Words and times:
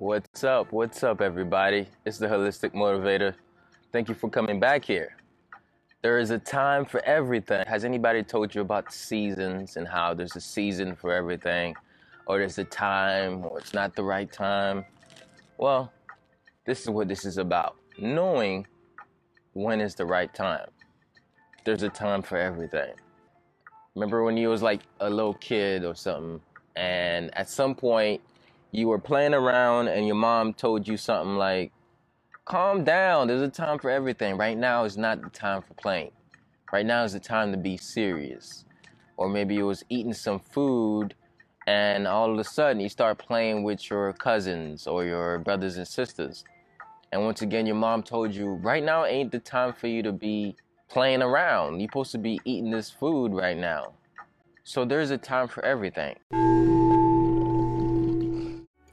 What's 0.00 0.44
up? 0.44 0.70
What's 0.70 1.02
up, 1.02 1.20
everybody? 1.20 1.88
It's 2.06 2.18
the 2.18 2.28
Holistic 2.28 2.70
Motivator. 2.70 3.34
Thank 3.90 4.08
you 4.08 4.14
for 4.14 4.30
coming 4.30 4.60
back 4.60 4.84
here. 4.84 5.16
There 6.02 6.20
is 6.20 6.30
a 6.30 6.38
time 6.38 6.84
for 6.84 7.04
everything. 7.04 7.66
Has 7.66 7.84
anybody 7.84 8.22
told 8.22 8.54
you 8.54 8.60
about 8.60 8.92
seasons 8.92 9.76
and 9.76 9.88
how 9.88 10.14
there's 10.14 10.36
a 10.36 10.40
season 10.40 10.94
for 10.94 11.12
everything? 11.12 11.74
Or 12.26 12.38
there's 12.38 12.58
a 12.58 12.64
time 12.64 13.44
or 13.44 13.58
it's 13.58 13.74
not 13.74 13.96
the 13.96 14.04
right 14.04 14.30
time? 14.30 14.84
Well, 15.56 15.92
this 16.64 16.82
is 16.82 16.90
what 16.90 17.08
this 17.08 17.24
is 17.24 17.36
about 17.36 17.74
knowing 17.98 18.68
when 19.54 19.80
is 19.80 19.96
the 19.96 20.06
right 20.06 20.32
time. 20.32 20.68
There's 21.64 21.82
a 21.82 21.88
time 21.88 22.22
for 22.22 22.38
everything. 22.38 22.92
Remember 23.96 24.22
when 24.22 24.36
you 24.36 24.48
was 24.48 24.62
like 24.62 24.82
a 25.00 25.10
little 25.10 25.34
kid 25.34 25.84
or 25.84 25.96
something, 25.96 26.40
and 26.76 27.36
at 27.36 27.48
some 27.50 27.74
point 27.74 28.20
you 28.72 28.88
were 28.88 28.98
playing 28.98 29.34
around 29.34 29.88
and 29.88 30.06
your 30.06 30.16
mom 30.16 30.52
told 30.54 30.86
you 30.86 30.96
something 30.96 31.36
like, 31.36 31.72
calm 32.44 32.84
down, 32.84 33.28
there's 33.28 33.42
a 33.42 33.48
time 33.48 33.78
for 33.78 33.90
everything. 33.90 34.36
Right 34.36 34.56
now 34.56 34.84
is 34.84 34.96
not 34.96 35.22
the 35.22 35.30
time 35.30 35.62
for 35.62 35.74
playing. 35.74 36.10
Right 36.72 36.86
now 36.86 37.04
is 37.04 37.12
the 37.12 37.20
time 37.20 37.52
to 37.52 37.58
be 37.58 37.76
serious. 37.76 38.64
Or 39.16 39.28
maybe 39.28 39.54
you 39.54 39.66
was 39.66 39.84
eating 39.88 40.12
some 40.12 40.38
food 40.38 41.14
and 41.66 42.06
all 42.06 42.32
of 42.32 42.38
a 42.38 42.44
sudden 42.44 42.80
you 42.80 42.88
start 42.88 43.18
playing 43.18 43.62
with 43.62 43.90
your 43.90 44.12
cousins 44.14 44.86
or 44.86 45.04
your 45.04 45.38
brothers 45.38 45.76
and 45.76 45.86
sisters. 45.86 46.44
And 47.12 47.24
once 47.24 47.42
again, 47.42 47.66
your 47.66 47.76
mom 47.76 48.02
told 48.02 48.34
you, 48.34 48.48
right 48.48 48.82
now 48.82 49.04
ain't 49.04 49.32
the 49.32 49.38
time 49.38 49.72
for 49.72 49.86
you 49.86 50.02
to 50.02 50.12
be 50.12 50.56
playing 50.88 51.22
around. 51.22 51.80
You're 51.80 51.88
supposed 51.88 52.12
to 52.12 52.18
be 52.18 52.40
eating 52.44 52.70
this 52.70 52.90
food 52.90 53.32
right 53.32 53.56
now. 53.56 53.92
So 54.64 54.84
there's 54.84 55.10
a 55.10 55.18
time 55.18 55.48
for 55.48 55.64
everything. 55.64 56.16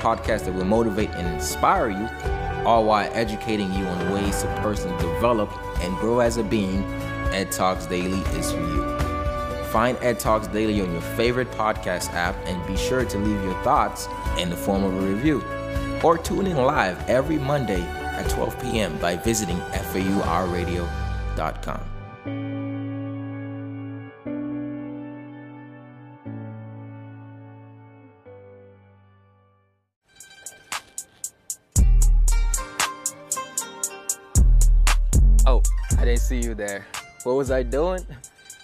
podcast 0.00 0.44
that 0.44 0.54
will 0.54 0.64
motivate 0.64 1.10
and 1.10 1.26
inspire 1.28 1.90
you, 1.90 2.08
all 2.66 2.84
while 2.84 3.08
educating 3.12 3.72
you 3.72 3.84
on 3.84 4.12
ways 4.12 4.42
to 4.42 4.48
personally 4.62 4.96
develop 5.00 5.50
and 5.80 5.96
grow 5.98 6.20
as 6.20 6.36
a 6.36 6.42
being, 6.42 6.84
Ed 7.32 7.52
Talks 7.52 7.86
Daily 7.86 8.20
is 8.38 8.52
for 8.52 8.60
you. 8.60 8.84
Find 9.70 9.96
Ed 10.02 10.18
Talks 10.18 10.48
Daily 10.48 10.80
on 10.80 10.90
your 10.90 11.00
favorite 11.00 11.50
podcast 11.52 12.12
app 12.12 12.34
and 12.46 12.66
be 12.66 12.76
sure 12.76 13.04
to 13.04 13.18
leave 13.18 13.42
your 13.44 13.62
thoughts 13.62 14.08
in 14.38 14.50
the 14.50 14.56
form 14.56 14.82
of 14.82 14.92
a 14.94 15.00
review. 15.00 15.44
Or 16.02 16.18
tune 16.18 16.46
in 16.46 16.56
live 16.56 17.08
every 17.08 17.38
Monday 17.38 17.82
at 17.82 18.28
12 18.30 18.60
p.m. 18.60 18.98
by 18.98 19.16
visiting 19.16 19.58
FAURadio.com. 19.58 20.90
see 36.30 36.46
you 36.46 36.54
there. 36.54 36.86
What 37.24 37.34
was 37.34 37.50
I 37.50 37.64
doing? 37.64 38.06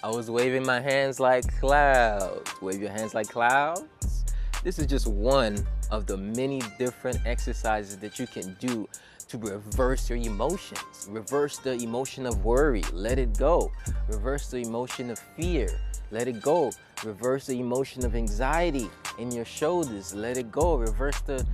I 0.01 0.09
was 0.09 0.31
waving 0.31 0.65
my 0.65 0.79
hands 0.79 1.19
like 1.19 1.43
clouds. 1.59 2.49
Wave 2.61 2.79
your 2.79 2.91
hands 2.91 3.13
like 3.13 3.27
clouds. 3.27 4.23
This 4.63 4.79
is 4.79 4.85
just 4.85 5.05
one 5.05 5.67
of 5.91 6.05
the 6.05 6.15
many 6.15 6.61
different 6.79 7.19
exercises 7.25 7.97
that 7.97 8.19
you 8.19 8.25
can 8.25 8.55
do 8.61 8.87
to 9.27 9.37
reverse 9.37 10.09
your 10.09 10.17
emotions. 10.17 11.09
Reverse 11.09 11.57
the 11.57 11.73
emotion 11.73 12.25
of 12.25 12.45
worry, 12.45 12.83
let 12.93 13.19
it 13.19 13.37
go. 13.37 13.69
Reverse 14.07 14.49
the 14.49 14.59
emotion 14.59 15.09
of 15.09 15.19
fear, 15.35 15.67
let 16.09 16.29
it 16.29 16.41
go. 16.41 16.71
Reverse 17.03 17.47
the 17.47 17.59
emotion 17.59 18.05
of 18.05 18.15
anxiety 18.15 18.89
in 19.19 19.29
your 19.29 19.43
shoulders, 19.43 20.13
let 20.13 20.37
it 20.37 20.53
go. 20.53 20.75
Reverse 20.77 21.19
the 21.19 21.45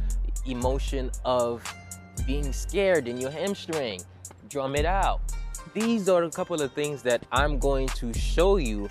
emotion 0.46 1.10
of 1.26 1.64
being 2.28 2.54
scared 2.54 3.08
in 3.08 3.18
your 3.18 3.32
hamstring, 3.32 4.00
drum 4.48 4.76
it 4.76 4.86
out. 4.86 5.20
These 5.74 6.08
are 6.08 6.22
a 6.22 6.30
couple 6.30 6.62
of 6.62 6.72
things 6.74 7.02
that 7.02 7.26
I'm 7.32 7.58
going 7.58 7.88
to 7.96 8.14
show 8.14 8.58
you 8.58 8.88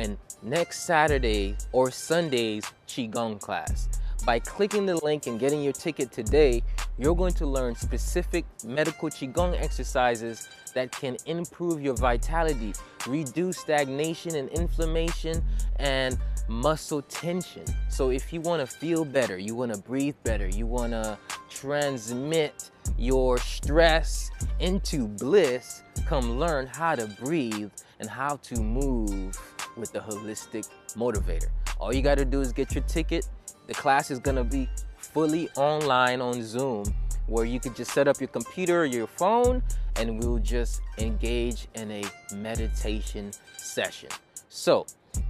in 0.00 0.18
next 0.42 0.80
Saturday 0.80 1.56
or 1.70 1.92
Sunday's 1.92 2.64
Qigong 2.88 3.40
class. 3.40 3.88
By 4.26 4.40
clicking 4.40 4.84
the 4.84 4.96
link 4.96 5.28
and 5.28 5.38
getting 5.38 5.62
your 5.62 5.72
ticket 5.72 6.10
today, 6.10 6.64
you're 6.98 7.14
going 7.14 7.34
to 7.34 7.46
learn 7.46 7.76
specific 7.76 8.46
medical 8.64 9.10
Qigong 9.10 9.56
exercises 9.62 10.48
that 10.74 10.92
can 10.92 11.16
improve 11.26 11.80
your 11.82 11.94
vitality, 11.94 12.72
reduce 13.06 13.58
stagnation 13.58 14.34
and 14.36 14.48
inflammation, 14.50 15.42
and 15.76 16.18
muscle 16.48 17.02
tension. 17.02 17.64
So, 17.88 18.10
if 18.10 18.32
you 18.32 18.40
want 18.40 18.60
to 18.60 18.66
feel 18.66 19.04
better, 19.04 19.38
you 19.38 19.54
want 19.54 19.72
to 19.74 19.80
breathe 19.80 20.16
better, 20.24 20.48
you 20.48 20.66
want 20.66 20.92
to 20.92 21.18
transmit 21.48 22.70
your 22.98 23.38
stress 23.38 24.30
into 24.60 25.08
bliss, 25.08 25.82
come 26.06 26.38
learn 26.38 26.66
how 26.66 26.94
to 26.94 27.06
breathe 27.22 27.70
and 28.00 28.08
how 28.08 28.36
to 28.36 28.60
move 28.60 29.38
with 29.76 29.92
the 29.92 30.00
holistic 30.00 30.68
motivator. 30.96 31.48
All 31.78 31.92
you 31.92 32.02
got 32.02 32.18
to 32.18 32.24
do 32.24 32.40
is 32.40 32.52
get 32.52 32.74
your 32.74 32.84
ticket. 32.84 33.28
The 33.66 33.74
class 33.74 34.10
is 34.10 34.18
going 34.18 34.36
to 34.36 34.44
be 34.44 34.68
fully 34.96 35.48
online 35.56 36.20
on 36.20 36.42
Zoom 36.42 36.84
where 37.26 37.44
you 37.44 37.58
can 37.58 37.74
just 37.74 37.92
set 37.92 38.06
up 38.06 38.20
your 38.20 38.28
computer 38.28 38.82
or 38.82 38.84
your 38.84 39.06
phone 39.06 39.62
and 39.96 40.22
we'll 40.22 40.38
just 40.38 40.82
engage 40.98 41.68
in 41.74 41.90
a 41.90 42.04
meditation 42.34 43.32
session. 43.56 44.08
So, 44.48 44.86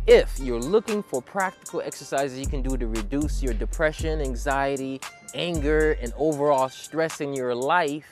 if 0.07 0.39
you're 0.39 0.61
looking 0.61 1.03
for 1.03 1.21
practical 1.21 1.81
exercises 1.81 2.39
you 2.39 2.47
can 2.47 2.63
do 2.63 2.77
to 2.77 2.87
reduce 2.87 3.43
your 3.43 3.55
depression, 3.55 4.21
anxiety, 4.21 5.01
anger, 5.35 5.93
and 6.01 6.13
overall 6.17 6.69
stress 6.69 7.21
in 7.21 7.35
your 7.35 7.55
life, 7.55 8.11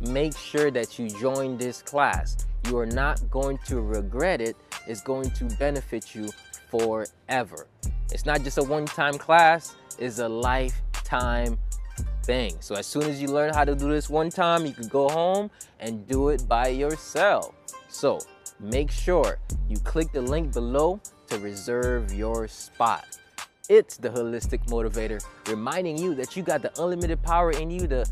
make 0.00 0.36
sure 0.36 0.70
that 0.70 0.98
you 0.98 1.08
join 1.08 1.56
this 1.56 1.82
class. 1.82 2.46
You 2.68 2.78
are 2.78 2.86
not 2.86 3.30
going 3.30 3.58
to 3.66 3.80
regret 3.80 4.40
it, 4.40 4.56
it's 4.86 5.02
going 5.02 5.30
to 5.30 5.44
benefit 5.56 6.14
you 6.14 6.30
forever. 6.68 7.66
It's 8.12 8.26
not 8.26 8.42
just 8.42 8.58
a 8.58 8.62
one 8.62 8.86
time 8.86 9.18
class, 9.18 9.74
it's 9.98 10.18
a 10.18 10.28
lifetime 10.28 11.58
thing. 12.24 12.56
So, 12.60 12.74
as 12.74 12.86
soon 12.86 13.02
as 13.04 13.20
you 13.20 13.28
learn 13.28 13.52
how 13.54 13.64
to 13.64 13.74
do 13.74 13.88
this 13.90 14.08
one 14.08 14.30
time, 14.30 14.66
you 14.66 14.72
can 14.72 14.88
go 14.88 15.08
home 15.08 15.50
and 15.80 16.06
do 16.08 16.30
it 16.30 16.48
by 16.48 16.68
yourself. 16.68 17.54
So, 17.88 18.18
make 18.58 18.90
sure 18.90 19.38
you 19.68 19.76
click 19.78 20.12
the 20.12 20.22
link 20.22 20.52
below 20.52 21.00
to 21.28 21.38
reserve 21.38 22.12
your 22.12 22.48
spot. 22.48 23.18
It's 23.68 23.96
the 23.96 24.10
Holistic 24.10 24.66
Motivator 24.66 25.24
reminding 25.48 25.98
you 25.98 26.14
that 26.16 26.36
you 26.36 26.42
got 26.42 26.62
the 26.62 26.72
unlimited 26.82 27.22
power 27.22 27.50
in 27.50 27.70
you 27.70 27.86
to 27.88 28.04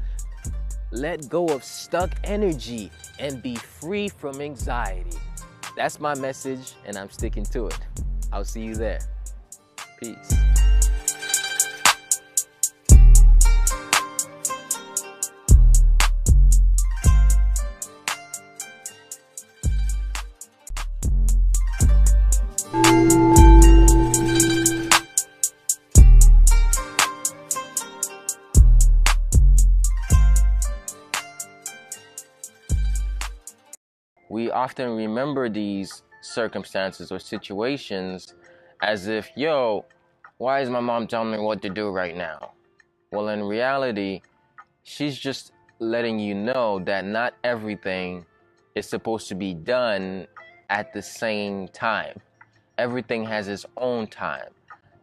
let 0.90 1.28
go 1.28 1.46
of 1.46 1.64
stuck 1.64 2.10
energy 2.24 2.90
and 3.18 3.42
be 3.42 3.56
free 3.56 4.08
from 4.08 4.40
anxiety. 4.40 5.18
That's 5.76 6.00
my 6.00 6.14
message, 6.14 6.74
and 6.84 6.96
I'm 6.96 7.10
sticking 7.10 7.44
to 7.46 7.66
it. 7.66 7.78
I'll 8.32 8.44
see 8.44 8.62
you 8.62 8.74
there. 8.74 9.00
Peace. 9.98 10.61
Often 34.62 34.96
remember 34.96 35.48
these 35.48 36.04
circumstances 36.22 37.12
or 37.12 37.18
situations 37.18 38.34
as 38.82 39.08
if, 39.08 39.30
yo, 39.36 39.84
why 40.38 40.60
is 40.60 40.70
my 40.70 40.80
mom 40.80 41.06
telling 41.08 41.32
me 41.32 41.38
what 41.38 41.62
to 41.62 41.70
do 41.70 41.90
right 41.90 42.16
now? 42.16 42.52
Well, 43.12 43.28
in 43.30 43.42
reality, 43.44 44.22
she's 44.84 45.18
just 45.18 45.52
letting 45.80 46.18
you 46.20 46.34
know 46.34 46.80
that 46.84 47.04
not 47.04 47.34
everything 47.44 48.26
is 48.76 48.88
supposed 48.88 49.28
to 49.28 49.34
be 49.34 49.54
done 49.54 50.28
at 50.70 50.92
the 50.92 51.02
same 51.02 51.68
time. 51.68 52.20
Everything 52.78 53.24
has 53.26 53.48
its 53.48 53.66
own 53.76 54.06
time, 54.06 54.50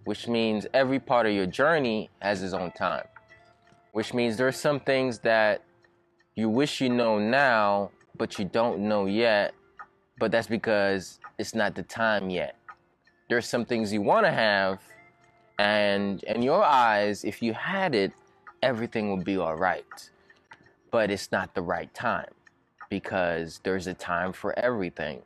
which 0.05 0.27
means 0.27 0.67
every 0.73 0.99
part 0.99 1.25
of 1.27 1.33
your 1.33 1.47
journey 1.47 2.09
has 2.21 2.43
its 2.43 2.53
own 2.53 2.71
time. 2.71 3.05
which 3.93 4.13
means 4.13 4.37
there 4.37 4.47
are 4.47 4.53
some 4.53 4.79
things 4.79 5.19
that 5.19 5.63
you 6.35 6.49
wish 6.49 6.81
you 6.81 6.89
know 6.89 7.19
now, 7.19 7.91
but 8.19 8.37
you 8.37 8.45
don't 8.45 8.81
know 8.81 9.07
yet, 9.07 9.55
but 10.19 10.31
that's 10.31 10.45
because 10.45 11.19
it's 11.39 11.55
not 11.55 11.73
the 11.73 11.83
time 11.83 12.29
yet. 12.29 12.55
There's 13.29 13.47
some 13.47 13.65
things 13.65 13.91
you 13.91 14.01
want 14.01 14.27
to 14.27 14.31
have, 14.31 14.81
and 15.57 16.21
in 16.23 16.43
your 16.43 16.63
eyes, 16.63 17.23
if 17.23 17.41
you 17.41 17.53
had 17.53 17.95
it, 17.95 18.11
everything 18.61 19.09
would 19.11 19.23
be 19.23 19.37
all 19.37 19.55
right. 19.55 20.11
But 20.91 21.09
it's 21.09 21.31
not 21.31 21.55
the 21.55 21.61
right 21.61 21.91
time 21.93 22.29
because 22.89 23.61
there's 23.63 23.87
a 23.87 23.93
time 23.93 24.33
for 24.33 24.57
everything. 24.59 25.21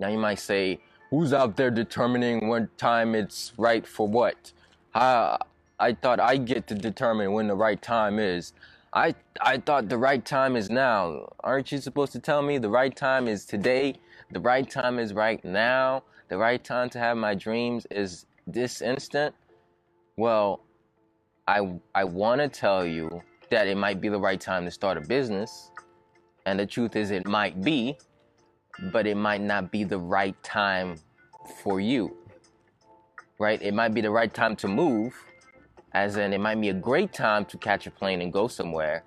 Now 0.00 0.08
you 0.08 0.18
might 0.18 0.38
say, 0.38 0.80
who's 1.10 1.32
out 1.32 1.56
there 1.56 1.70
determining 1.70 2.48
when 2.48 2.68
time 2.78 3.14
it's 3.14 3.52
right 3.58 3.86
for 3.86 4.08
what? 4.08 4.52
I, 4.94 5.36
I 5.78 5.92
thought 5.92 6.20
I 6.20 6.36
get 6.38 6.66
to 6.68 6.74
determine 6.74 7.32
when 7.32 7.48
the 7.48 7.56
right 7.56 7.80
time 7.82 8.18
is. 8.18 8.52
I 8.94 9.14
I 9.40 9.58
thought 9.58 9.88
the 9.88 9.98
right 9.98 10.24
time 10.24 10.56
is 10.56 10.70
now. 10.70 11.28
Aren't 11.42 11.72
you 11.72 11.78
supposed 11.78 12.12
to 12.12 12.20
tell 12.20 12.42
me 12.42 12.58
the 12.58 12.70
right 12.70 12.94
time 12.96 13.28
is 13.28 13.44
today? 13.44 13.96
The 14.30 14.40
right 14.40 14.70
time 14.70 15.00
is 15.00 15.12
right 15.12 15.44
now. 15.44 16.04
The 16.28 16.38
right 16.38 16.62
time 16.62 16.90
to 16.90 17.00
have 17.00 17.16
my 17.16 17.34
dreams 17.34 17.86
is 17.90 18.26
this 18.46 18.82
instant. 18.82 19.34
Well, 20.16 20.60
I 21.48 21.80
I 21.94 22.04
want 22.04 22.40
to 22.40 22.48
tell 22.48 22.86
you 22.86 23.22
that 23.50 23.66
it 23.66 23.76
might 23.76 24.00
be 24.00 24.08
the 24.08 24.20
right 24.20 24.40
time 24.40 24.64
to 24.64 24.70
start 24.70 24.96
a 24.96 25.02
business. 25.02 25.72
And 26.46 26.60
the 26.60 26.66
truth 26.66 26.94
is 26.94 27.10
it 27.10 27.26
might 27.26 27.62
be, 27.62 27.98
but 28.92 29.06
it 29.06 29.16
might 29.16 29.40
not 29.40 29.72
be 29.72 29.84
the 29.84 29.98
right 29.98 30.40
time 30.44 30.96
for 31.62 31.80
you. 31.80 32.16
Right? 33.40 33.60
It 33.60 33.74
might 33.74 33.94
be 33.94 34.00
the 34.00 34.10
right 34.10 34.32
time 34.32 34.56
to 34.56 34.68
move, 34.68 35.14
as 35.94 36.16
in 36.16 36.32
it 36.32 36.40
might 36.40 36.60
be 36.60 36.68
a 36.68 36.74
great 36.74 37.12
time 37.12 37.44
to 37.46 37.56
catch 37.56 37.86
a 37.86 37.90
plane 37.90 38.20
and 38.20 38.32
go 38.32 38.48
somewhere, 38.48 39.04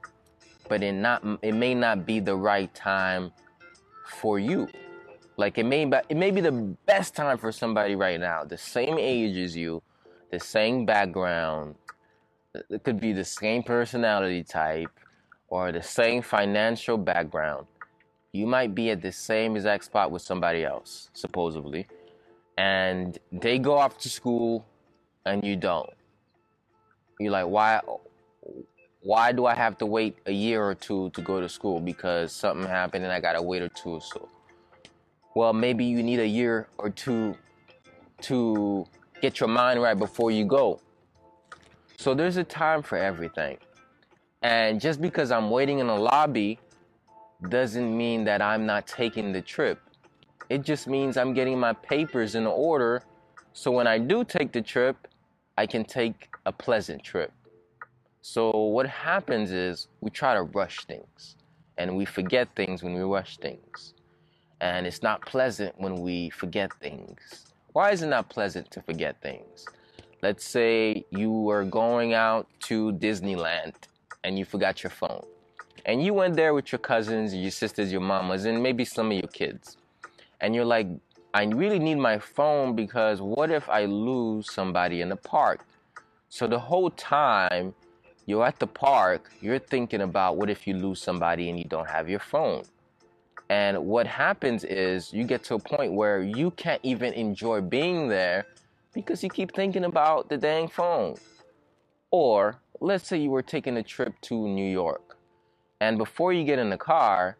but 0.70 0.82
it 0.82 0.94
not 0.94 1.24
it 1.42 1.54
may 1.54 1.76
not 1.76 2.06
be 2.06 2.20
the 2.20 2.36
right 2.36 2.74
time 2.74 3.32
for 4.08 4.40
you. 4.40 4.68
Like 5.36 5.58
it 5.58 5.66
may 5.66 5.84
it 6.10 6.18
may 6.18 6.32
be 6.32 6.42
the 6.42 6.52
best 6.86 7.16
time 7.16 7.38
for 7.38 7.52
somebody 7.52 7.96
right 7.96 8.20
now, 8.20 8.44
the 8.46 8.58
same 8.58 8.98
age 8.98 9.38
as 9.38 9.56
you, 9.56 9.84
the 10.32 10.40
same 10.40 10.86
background, 10.86 11.76
it 12.70 12.84
could 12.84 13.00
be 13.00 13.14
the 13.14 13.26
same 13.26 13.64
personality 13.64 14.44
type 14.44 14.90
or 15.50 15.72
the 15.72 15.84
same 15.84 16.22
financial 16.22 16.98
background. 16.98 17.68
You 18.32 18.48
might 18.48 18.76
be 18.76 18.92
at 18.92 19.02
the 19.02 19.12
same 19.12 19.56
exact 19.56 19.86
spot 19.86 20.12
with 20.12 20.22
somebody 20.22 20.64
else, 20.64 21.10
supposedly, 21.14 21.88
and 22.58 23.18
they 23.32 23.60
go 23.60 23.78
off 23.78 23.98
to 24.00 24.10
school 24.10 24.66
and 25.26 25.44
you 25.44 25.56
don't. 25.56 25.90
You're 27.20 27.32
like, 27.32 27.48
why? 27.48 27.82
Why 29.02 29.32
do 29.32 29.46
I 29.46 29.56
have 29.56 29.78
to 29.80 29.86
wait 29.86 30.18
a 30.26 30.32
year 30.32 30.64
or 30.64 30.76
two 30.76 31.12
to 31.12 31.22
go 31.22 31.40
to 31.40 31.48
school 31.48 31.80
because 31.80 32.34
something 32.34 32.68
happened 32.68 33.04
and 33.06 33.14
I 33.14 33.20
gotta 33.20 33.42
wait 33.42 33.62
or 33.62 33.70
two 33.70 34.00
so? 34.02 34.28
Well, 35.36 35.54
maybe 35.54 35.86
you 35.86 36.04
need 36.04 36.20
a 36.20 36.28
year 36.28 36.68
or 36.78 36.90
two 36.90 37.36
to 38.24 38.86
get 39.22 39.40
your 39.40 39.50
mind 39.50 39.82
right 39.82 39.98
before 39.98 40.32
you 40.32 40.46
go. 40.46 40.82
So 41.98 42.14
there's 42.14 42.38
a 42.38 42.44
time 42.44 42.82
for 42.82 42.98
everything. 42.98 43.58
And 44.42 44.82
just 44.82 45.02
because 45.02 45.32
I'm 45.32 45.50
waiting 45.50 45.80
in 45.80 45.88
a 45.88 45.96
lobby 45.96 46.60
doesn't 47.50 47.96
mean 47.96 48.24
that 48.26 48.42
I'm 48.42 48.66
not 48.66 48.88
taking 48.88 49.32
the 49.32 49.42
trip. 49.42 49.80
It 50.50 50.64
just 50.64 50.88
means 50.88 51.18
I'm 51.18 51.34
getting 51.34 51.60
my 51.60 51.74
papers 51.74 52.36
in 52.36 52.48
order 52.48 53.04
so 53.58 53.72
when 53.72 53.88
I 53.88 53.98
do 53.98 54.24
take 54.24 54.52
the 54.52 54.62
trip, 54.62 55.08
I 55.58 55.66
can 55.66 55.84
take 55.84 56.30
a 56.48 56.52
pleasant 56.52 57.04
trip. 57.04 57.32
So 58.22 58.50
what 58.52 58.88
happens 58.88 59.52
is 59.52 59.90
we 60.00 60.10
try 60.10 60.34
to 60.34 60.44
rush 60.44 60.86
things 60.86 61.36
and 61.78 61.96
we 61.96 62.06
forget 62.06 62.48
things 62.56 62.82
when 62.82 62.94
we 62.94 63.02
rush 63.02 63.38
things. 63.38 63.94
And 64.62 64.88
it's 64.88 65.04
not 65.04 65.26
pleasant 65.26 65.76
when 65.78 65.96
we 65.98 66.30
forget 66.30 66.72
things. 66.80 67.20
Why 67.74 67.92
is 67.92 68.02
it 68.02 68.08
not 68.08 68.30
pleasant 68.30 68.72
to 68.72 68.82
forget 68.82 69.22
things? 69.22 69.66
Let's 70.22 70.46
say 70.46 71.06
you 71.12 71.32
were 71.32 71.66
going 71.66 72.14
out 72.14 72.48
to 72.62 72.94
Disneyland 72.94 73.76
and 74.24 74.40
you 74.40 74.46
forgot 74.46 74.84
your 74.84 74.90
phone. 74.90 75.26
And 75.86 76.02
you 76.04 76.14
went 76.14 76.36
there 76.36 76.54
with 76.54 76.72
your 76.72 76.80
cousins, 76.80 77.36
your 77.36 77.52
sisters, 77.52 77.92
your 77.92 78.02
mamas, 78.02 78.46
and 78.46 78.64
maybe 78.64 78.86
some 78.86 79.12
of 79.12 79.18
your 79.18 79.32
kids. 79.42 79.78
And 80.42 80.56
you're 80.56 80.66
like, 80.66 80.88
I 81.34 81.44
really 81.44 81.78
need 81.78 81.96
my 81.96 82.18
phone 82.20 82.76
because 82.76 83.22
what 83.22 83.52
if 83.52 83.70
I 83.70 83.86
lose 83.86 84.52
somebody 84.52 85.02
in 85.02 85.10
the 85.10 85.18
park? 85.18 85.66
So 86.30 86.48
the 86.48 86.60
whole 86.60 86.90
time 86.90 87.74
you're 88.26 88.46
at 88.46 88.60
the 88.60 88.68
park, 88.68 89.32
you're 89.42 89.60
thinking 89.60 90.02
about 90.02 90.38
what 90.38 90.50
if 90.50 90.68
you 90.68 90.74
lose 90.74 91.02
somebody 91.02 91.50
and 91.50 91.58
you 91.58 91.66
don't 91.66 91.90
have 91.90 92.10
your 92.10 92.20
phone. 92.20 92.64
And 93.50 93.86
what 93.86 94.06
happens 94.06 94.66
is 94.66 95.14
you 95.14 95.24
get 95.24 95.44
to 95.46 95.56
a 95.56 95.60
point 95.60 95.94
where 95.94 96.22
you 96.22 96.52
can't 96.52 96.82
even 96.84 97.14
enjoy 97.14 97.62
being 97.62 98.10
there 98.10 98.46
because 98.94 99.24
you 99.24 99.30
keep 99.30 99.56
thinking 99.56 99.86
about 99.86 100.28
the 100.28 100.38
dang 100.38 100.68
phone. 100.68 101.16
Or 102.12 102.60
let's 102.82 103.08
say 103.08 103.18
you 103.18 103.30
were 103.30 103.42
taking 103.42 103.78
a 103.78 103.84
trip 103.84 104.14
to 104.24 104.48
New 104.48 104.70
York, 104.70 105.18
and 105.80 105.98
before 105.98 106.34
you 106.34 106.44
get 106.44 106.60
in 106.60 106.70
the 106.70 106.78
car, 106.78 107.38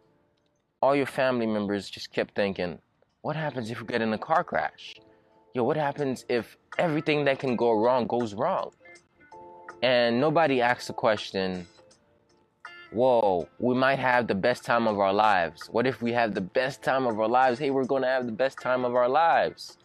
all 0.80 0.94
your 0.94 1.06
family 1.06 1.46
members 1.46 1.90
just 1.90 2.12
kept 2.12 2.34
thinking, 2.34 2.78
what 3.22 3.36
happens 3.36 3.70
if 3.70 3.80
we 3.80 3.86
get 3.86 4.00
in 4.00 4.12
a 4.12 4.18
car 4.18 4.44
crash? 4.44 4.94
Yo, 5.54 5.64
what 5.64 5.76
happens 5.76 6.24
if 6.28 6.56
everything 6.78 7.24
that 7.24 7.38
can 7.38 7.56
go 7.56 7.72
wrong 7.72 8.06
goes 8.06 8.34
wrong? 8.34 8.70
And 9.82 10.20
nobody 10.20 10.60
asks 10.60 10.88
the 10.88 10.92
question, 10.92 11.66
whoa, 12.92 13.48
we 13.58 13.74
might 13.74 13.98
have 13.98 14.26
the 14.26 14.34
best 14.34 14.64
time 14.64 14.86
of 14.86 14.98
our 14.98 15.12
lives. 15.12 15.68
What 15.68 15.86
if 15.86 16.02
we 16.02 16.12
have 16.12 16.34
the 16.34 16.40
best 16.40 16.82
time 16.82 17.06
of 17.06 17.18
our 17.18 17.28
lives? 17.28 17.58
Hey, 17.58 17.70
we're 17.70 17.84
going 17.84 18.02
to 18.02 18.08
have 18.08 18.26
the 18.26 18.32
best 18.32 18.58
time 18.58 18.84
of 18.84 18.94
our 18.94 19.08
lives 19.08 19.78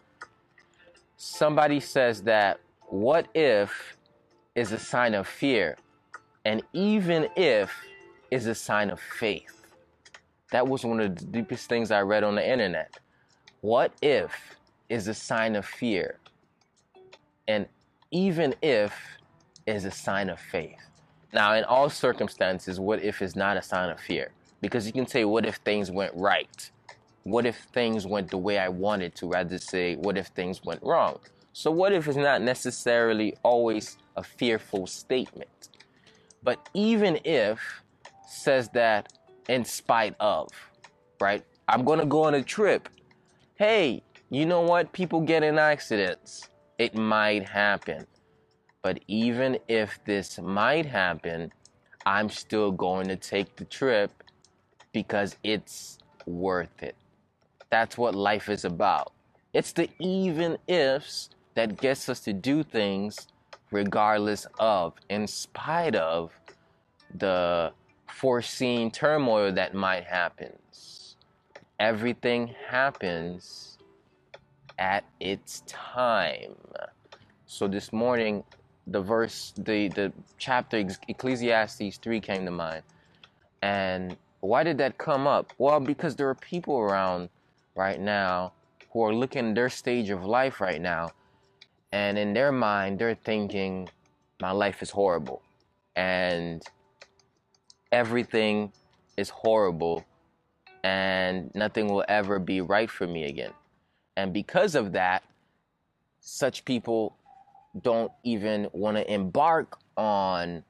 somebody 1.24 1.80
says 1.80 2.22
that 2.22 2.60
what 2.88 3.26
if 3.34 3.96
is 4.54 4.72
a 4.72 4.78
sign 4.78 5.14
of 5.14 5.26
fear, 5.26 5.76
and 6.44 6.62
even 6.72 7.28
if 7.36 7.72
is 8.30 8.46
a 8.46 8.54
sign 8.54 8.90
of 8.90 9.00
faith. 9.00 9.66
That 10.50 10.68
was 10.68 10.84
one 10.84 11.00
of 11.00 11.16
the 11.16 11.24
deepest 11.24 11.68
things 11.68 11.90
I 11.90 12.02
read 12.02 12.22
on 12.22 12.34
the 12.34 12.48
internet. 12.48 12.98
What 13.62 13.92
if 14.02 14.32
is 14.94 15.08
a 15.08 15.14
sign 15.14 15.56
of 15.56 15.66
fear, 15.66 16.18
and 17.48 17.66
even 18.10 18.54
if 18.62 18.92
is 19.66 19.84
a 19.84 19.90
sign 19.90 20.28
of 20.28 20.38
faith. 20.38 20.84
Now, 21.32 21.54
in 21.54 21.64
all 21.64 21.90
circumstances, 21.90 22.78
what 22.78 23.02
if 23.02 23.20
is 23.20 23.34
not 23.34 23.56
a 23.56 23.62
sign 23.62 23.90
of 23.90 23.98
fear? 24.00 24.30
Because 24.60 24.86
you 24.86 24.92
can 24.92 25.06
say, 25.06 25.24
what 25.24 25.44
if 25.44 25.56
things 25.56 25.90
went 25.90 26.12
right? 26.14 26.70
what 27.24 27.46
if 27.46 27.56
things 27.72 28.06
went 28.06 28.30
the 28.30 28.38
way 28.38 28.58
I 28.58 28.68
wanted 28.68 29.14
to 29.16 29.26
rather 29.26 29.58
say 29.58 29.96
what 29.96 30.16
if 30.16 30.28
things 30.28 30.62
went 30.62 30.82
wrong. 30.82 31.18
So 31.52 31.70
what 31.70 31.92
if 31.92 32.06
is 32.06 32.16
not 32.16 32.42
necessarily 32.42 33.34
always 33.42 33.96
a 34.16 34.22
fearful 34.22 34.86
statement. 34.86 35.70
But 36.42 36.68
even 36.74 37.18
if 37.24 37.82
says 38.28 38.68
that 38.74 39.12
in 39.48 39.64
spite 39.64 40.14
of, 40.20 40.48
right? 41.20 41.42
I'm 41.66 41.84
going 41.84 41.98
to 41.98 42.06
go 42.06 42.24
on 42.24 42.34
a 42.34 42.42
trip. 42.42 42.88
Hey, 43.54 44.02
you 44.34 44.46
know 44.46 44.62
what? 44.62 44.92
People 44.92 45.20
get 45.20 45.42
in 45.42 45.58
accidents. 45.58 46.48
It 46.78 46.94
might 46.94 47.48
happen. 47.48 48.06
But 48.82 49.00
even 49.06 49.58
if 49.68 49.98
this 50.04 50.38
might 50.38 50.86
happen, 50.86 51.52
I'm 52.04 52.28
still 52.28 52.72
going 52.72 53.08
to 53.08 53.16
take 53.16 53.56
the 53.56 53.64
trip 53.64 54.10
because 54.92 55.36
it's 55.44 55.98
worth 56.26 56.82
it. 56.82 56.96
That's 57.70 57.96
what 57.96 58.14
life 58.14 58.48
is 58.48 58.64
about. 58.64 59.12
It's 59.52 59.72
the 59.72 59.88
even 60.00 60.58
ifs 60.66 61.30
that 61.54 61.80
gets 61.80 62.08
us 62.08 62.20
to 62.20 62.32
do 62.32 62.62
things 62.62 63.28
regardless 63.70 64.46
of, 64.58 64.94
in 65.08 65.26
spite 65.26 65.94
of 65.94 66.32
the 67.14 67.72
foreseen 68.08 68.90
turmoil 68.90 69.52
that 69.52 69.74
might 69.74 70.04
happen. 70.04 70.52
Everything 71.78 72.54
happens 72.68 73.73
at 74.78 75.04
its 75.20 75.62
time. 75.66 76.54
So 77.46 77.68
this 77.68 77.92
morning, 77.92 78.44
the 78.86 79.00
verse, 79.00 79.52
the, 79.56 79.88
the 79.88 80.12
chapter 80.38 80.84
Ecclesiastes 81.08 81.98
3 81.98 82.20
came 82.20 82.44
to 82.44 82.50
mind. 82.50 82.82
And 83.62 84.16
why 84.40 84.62
did 84.62 84.78
that 84.78 84.98
come 84.98 85.26
up? 85.26 85.52
Well, 85.58 85.80
because 85.80 86.16
there 86.16 86.28
are 86.28 86.34
people 86.34 86.78
around 86.78 87.30
right 87.74 88.00
now 88.00 88.52
who 88.92 89.02
are 89.02 89.14
looking 89.14 89.54
their 89.54 89.68
stage 89.68 90.10
of 90.10 90.24
life 90.24 90.60
right 90.60 90.80
now 90.80 91.10
and 91.94 92.18
in 92.18 92.32
their 92.32 92.52
mind 92.52 92.98
they're 92.98 93.14
thinking 93.14 93.88
my 94.40 94.50
life 94.50 94.82
is 94.82 94.90
horrible 94.90 95.42
and 95.96 96.62
everything 97.92 98.72
is 99.16 99.30
horrible 99.30 100.04
and 100.82 101.54
nothing 101.54 101.88
will 101.88 102.04
ever 102.08 102.38
be 102.38 102.60
right 102.60 102.90
for 102.90 103.06
me 103.06 103.24
again 103.24 103.52
and 104.16 104.32
because 104.32 104.74
of 104.74 104.92
that 104.92 105.22
such 106.20 106.64
people 106.64 107.16
don't 107.82 108.12
even 108.24 108.68
want 108.72 108.96
to 108.96 109.12
embark 109.12 109.78
on 109.96 110.64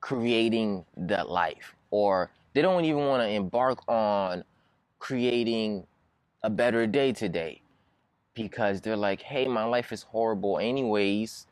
creating 0.00 0.84
that 0.96 1.28
life 1.30 1.74
or 1.90 2.30
they 2.54 2.62
don't 2.62 2.84
even 2.84 3.06
want 3.06 3.22
to 3.22 3.28
embark 3.28 3.80
on 3.88 4.44
creating 4.98 5.86
a 6.42 6.50
better 6.50 6.86
day 6.86 7.12
today 7.12 7.60
because 8.34 8.80
they're 8.80 8.96
like, 8.96 9.22
hey, 9.22 9.46
my 9.46 9.64
life 9.64 9.92
is 9.92 10.02
horrible 10.04 10.58
anyways. 10.58 11.46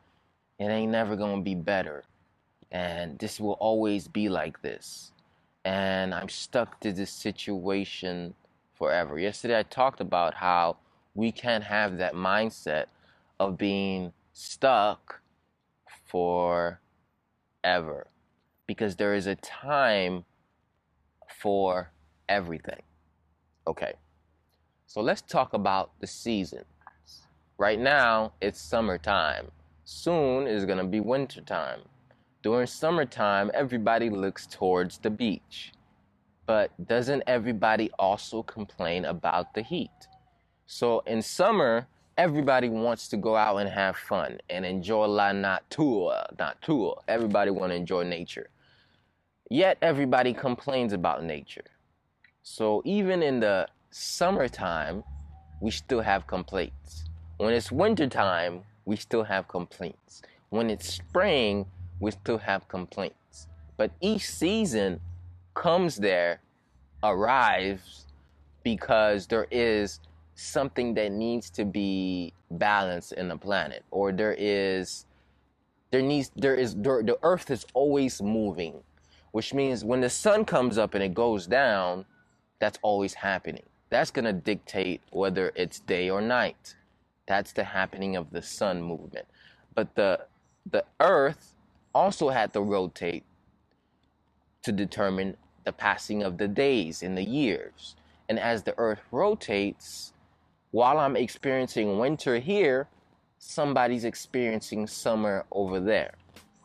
It 0.59 0.67
ain't 0.67 0.93
never 0.93 1.17
going 1.17 1.39
to 1.39 1.43
be 1.43 1.55
better. 1.55 2.05
And 2.71 3.19
this 3.19 3.41
will 3.41 3.55
always 3.55 4.09
be 4.09 4.29
like 4.29 4.63
this. 4.63 5.13
And 5.65 6.15
I'm 6.15 6.29
stuck 6.29 6.81
to 6.81 6.93
this 6.93 7.11
situation 7.11 8.35
forever. 8.75 9.19
Yesterday, 9.19 9.59
I 9.59 9.63
talked 9.65 10.01
about 10.01 10.35
how 10.35 10.79
we 11.15 11.33
can't 11.33 11.65
have 11.65 11.99
that 11.99 12.15
mindset 12.15 12.87
of 13.39 13.59
being 13.59 14.13
stuck 14.33 15.21
forever 16.07 16.79
because 18.67 18.97
there 18.97 19.15
is 19.15 19.27
a 19.27 19.35
time 19.37 20.25
for 21.41 21.91
everything. 22.29 22.83
Okay, 23.67 23.95
so 24.87 25.01
let's 25.01 25.23
talk 25.23 25.53
about 25.53 25.91
the 26.01 26.07
seasons. 26.07 26.65
Right 27.59 27.79
now, 27.79 28.33
it's 28.41 28.61
summertime. 28.61 29.51
Soon 29.85 30.47
is 30.47 30.65
gonna 30.65 30.87
be 30.87 31.01
wintertime. 31.01 31.81
During 32.43 32.67
summertime, 32.67 33.51
everybody 33.55 34.11
looks 34.11 34.47
towards 34.47 34.99
the 34.99 35.11
beach. 35.11 35.73
But 36.47 36.71
doesn't 36.89 37.23
everybody 37.27 37.91
also 37.99 38.43
complain 38.43 39.05
about 39.05 39.55
the 39.55 39.63
heat? 39.63 39.91
So 40.75 41.01
in 41.01 41.21
summer, 41.21 41.87
everybody 42.17 42.71
wants 42.71 43.07
to 43.09 43.19
go 43.19 43.37
out 43.37 43.59
and 43.59 43.69
have 43.69 43.95
fun 43.95 44.39
and 44.49 44.65
enjoy 44.65 45.05
la 45.05 45.31
nature, 45.31 46.25
nature. 46.39 47.03
Everybody 47.07 47.51
want 47.51 47.73
to 47.73 47.77
enjoy 47.77 48.05
nature. 48.05 48.49
Yet 49.51 49.77
everybody 49.83 50.33
complains 50.33 50.95
about 50.95 51.25
nature. 51.25 51.67
So 52.43 52.81
even 52.87 53.23
in 53.23 53.39
the 53.39 53.69
summertime, 53.91 55.05
we 55.61 55.71
still 55.71 56.01
have 56.01 56.27
complaints. 56.27 57.05
When 57.37 57.53
it's 57.53 57.71
wintertime, 57.71 58.63
we 58.87 58.97
still 58.97 59.25
have 59.25 59.49
complaints. 59.49 60.23
When 60.49 60.71
it's 60.71 60.89
spring, 60.89 61.67
we 62.01 62.13
still 62.13 62.39
have 62.39 62.67
complaints. 62.69 63.47
But 63.77 63.91
each 64.01 64.27
season 64.27 65.01
comes 65.53 65.97
there, 65.97 66.41
arrives, 67.03 68.07
because 68.65 69.27
there 69.27 69.47
is 69.51 70.01
something 70.43 70.95
that 70.95 71.13
needs 71.13 71.51
to 71.51 71.65
be 71.65 72.33
balanced 72.51 73.13
in 73.13 73.29
the 73.29 73.37
planet, 73.37 73.85
or 73.91 74.13
there 74.13 74.35
is 74.39 75.07
there 75.91 76.03
needs 76.03 76.31
there 76.37 76.55
is 76.55 76.75
there, 76.77 77.03
the 77.03 77.19
earth 77.23 77.51
is 77.51 77.67
always 77.75 78.23
moving, 78.23 78.83
which 79.33 79.55
means 79.55 79.85
when 79.85 80.01
the 80.01 80.11
sun 80.11 80.45
comes 80.45 80.79
up 80.79 80.95
and 80.95 81.03
it 81.05 81.15
goes 81.15 81.47
down, 81.47 82.05
that's 82.61 82.79
always 82.83 83.15
happening. 83.15 83.65
That's 83.91 84.11
gonna 84.11 84.33
dictate 84.33 85.03
whether 85.11 85.53
it's 85.55 85.81
day 85.81 86.11
or 86.11 86.21
night. 86.21 86.77
That's 87.27 87.53
the 87.53 87.65
happening 87.65 88.17
of 88.17 88.31
the 88.31 88.43
sun 88.43 88.83
movement. 88.83 89.27
But 89.75 89.95
the 89.95 90.27
the 90.71 90.85
earth 91.01 91.55
also 91.95 92.31
had 92.31 92.53
to 92.55 92.61
rotate 92.61 93.25
to 94.63 94.73
determine 94.73 95.37
the 95.65 95.73
passing 95.73 96.23
of 96.23 96.39
the 96.39 96.49
days 96.49 97.03
and 97.03 97.17
the 97.17 97.25
years. 97.25 97.97
And 98.29 98.39
as 98.39 98.63
the 98.63 98.75
earth 98.79 99.01
rotates, 99.11 100.12
while 100.73 100.99
I'm 100.99 101.17
experiencing 101.17 101.99
winter 101.99 102.39
here, 102.39 102.89
somebody's 103.39 104.05
experiencing 104.05 104.87
summer 104.87 105.45
over 105.53 105.81
there. 105.81 106.15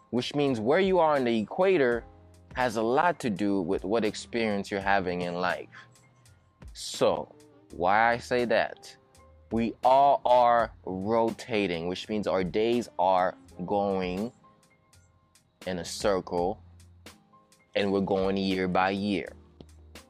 Which 0.09 0.33
means 0.33 0.59
where 0.59 0.79
you 0.79 0.99
are 0.99 1.17
on 1.17 1.25
the 1.25 1.39
equator 1.39 2.03
has 2.53 2.77
a 2.77 2.81
lot 2.81 3.19
to 3.19 3.29
do 3.29 3.61
with 3.61 3.83
what 3.83 4.05
experience 4.05 4.71
you're 4.71 4.79
having 4.79 5.21
in 5.21 5.35
life. 5.35 5.67
So, 6.73 7.35
why 7.75 8.13
I 8.13 8.17
say 8.17 8.45
that? 8.45 8.95
We 9.51 9.73
all 9.83 10.21
are 10.25 10.71
rotating, 10.85 11.87
which 11.87 12.07
means 12.07 12.27
our 12.27 12.43
days 12.43 12.89
are 12.97 13.35
going 13.65 14.31
in 15.65 15.79
a 15.79 15.85
circle 15.85 16.61
and 17.75 17.91
we're 17.91 18.01
going 18.01 18.37
year 18.37 18.67
by 18.67 18.91
year. 18.91 19.29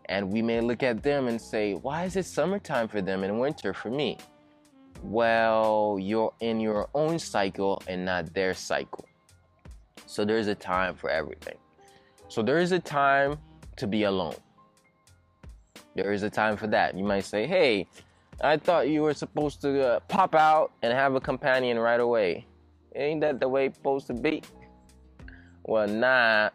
And 0.10 0.32
we 0.32 0.42
may 0.42 0.62
look 0.62 0.84
at 0.84 1.04
them 1.04 1.28
and 1.28 1.40
say, 1.40 1.74
why 1.74 2.06
is 2.06 2.16
it 2.16 2.26
summertime 2.26 2.88
for 2.88 3.02
them 3.02 3.24
and 3.24 3.40
winter 3.40 3.74
for 3.74 3.90
me? 3.90 4.18
Well, 5.04 5.98
you're 6.00 6.34
in 6.40 6.60
your 6.60 6.90
own 6.96 7.20
cycle 7.20 7.82
and 7.88 8.06
not 8.06 8.34
their 8.34 8.54
cycle. 8.54 9.06
So 10.06 10.24
there's 10.24 10.48
a 10.48 10.56
time 10.56 10.96
for 10.96 11.10
everything. 11.10 11.58
So 12.30 12.42
there 12.42 12.60
is 12.60 12.72
a 12.72 12.80
time 12.80 13.38
to 13.76 13.88
be 13.88 14.04
alone. 14.04 14.36
There 15.96 16.14
is 16.14 16.24
a 16.24 16.30
time 16.30 16.56
for 16.58 16.68
that. 16.68 16.98
You 16.98 17.04
might 17.04 17.26
say, 17.26 17.46
hey, 17.46 17.88
I 18.42 18.58
thought 18.58 18.88
you 18.88 19.02
were 19.02 19.14
supposed 19.14 19.62
to 19.62 19.88
uh, 19.88 20.00
pop 20.02 20.36
out 20.36 20.72
and 20.84 20.94
have 20.94 21.16
a 21.16 21.20
companion 21.20 21.80
right 21.80 22.00
away. 22.00 22.46
Ain't 22.96 23.22
that 23.22 23.40
the 23.40 23.50
way 23.50 23.66
it's 23.66 23.78
supposed 23.78 24.08
to 24.08 24.14
be? 24.14 24.42
Well, 25.64 25.88
nah. 25.88 26.50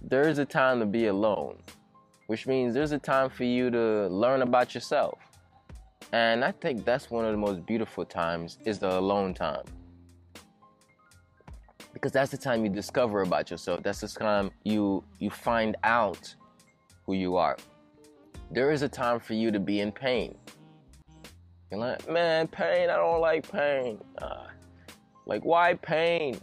There 0.00 0.28
is 0.28 0.38
a 0.38 0.44
time 0.44 0.80
to 0.80 0.86
be 0.86 1.06
alone 1.06 1.58
which 2.28 2.46
means 2.46 2.74
there's 2.74 2.92
a 2.92 2.98
time 2.98 3.30
for 3.30 3.44
you 3.44 3.70
to 3.70 4.06
learn 4.08 4.42
about 4.42 4.74
yourself. 4.74 5.18
And 6.12 6.44
I 6.44 6.52
think 6.52 6.84
that's 6.84 7.10
one 7.10 7.24
of 7.24 7.32
the 7.32 7.38
most 7.38 7.64
beautiful 7.64 8.04
times 8.04 8.58
is 8.66 8.78
the 8.78 8.98
alone 8.98 9.32
time. 9.32 9.64
Because 11.94 12.12
that's 12.12 12.30
the 12.30 12.36
time 12.36 12.64
you 12.64 12.70
discover 12.70 13.22
about 13.22 13.50
yourself. 13.50 13.82
That's 13.82 14.02
the 14.02 14.08
time 14.08 14.50
you 14.62 15.02
you 15.18 15.30
find 15.30 15.74
out 15.84 16.34
who 17.06 17.14
you 17.14 17.36
are. 17.36 17.56
There 18.50 18.72
is 18.72 18.82
a 18.82 18.88
time 18.90 19.20
for 19.20 19.32
you 19.32 19.50
to 19.50 19.58
be 19.58 19.80
in 19.80 19.90
pain. 19.90 20.36
You're 21.70 21.80
like, 21.80 22.08
man, 22.10 22.46
pain, 22.46 22.90
I 22.90 22.96
don't 22.96 23.20
like 23.22 23.50
pain. 23.50 23.98
Uh, 24.20 24.48
like, 25.24 25.44
why 25.46 25.74
pain? 25.74 26.38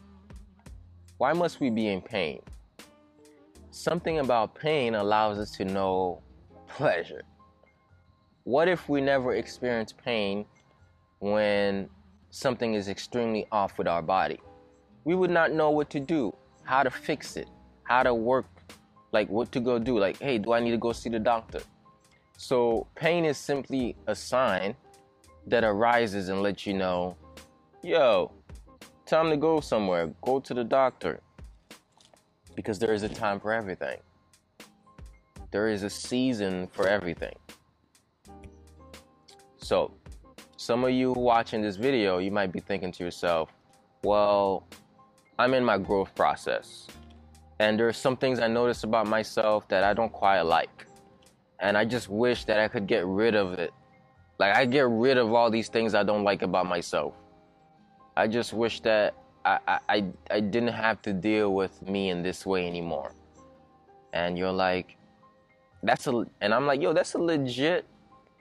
Why 1.18 1.34
must 1.34 1.60
we 1.60 1.70
be 1.70 1.88
in 1.88 2.02
pain? 2.02 2.42
Something 3.76 4.20
about 4.20 4.56
pain 4.56 4.96
allows 4.96 5.38
us 5.38 5.52
to 5.52 5.66
know 5.66 6.22
pleasure. 6.68 7.24
What 8.46 8.70
if 8.70 8.88
we 8.88 9.02
never 9.02 9.34
experience 9.34 9.92
pain 9.92 10.46
when 11.20 11.90
something 12.30 12.74
is 12.74 12.88
extremely 12.88 13.48
off 13.52 13.78
with 13.78 13.88
our 13.88 14.02
body? 14.02 14.40
We 15.04 15.14
would 15.14 15.30
not 15.30 15.52
know 15.52 15.72
what 15.72 15.90
to 15.90 16.00
do, 16.00 16.34
how 16.64 16.84
to 16.84 16.90
fix 16.90 17.36
it, 17.36 17.50
how 17.84 18.04
to 18.04 18.14
work, 18.14 18.46
like 19.12 19.30
what 19.30 19.52
to 19.52 19.60
go 19.60 19.78
do. 19.78 20.00
Like, 20.00 20.20
hey, 20.20 20.38
do 20.38 20.54
I 20.54 20.62
need 20.62 20.72
to 20.72 20.78
go 20.78 20.94
see 20.94 21.10
the 21.10 21.20
doctor? 21.20 21.60
So, 22.38 22.88
pain 22.96 23.26
is 23.26 23.38
simply 23.38 23.96
a 24.08 24.16
sign 24.16 24.76
that 25.48 25.64
arises 25.64 26.30
and 26.30 26.42
lets 26.42 26.66
you 26.66 26.74
know, 26.74 27.18
yo, 27.84 28.32
time 29.06 29.30
to 29.30 29.38
go 29.38 29.60
somewhere, 29.60 30.14
go 30.22 30.40
to 30.40 30.54
the 30.54 30.64
doctor 30.64 31.20
because 32.56 32.80
there 32.80 32.94
is 32.94 33.04
a 33.04 33.10
time 33.10 33.40
for 33.40 33.52
everything. 33.52 33.98
There 35.52 35.70
is 35.70 35.84
a 35.84 35.90
season 35.90 36.68
for 36.68 36.88
everything. 36.88 37.36
So, 39.58 39.92
some 40.58 40.84
of 40.84 40.92
you 40.92 41.12
watching 41.12 41.62
this 41.62 41.76
video, 41.76 42.18
you 42.18 42.32
might 42.32 42.52
be 42.52 42.60
thinking 42.60 42.92
to 42.94 43.04
yourself, 43.04 43.52
well, 44.04 44.68
I'm 45.38 45.54
in 45.54 45.64
my 45.64 45.78
growth 45.78 46.14
process. 46.16 46.88
And 47.60 47.80
there 47.80 47.88
are 47.88 47.94
some 47.94 48.18
things 48.18 48.40
I 48.40 48.48
notice 48.48 48.84
about 48.84 49.08
myself 49.08 49.68
that 49.70 49.84
I 49.84 49.94
don't 49.94 50.12
quite 50.12 50.42
like. 50.42 50.86
And 51.60 51.78
I 51.78 51.86
just 51.86 52.10
wish 52.10 52.46
that 52.46 52.60
I 52.60 52.68
could 52.68 52.88
get 52.88 53.06
rid 53.06 53.36
of 53.36 53.54
it. 53.54 53.72
Like, 54.40 54.56
I 54.56 54.66
get 54.66 54.88
rid 54.88 55.18
of 55.18 55.34
all 55.34 55.50
these 55.50 55.70
things 55.70 55.96
I 55.96 56.04
don't 56.04 56.24
like 56.24 56.42
about 56.42 56.66
myself. 56.66 57.14
I 58.18 58.28
just 58.28 58.54
wish 58.54 58.82
that 58.82 59.16
I, 59.46 59.80
I, 59.88 60.06
I 60.32 60.40
didn't 60.40 60.74
have 60.74 61.02
to 61.04 61.14
deal 61.14 61.54
with 61.54 61.82
me 61.88 62.10
in 62.10 62.24
this 62.24 62.46
way 62.46 62.68
anymore. 62.68 63.14
And 64.12 64.38
you're 64.38 64.52
like, 64.52 64.98
that's 65.84 66.08
a, 66.08 66.26
and 66.42 66.54
I'm 66.54 66.66
like, 66.66 66.82
yo, 66.82 66.94
that's 66.94 67.14
a 67.14 67.20
legit 67.20 67.86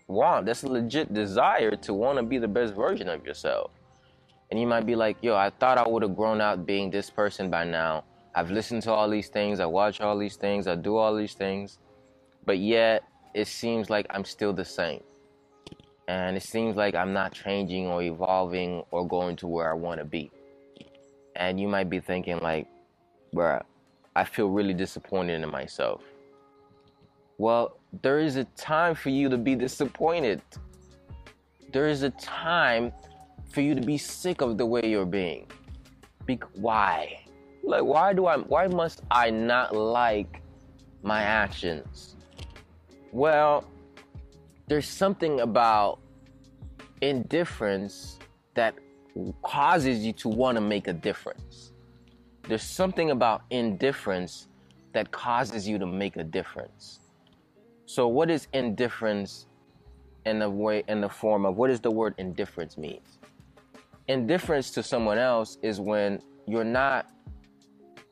want. 0.06 0.46
That's 0.46 0.62
a 0.62 0.68
legit 0.68 1.12
desire 1.12 1.76
to 1.76 1.94
want 1.94 2.18
to 2.18 2.22
be 2.22 2.38
the 2.38 2.48
best 2.48 2.74
version 2.74 3.08
of 3.08 3.24
yourself. 3.26 3.70
And 4.50 4.60
you 4.60 4.66
might 4.66 4.86
be 4.86 4.94
like, 4.94 5.16
yo, 5.20 5.36
I 5.36 5.50
thought 5.50 5.78
I 5.78 5.86
would 5.86 6.02
have 6.02 6.16
grown 6.16 6.40
out 6.40 6.64
being 6.64 6.90
this 6.90 7.10
person 7.10 7.50
by 7.50 7.64
now. 7.64 8.04
I've 8.34 8.50
listened 8.50 8.82
to 8.82 8.92
all 8.92 9.08
these 9.08 9.28
things, 9.28 9.60
I 9.60 9.66
watch 9.66 10.00
all 10.00 10.18
these 10.18 10.36
things, 10.36 10.66
I 10.66 10.74
do 10.74 10.96
all 10.96 11.14
these 11.14 11.34
things, 11.34 11.78
but 12.44 12.58
yet 12.58 13.04
it 13.32 13.46
seems 13.46 13.90
like 13.90 14.06
I'm 14.10 14.24
still 14.24 14.52
the 14.52 14.64
same. 14.64 15.02
And 16.08 16.36
it 16.36 16.42
seems 16.42 16.76
like 16.76 16.94
I'm 16.94 17.12
not 17.12 17.32
changing 17.32 17.86
or 17.86 18.02
evolving 18.02 18.82
or 18.90 19.06
going 19.06 19.36
to 19.36 19.46
where 19.46 19.70
I 19.70 19.74
want 19.74 20.00
to 20.00 20.04
be. 20.04 20.30
And 21.36 21.60
you 21.60 21.68
might 21.68 21.90
be 21.90 22.00
thinking, 22.00 22.38
like, 22.38 22.66
bruh, 23.34 23.62
I 24.14 24.24
feel 24.24 24.48
really 24.48 24.74
disappointed 24.74 25.42
in 25.42 25.50
myself. 25.50 26.02
Well, 27.38 27.78
there 28.02 28.18
is 28.18 28.36
a 28.36 28.44
time 28.56 28.94
for 28.94 29.10
you 29.10 29.28
to 29.28 29.36
be 29.36 29.56
disappointed. 29.56 30.40
There 31.72 31.88
is 31.88 32.02
a 32.02 32.10
time 32.10 32.92
for 33.50 33.60
you 33.60 33.74
to 33.74 33.80
be 33.80 33.98
sick 33.98 34.40
of 34.40 34.56
the 34.56 34.66
way 34.66 34.82
you're 34.84 35.06
being. 35.06 35.46
Be- 36.26 36.38
why? 36.54 37.24
like 37.64 37.82
why 37.82 38.12
do 38.12 38.26
I 38.26 38.36
why 38.36 38.66
must 38.66 39.02
I 39.10 39.30
not 39.30 39.74
like 39.74 40.42
my 41.02 41.22
actions? 41.22 42.16
Well, 43.12 43.64
there's 44.66 44.88
something 44.88 45.40
about 45.40 46.00
indifference 47.00 48.18
that 48.54 48.74
causes 49.42 50.04
you 50.04 50.12
to 50.14 50.28
want 50.28 50.56
to 50.56 50.60
make 50.60 50.88
a 50.88 50.92
difference. 50.92 51.72
There's 52.48 52.62
something 52.62 53.10
about 53.10 53.42
indifference 53.50 54.48
that 54.92 55.10
causes 55.10 55.66
you 55.68 55.78
to 55.78 55.86
make 55.86 56.16
a 56.16 56.24
difference. 56.24 57.00
So 57.86 58.08
what 58.08 58.30
is 58.30 58.48
indifference 58.52 59.46
in 60.26 60.38
the 60.38 60.48
way 60.48 60.84
in 60.88 61.00
the 61.00 61.08
form 61.08 61.44
of 61.44 61.56
what 61.56 61.68
does 61.68 61.80
the 61.80 61.90
word 61.90 62.14
indifference 62.18 62.76
mean? 62.78 63.00
Indifference 64.08 64.70
to 64.72 64.82
someone 64.82 65.18
else 65.18 65.58
is 65.62 65.80
when 65.80 66.20
you're 66.46 66.64
not 66.64 67.10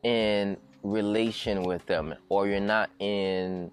in 0.03 0.57
relation 0.83 1.63
with 1.63 1.85
them 1.87 2.15
or 2.29 2.49
you're 2.49 2.61
not 2.61 2.91
in 2.99 3.71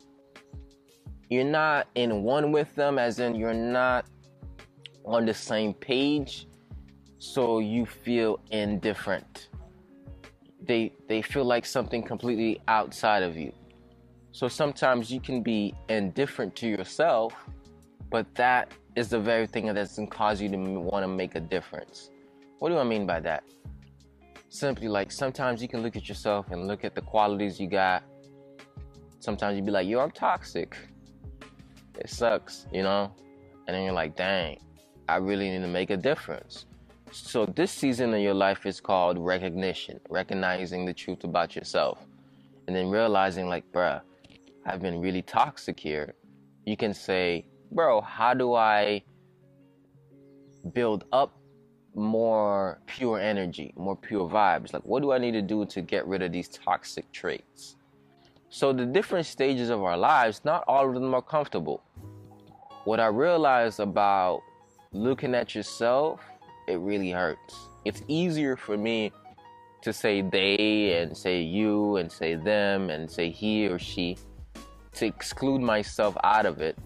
you're 1.30 1.44
not 1.44 1.88
in 1.96 2.24
one 2.24 2.52
with 2.52 2.74
them 2.76 3.00
as 3.00 3.20
in 3.20 3.36
you're 3.36 3.54
not 3.54 4.06
on 5.06 5.26
the 5.26 5.34
same 5.34 5.74
page 5.74 6.48
so 7.20 7.60
you 7.60 7.86
feel 7.86 8.40
indifferent 8.52 9.50
they 10.62 10.92
they 11.08 11.22
feel 11.22 11.46
like 11.46 11.66
something 11.66 12.02
completely 12.02 12.60
outside 12.68 13.24
of 13.24 13.38
you 13.38 13.52
so 14.32 14.48
sometimes 14.48 15.12
you 15.12 15.20
can 15.20 15.44
be 15.44 15.74
indifferent 15.90 16.56
to 16.56 16.68
yourself 16.68 17.34
but 18.10 18.26
that 18.36 18.72
is 18.96 19.10
the 19.10 19.20
very 19.20 19.46
thing 19.46 19.72
that's 19.74 19.96
going 19.96 20.10
to 20.10 20.16
cause 20.16 20.42
you 20.42 20.50
to 20.50 20.58
want 20.58 21.04
to 21.04 21.08
make 21.08 21.36
a 21.36 21.40
difference 21.40 22.10
what 22.58 22.70
do 22.70 22.78
i 22.78 22.84
mean 22.84 23.06
by 23.06 23.20
that 23.20 23.44
simply 24.50 24.88
like 24.88 25.12
sometimes 25.12 25.62
you 25.62 25.68
can 25.68 25.82
look 25.82 25.96
at 25.96 26.10
yourself 26.10 26.52
and 26.52 26.68
look 26.68 26.84
at 26.84 26.96
the 26.96 27.02
qualities 27.02 27.60
you 27.60 27.68
got. 27.68 28.04
Sometimes 29.20 29.58
you 29.58 29.64
be 29.64 29.72
like, 29.72 29.88
yo, 29.88 30.00
I'm 30.00 30.12
toxic. 30.12 30.76
It 31.98 32.10
sucks, 32.10 32.66
you 32.72 32.84
know? 32.84 33.14
And 33.68 33.76
then 33.76 33.84
you're 33.84 33.94
like, 33.94 34.16
dang, 34.16 34.58
I 35.08 35.18
really 35.18 35.50
need 35.50 35.62
to 35.62 35.68
make 35.68 35.92
a 35.92 35.98
difference. 35.98 36.66
So 37.12 37.46
this 37.46 37.72
season 37.72 38.14
of 38.14 38.22
your 38.22 38.34
life 38.34 38.66
is 38.66 38.80
called 38.80 39.18
recognition, 39.18 40.00
recognizing 40.10 40.86
the 40.86 40.94
truth 40.94 41.24
about 41.24 41.56
yourself. 41.56 42.06
And 42.68 42.76
then 42.76 42.90
realizing 42.90 43.48
like, 43.48 43.70
bruh, 43.72 44.02
I've 44.66 44.82
been 44.82 45.00
really 45.00 45.22
toxic 45.24 45.80
here. 45.80 46.14
You 46.66 46.78
can 46.78 46.94
say, 46.94 47.46
bro, 47.72 48.02
how 48.02 48.34
do 48.34 48.54
I 48.54 49.04
build 50.74 51.06
up 51.12 51.40
more 51.96 52.80
pure 52.86 53.20
energy, 53.20 53.74
more 53.76 53.96
pure 53.96 54.30
vibes. 54.30 54.74
Like, 54.74 54.84
what 54.84 55.02
do 55.02 55.12
I 55.12 55.18
need 55.18 55.32
to 55.32 55.42
do 55.42 55.66
to 55.66 55.82
get 55.82 56.08
rid 56.08 56.22
of 56.22 56.32
these 56.32 56.48
toxic 56.48 57.12
traits? 57.12 57.76
So, 58.50 58.74
the 58.74 58.86
different 58.86 59.26
stages 59.26 59.70
of 59.70 59.84
our 59.84 59.98
lives, 59.98 60.42
not 60.44 60.64
all 60.68 60.88
of 60.88 60.94
them 60.94 61.14
are 61.14 61.22
comfortable. 61.22 61.84
What 62.86 63.00
I 63.00 63.08
realized 63.08 63.80
about 63.80 64.42
looking 64.92 65.36
at 65.36 65.54
yourself, 65.54 66.22
it 66.70 66.78
really 66.78 67.12
hurts. 67.12 67.70
It's 67.84 68.04
easier 68.08 68.56
for 68.56 68.78
me 68.78 69.12
to 69.82 69.92
say 69.92 70.22
they 70.22 71.02
and 71.02 71.18
say 71.18 71.42
you 71.42 71.98
and 71.98 72.12
say 72.12 72.36
them 72.36 72.90
and 72.90 73.10
say 73.10 73.32
he 73.32 73.68
or 73.68 73.80
she 73.80 74.18
to 74.94 75.06
exclude 75.06 75.62
myself 75.62 76.16
out 76.24 76.46
of 76.46 76.62
it 76.62 76.78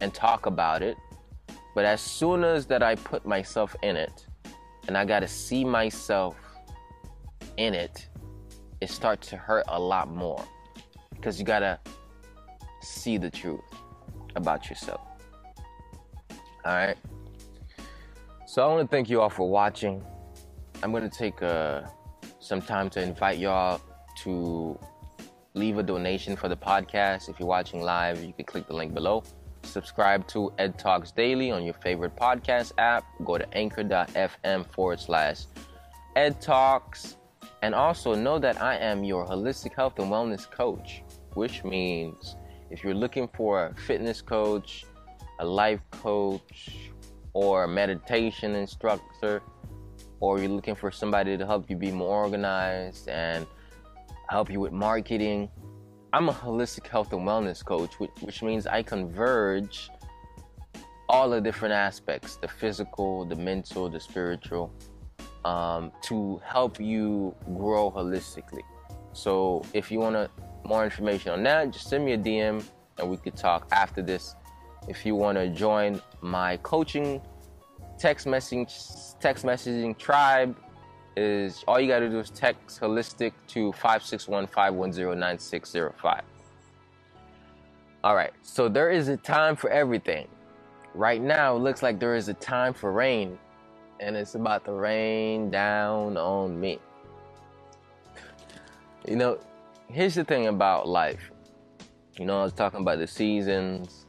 and 0.00 0.14
talk 0.14 0.46
about 0.46 0.82
it. 0.82 0.96
But 1.74 1.84
as 1.84 2.00
soon 2.00 2.44
as 2.44 2.66
that 2.66 2.82
I 2.82 2.94
put 2.94 3.26
myself 3.26 3.74
in 3.82 3.96
it, 3.96 4.26
and 4.86 4.96
I 4.96 5.04
got 5.04 5.20
to 5.20 5.28
see 5.28 5.64
myself 5.64 6.36
in 7.56 7.74
it, 7.74 8.08
it 8.80 8.90
starts 8.90 9.28
to 9.30 9.36
hurt 9.36 9.64
a 9.68 9.80
lot 9.80 10.08
more 10.08 10.44
because 11.10 11.38
you 11.38 11.44
got 11.44 11.60
to 11.60 11.78
see 12.80 13.18
the 13.18 13.30
truth 13.30 13.60
about 14.36 14.70
yourself. 14.70 15.00
All 16.64 16.74
right. 16.74 16.96
So 18.48 18.66
I 18.66 18.74
want 18.74 18.90
to 18.90 18.96
thank 18.96 19.10
you 19.10 19.20
all 19.20 19.28
for 19.28 19.46
watching. 19.46 20.02
I'm 20.82 20.90
going 20.90 21.02
to 21.02 21.14
take 21.14 21.42
uh, 21.42 21.82
some 22.38 22.62
time 22.62 22.88
to 22.90 23.02
invite 23.02 23.36
y'all 23.36 23.78
to 24.22 24.78
leave 25.52 25.76
a 25.76 25.82
donation 25.82 26.34
for 26.34 26.48
the 26.48 26.56
podcast. 26.56 27.28
If 27.28 27.38
you're 27.38 27.46
watching 27.46 27.82
live, 27.82 28.24
you 28.24 28.32
can 28.32 28.46
click 28.46 28.66
the 28.66 28.72
link 28.72 28.94
below. 28.94 29.22
Subscribe 29.64 30.26
to 30.28 30.50
Ed 30.56 30.78
Talks 30.78 31.10
Daily 31.12 31.50
on 31.50 31.62
your 31.62 31.74
favorite 31.74 32.16
podcast 32.16 32.72
app. 32.78 33.04
Go 33.22 33.36
to 33.36 33.46
anchor.fm 33.54 34.72
forward 34.72 34.98
slash 34.98 35.44
Ed 36.16 36.40
Talks. 36.40 37.18
And 37.60 37.74
also 37.74 38.14
know 38.14 38.38
that 38.38 38.62
I 38.62 38.76
am 38.76 39.04
your 39.04 39.26
holistic 39.26 39.74
health 39.74 39.98
and 39.98 40.10
wellness 40.10 40.50
coach, 40.50 41.02
which 41.34 41.64
means 41.64 42.36
if 42.70 42.82
you're 42.82 42.94
looking 42.94 43.28
for 43.36 43.66
a 43.66 43.74
fitness 43.74 44.22
coach, 44.22 44.86
a 45.38 45.44
life 45.44 45.82
coach, 45.90 46.87
or 47.32 47.66
meditation 47.66 48.54
instructor, 48.54 49.42
or 50.20 50.38
you're 50.38 50.48
looking 50.48 50.74
for 50.74 50.90
somebody 50.90 51.36
to 51.36 51.46
help 51.46 51.68
you 51.70 51.76
be 51.76 51.90
more 51.90 52.24
organized 52.24 53.08
and 53.08 53.46
help 54.28 54.50
you 54.50 54.60
with 54.60 54.72
marketing, 54.72 55.48
I'm 56.12 56.28
a 56.28 56.32
holistic 56.32 56.86
health 56.86 57.12
and 57.12 57.22
wellness 57.22 57.64
coach, 57.64 58.00
which, 58.00 58.10
which 58.20 58.42
means 58.42 58.66
I 58.66 58.82
converge 58.82 59.90
all 61.08 61.30
the 61.30 61.40
different 61.40 61.74
aspects 61.74 62.36
the 62.36 62.48
physical, 62.48 63.24
the 63.24 63.36
mental, 63.36 63.88
the 63.88 64.00
spiritual 64.00 64.72
um, 65.44 65.92
to 66.02 66.40
help 66.44 66.80
you 66.80 67.34
grow 67.56 67.90
holistically. 67.90 68.62
So 69.12 69.64
if 69.72 69.90
you 69.90 69.98
want 69.98 70.30
more 70.64 70.84
information 70.84 71.32
on 71.32 71.42
that, 71.44 71.72
just 71.72 71.88
send 71.88 72.04
me 72.04 72.12
a 72.12 72.18
DM 72.18 72.62
and 72.98 73.10
we 73.10 73.16
could 73.16 73.36
talk 73.36 73.68
after 73.72 74.02
this. 74.02 74.34
If 74.86 75.04
you 75.04 75.14
want 75.14 75.38
to 75.38 75.48
join 75.48 76.00
my 76.20 76.56
coaching 76.58 77.20
text 77.98 78.26
messaging 78.26 78.66
text 79.20 79.44
messaging 79.44 79.98
tribe, 79.98 80.56
is 81.16 81.64
all 81.66 81.80
you 81.80 81.88
got 81.88 81.98
to 81.98 82.08
do 82.08 82.20
is 82.20 82.30
text 82.30 82.80
holistic 82.80 83.32
to 83.48 83.72
561-510-9605. 83.72 86.20
All 88.04 88.14
right, 88.14 88.32
so 88.42 88.68
there 88.68 88.90
is 88.90 89.08
a 89.08 89.16
time 89.16 89.56
for 89.56 89.68
everything. 89.70 90.28
Right 90.94 91.20
now, 91.20 91.56
it 91.56 91.58
looks 91.58 91.82
like 91.82 91.98
there 91.98 92.14
is 92.14 92.28
a 92.28 92.34
time 92.34 92.72
for 92.72 92.92
rain, 92.92 93.36
and 93.98 94.16
it's 94.16 94.36
about 94.36 94.64
to 94.66 94.72
rain 94.72 95.50
down 95.50 96.16
on 96.16 96.60
me. 96.60 96.78
You 99.06 99.16
know, 99.16 99.40
here's 99.88 100.14
the 100.14 100.24
thing 100.24 100.46
about 100.46 100.86
life. 100.86 101.32
You 102.16 102.26
know, 102.26 102.38
I 102.40 102.44
was 102.44 102.52
talking 102.52 102.80
about 102.80 102.98
the 102.98 103.08
seasons. 103.08 104.06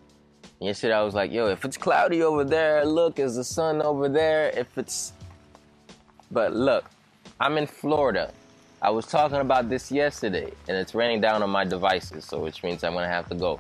Yesterday, 0.60 0.94
I 0.94 1.04
was 1.04 1.14
like, 1.16 1.32
yo, 1.32 1.48
if 1.48 1.64
it's 1.64 1.78
cloudy 1.78 2.22
over 2.22 2.44
there, 2.44 2.86
look, 2.86 3.18
is 3.18 3.36
the 3.36 3.44
sun 3.46 3.82
over 3.82 4.10
there? 4.10 4.50
If 4.50 4.78
it's. 4.78 5.14
But 6.32 6.54
look, 6.54 6.86
I'm 7.40 7.58
in 7.58 7.66
Florida. 7.66 8.34
I 8.82 8.90
was 8.90 9.06
talking 9.06 9.40
about 9.40 9.70
this 9.70 9.92
yesterday, 9.92 10.52
and 10.68 10.78
it's 10.78 10.94
raining 10.94 11.22
down 11.22 11.44
on 11.44 11.50
my 11.50 11.66
devices, 11.66 12.26
so 12.26 12.40
which 12.40 12.64
means 12.64 12.84
I'm 12.84 12.94
gonna 12.94 13.08
have 13.08 13.28
to 13.30 13.36
go. 13.36 13.60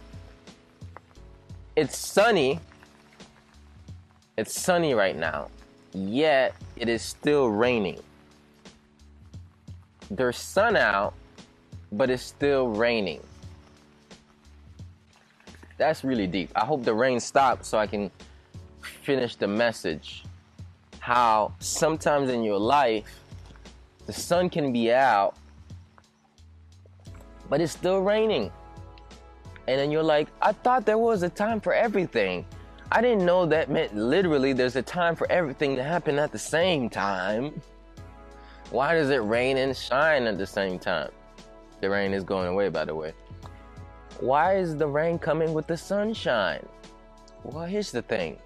It's 1.75 1.97
sunny. 1.97 2.59
It's 4.37 4.59
sunny 4.59 4.93
right 4.93 5.17
now, 5.17 5.49
yet 5.93 6.53
it 6.77 6.89
is 6.89 7.01
still 7.01 7.47
raining. 7.47 7.99
There's 10.11 10.37
sun 10.37 10.75
out, 10.75 11.13
but 11.91 12.09
it's 12.09 12.23
still 12.23 12.69
raining. 12.69 13.21
That's 15.79 16.03
really 16.03 16.27
deep. 16.27 16.51
I 16.55 16.65
hope 16.65 16.83
the 16.83 16.93
rain 16.93 17.21
stops 17.21 17.69
so 17.69 17.77
I 17.77 17.87
can 17.87 18.11
finish 18.81 19.35
the 19.35 19.47
message. 19.47 20.25
How 20.99 21.53
sometimes 21.59 22.29
in 22.29 22.43
your 22.43 22.59
life, 22.59 23.05
the 24.05 24.11
sun 24.11 24.49
can 24.49 24.73
be 24.73 24.91
out, 24.91 25.35
but 27.49 27.61
it's 27.61 27.71
still 27.71 28.01
raining. 28.01 28.51
And 29.69 29.79
then 29.79 29.89
you're 29.89 30.03
like, 30.03 30.27
I 30.41 30.51
thought 30.51 30.85
there 30.85 30.97
was 30.97 31.23
a 31.23 31.29
time 31.29 31.61
for 31.61 31.73
everything. 31.73 32.45
I 32.91 33.01
didn't 33.01 33.25
know 33.25 33.45
that 33.45 33.69
meant 33.71 33.95
literally 33.95 34.51
there's 34.51 34.75
a 34.75 34.81
time 34.81 35.15
for 35.15 35.31
everything 35.31 35.77
to 35.77 35.83
happen 35.83 36.19
at 36.19 36.33
the 36.33 36.39
same 36.39 36.89
time. 36.89 37.61
Why 38.71 38.95
does 38.95 39.11
it 39.11 39.19
rain 39.19 39.57
and 39.57 39.77
shine 39.77 40.23
at 40.23 40.37
the 40.37 40.45
same 40.45 40.77
time? 40.77 41.11
The 41.79 41.89
rain 41.89 42.13
is 42.13 42.23
going 42.25 42.47
away, 42.47 42.67
by 42.67 42.83
the 42.83 42.95
way. 42.95 43.13
Why 44.19 44.57
is 44.57 44.75
the 44.75 44.87
rain 44.87 45.17
coming 45.17 45.53
with 45.53 45.67
the 45.67 45.77
sunshine? 45.77 46.65
Well, 47.43 47.65
here's 47.65 47.91
the 47.91 48.01
thing. 48.01 48.37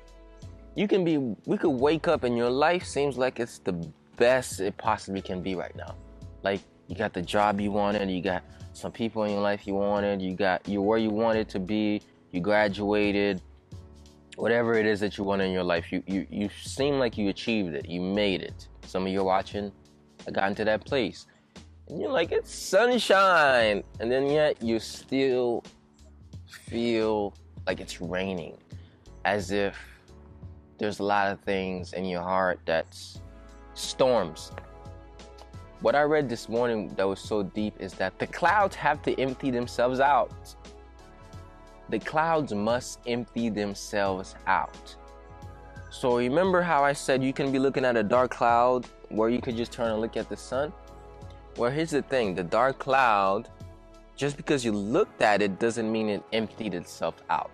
You 0.75 0.87
can 0.87 1.03
be, 1.03 1.17
we 1.17 1.57
could 1.57 1.71
wake 1.71 2.07
up 2.07 2.23
and 2.23 2.37
your 2.37 2.49
life 2.49 2.85
seems 2.85 3.17
like 3.17 3.39
it's 3.39 3.57
the 3.57 3.73
best 4.15 4.59
it 4.59 4.77
possibly 4.77 5.21
can 5.21 5.41
be 5.41 5.55
right 5.55 5.75
now. 5.75 5.95
Like 6.43 6.61
you 6.87 6.95
got 6.95 7.13
the 7.13 7.23
job 7.23 7.59
you 7.59 7.71
wanted, 7.71 8.09
you 8.11 8.21
got 8.21 8.43
some 8.73 8.91
people 8.91 9.23
in 9.23 9.31
your 9.31 9.41
life 9.41 9.65
you 9.65 9.73
wanted, 9.73 10.21
you 10.21 10.35
got 10.35 10.67
you 10.67 10.79
where 10.81 10.99
you 10.99 11.09
wanted 11.09 11.49
to 11.49 11.59
be, 11.59 12.01
you 12.31 12.39
graduated, 12.39 13.41
whatever 14.35 14.75
it 14.75 14.85
is 14.85 14.99
that 14.99 15.17
you 15.17 15.23
want 15.23 15.41
in 15.41 15.51
your 15.51 15.63
life, 15.63 15.91
you 15.91 16.03
you 16.05 16.27
you 16.29 16.49
seem 16.61 16.99
like 16.99 17.17
you 17.17 17.29
achieved 17.29 17.73
it, 17.73 17.87
you 17.87 18.01
made 18.01 18.41
it. 18.41 18.67
Some 18.85 19.07
of 19.07 19.11
you 19.11 19.21
are 19.21 19.25
watching, 19.25 19.71
I 20.27 20.31
got 20.31 20.49
into 20.49 20.65
that 20.65 20.85
place. 20.85 21.25
And 21.87 22.01
you're 22.01 22.11
like, 22.11 22.31
it's 22.31 22.53
sunshine. 22.53 23.83
And 23.99 24.11
then 24.11 24.27
yet 24.27 24.61
you 24.61 24.79
still 24.79 25.63
feel 26.47 27.33
like 27.67 27.79
it's 27.79 28.01
raining, 28.01 28.57
as 29.25 29.51
if 29.51 29.77
there's 30.77 30.99
a 30.99 31.03
lot 31.03 31.31
of 31.31 31.39
things 31.41 31.93
in 31.93 32.05
your 32.05 32.21
heart 32.21 32.59
that's 32.65 33.21
storms. 33.73 34.51
What 35.81 35.95
I 35.95 36.03
read 36.03 36.29
this 36.29 36.47
morning 36.47 36.93
that 36.95 37.07
was 37.07 37.19
so 37.19 37.43
deep 37.43 37.75
is 37.79 37.93
that 37.95 38.17
the 38.17 38.27
clouds 38.27 38.75
have 38.75 39.01
to 39.03 39.19
empty 39.19 39.51
themselves 39.51 39.99
out. 39.99 40.31
The 41.89 41.99
clouds 41.99 42.53
must 42.53 42.99
empty 43.05 43.49
themselves 43.49 44.35
out. 44.47 44.95
So 45.89 46.17
remember 46.17 46.61
how 46.61 46.83
I 46.83 46.93
said 46.93 47.23
you 47.23 47.33
can 47.33 47.51
be 47.51 47.59
looking 47.59 47.85
at 47.85 47.97
a 47.97 48.03
dark 48.03 48.31
cloud 48.31 48.87
where 49.09 49.29
you 49.29 49.41
could 49.41 49.57
just 49.57 49.71
turn 49.71 49.91
and 49.91 50.01
look 50.01 50.17
at 50.17 50.29
the 50.29 50.37
sun? 50.37 50.73
Well, 51.55 51.69
here's 51.69 51.91
the 51.91 52.01
thing 52.01 52.33
the 52.33 52.43
dark 52.43 52.79
cloud, 52.79 53.47
just 54.15 54.37
because 54.37 54.65
you 54.65 54.71
looked 54.71 55.21
at 55.21 55.41
it, 55.41 55.59
doesn't 55.59 55.91
mean 55.91 56.09
it 56.09 56.23
emptied 56.33 56.73
itself 56.73 57.21
out. 57.29 57.51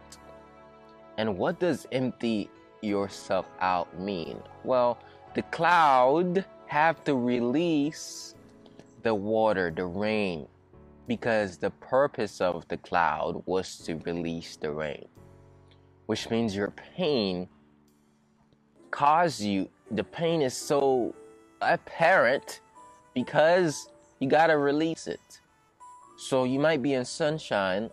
And 1.18 1.38
what 1.38 1.60
does 1.60 1.86
empty 1.92 2.50
yourself 2.82 3.50
out 3.60 4.00
mean? 4.00 4.42
Well, 4.64 5.00
the 5.36 5.42
cloud 5.42 6.46
have 6.68 7.04
to 7.04 7.16
release 7.16 8.36
the 9.04 9.14
water, 9.14 9.70
the 9.76 9.86
rain, 9.86 10.48
because 11.06 11.58
the 11.58 11.72
purpose 11.72 12.40
of 12.40 12.66
the 12.70 12.78
cloud 12.78 13.44
was 13.46 13.80
to 13.80 13.96
release 13.96 14.56
the 14.56 14.72
rain, 14.72 15.10
which 16.06 16.30
means 16.30 16.56
your 16.56 16.72
pain 16.72 17.50
caused 18.92 19.42
you, 19.42 19.70
the 19.92 20.06
pain 20.06 20.42
is 20.42 20.56
so 20.56 21.14
apparent 21.62 22.62
because 23.24 23.90
you 24.20 24.30
got 24.30 24.48
to 24.48 24.58
release 24.58 25.06
it. 25.06 25.42
So 26.18 26.46
you 26.46 26.58
might 26.58 26.82
be 26.82 26.94
in 26.94 27.04
sunshine, 27.04 27.90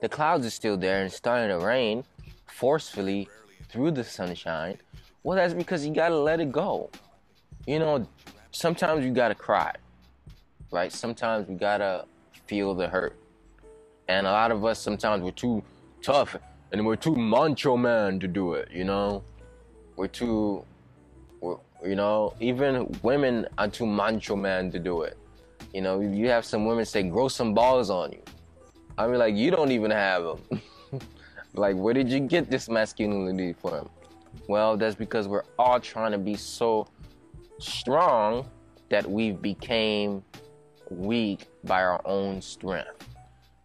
the 0.00 0.08
clouds 0.08 0.46
are 0.46 0.50
still 0.50 0.76
there 0.76 1.02
and 1.02 1.12
starting 1.12 1.48
to 1.48 1.64
rain 1.64 2.04
forcefully 2.46 3.28
through 3.68 3.90
the 3.90 4.04
sunshine. 4.04 4.78
Well, 5.24 5.36
that's 5.36 5.54
because 5.54 5.84
you 5.84 5.92
got 5.92 6.10
to 6.10 6.18
let 6.18 6.38
it 6.40 6.52
go. 6.52 6.90
You 7.66 7.80
know, 7.80 8.06
sometimes 8.52 9.04
you 9.04 9.12
got 9.12 9.28
to 9.28 9.34
cry, 9.34 9.74
right? 10.70 10.92
Sometimes 10.92 11.48
we 11.48 11.56
got 11.56 11.78
to 11.78 12.04
feel 12.46 12.74
the 12.74 12.88
hurt. 12.88 13.16
And 14.06 14.26
a 14.26 14.30
lot 14.30 14.52
of 14.52 14.64
us 14.64 14.78
sometimes 14.78 15.22
we're 15.24 15.32
too 15.32 15.62
tough 16.00 16.36
and 16.72 16.86
we're 16.86 16.96
too 16.96 17.16
macho 17.16 17.76
man 17.76 18.20
to 18.20 18.28
do 18.28 18.54
it, 18.54 18.68
you 18.70 18.84
know? 18.84 19.24
We're 19.96 20.06
too 20.06 20.64
you 21.84 21.94
know, 21.94 22.34
even 22.40 22.94
women 23.02 23.46
are 23.58 23.68
too 23.68 23.86
macho 23.86 24.36
man 24.36 24.70
to 24.72 24.78
do 24.78 25.02
it. 25.02 25.16
You 25.72 25.82
know, 25.82 26.00
you 26.00 26.28
have 26.28 26.44
some 26.44 26.66
women 26.66 26.84
say, 26.84 27.02
grow 27.04 27.28
some 27.28 27.54
balls 27.54 27.90
on 27.90 28.12
you. 28.12 28.22
I 28.98 29.06
mean, 29.06 29.18
like, 29.18 29.34
you 29.34 29.50
don't 29.50 29.70
even 29.70 29.90
have 29.90 30.24
them. 30.24 30.62
like, 31.54 31.76
where 31.76 31.94
did 31.94 32.08
you 32.08 32.20
get 32.20 32.50
this 32.50 32.68
masculinity 32.68 33.52
from? 33.52 33.88
Well, 34.48 34.76
that's 34.76 34.94
because 34.94 35.28
we're 35.28 35.44
all 35.58 35.80
trying 35.80 36.12
to 36.12 36.18
be 36.18 36.34
so 36.34 36.86
strong 37.58 38.48
that 38.88 39.08
we 39.08 39.32
became 39.32 40.22
weak 40.90 41.46
by 41.64 41.82
our 41.82 42.00
own 42.04 42.42
strength. 42.42 43.06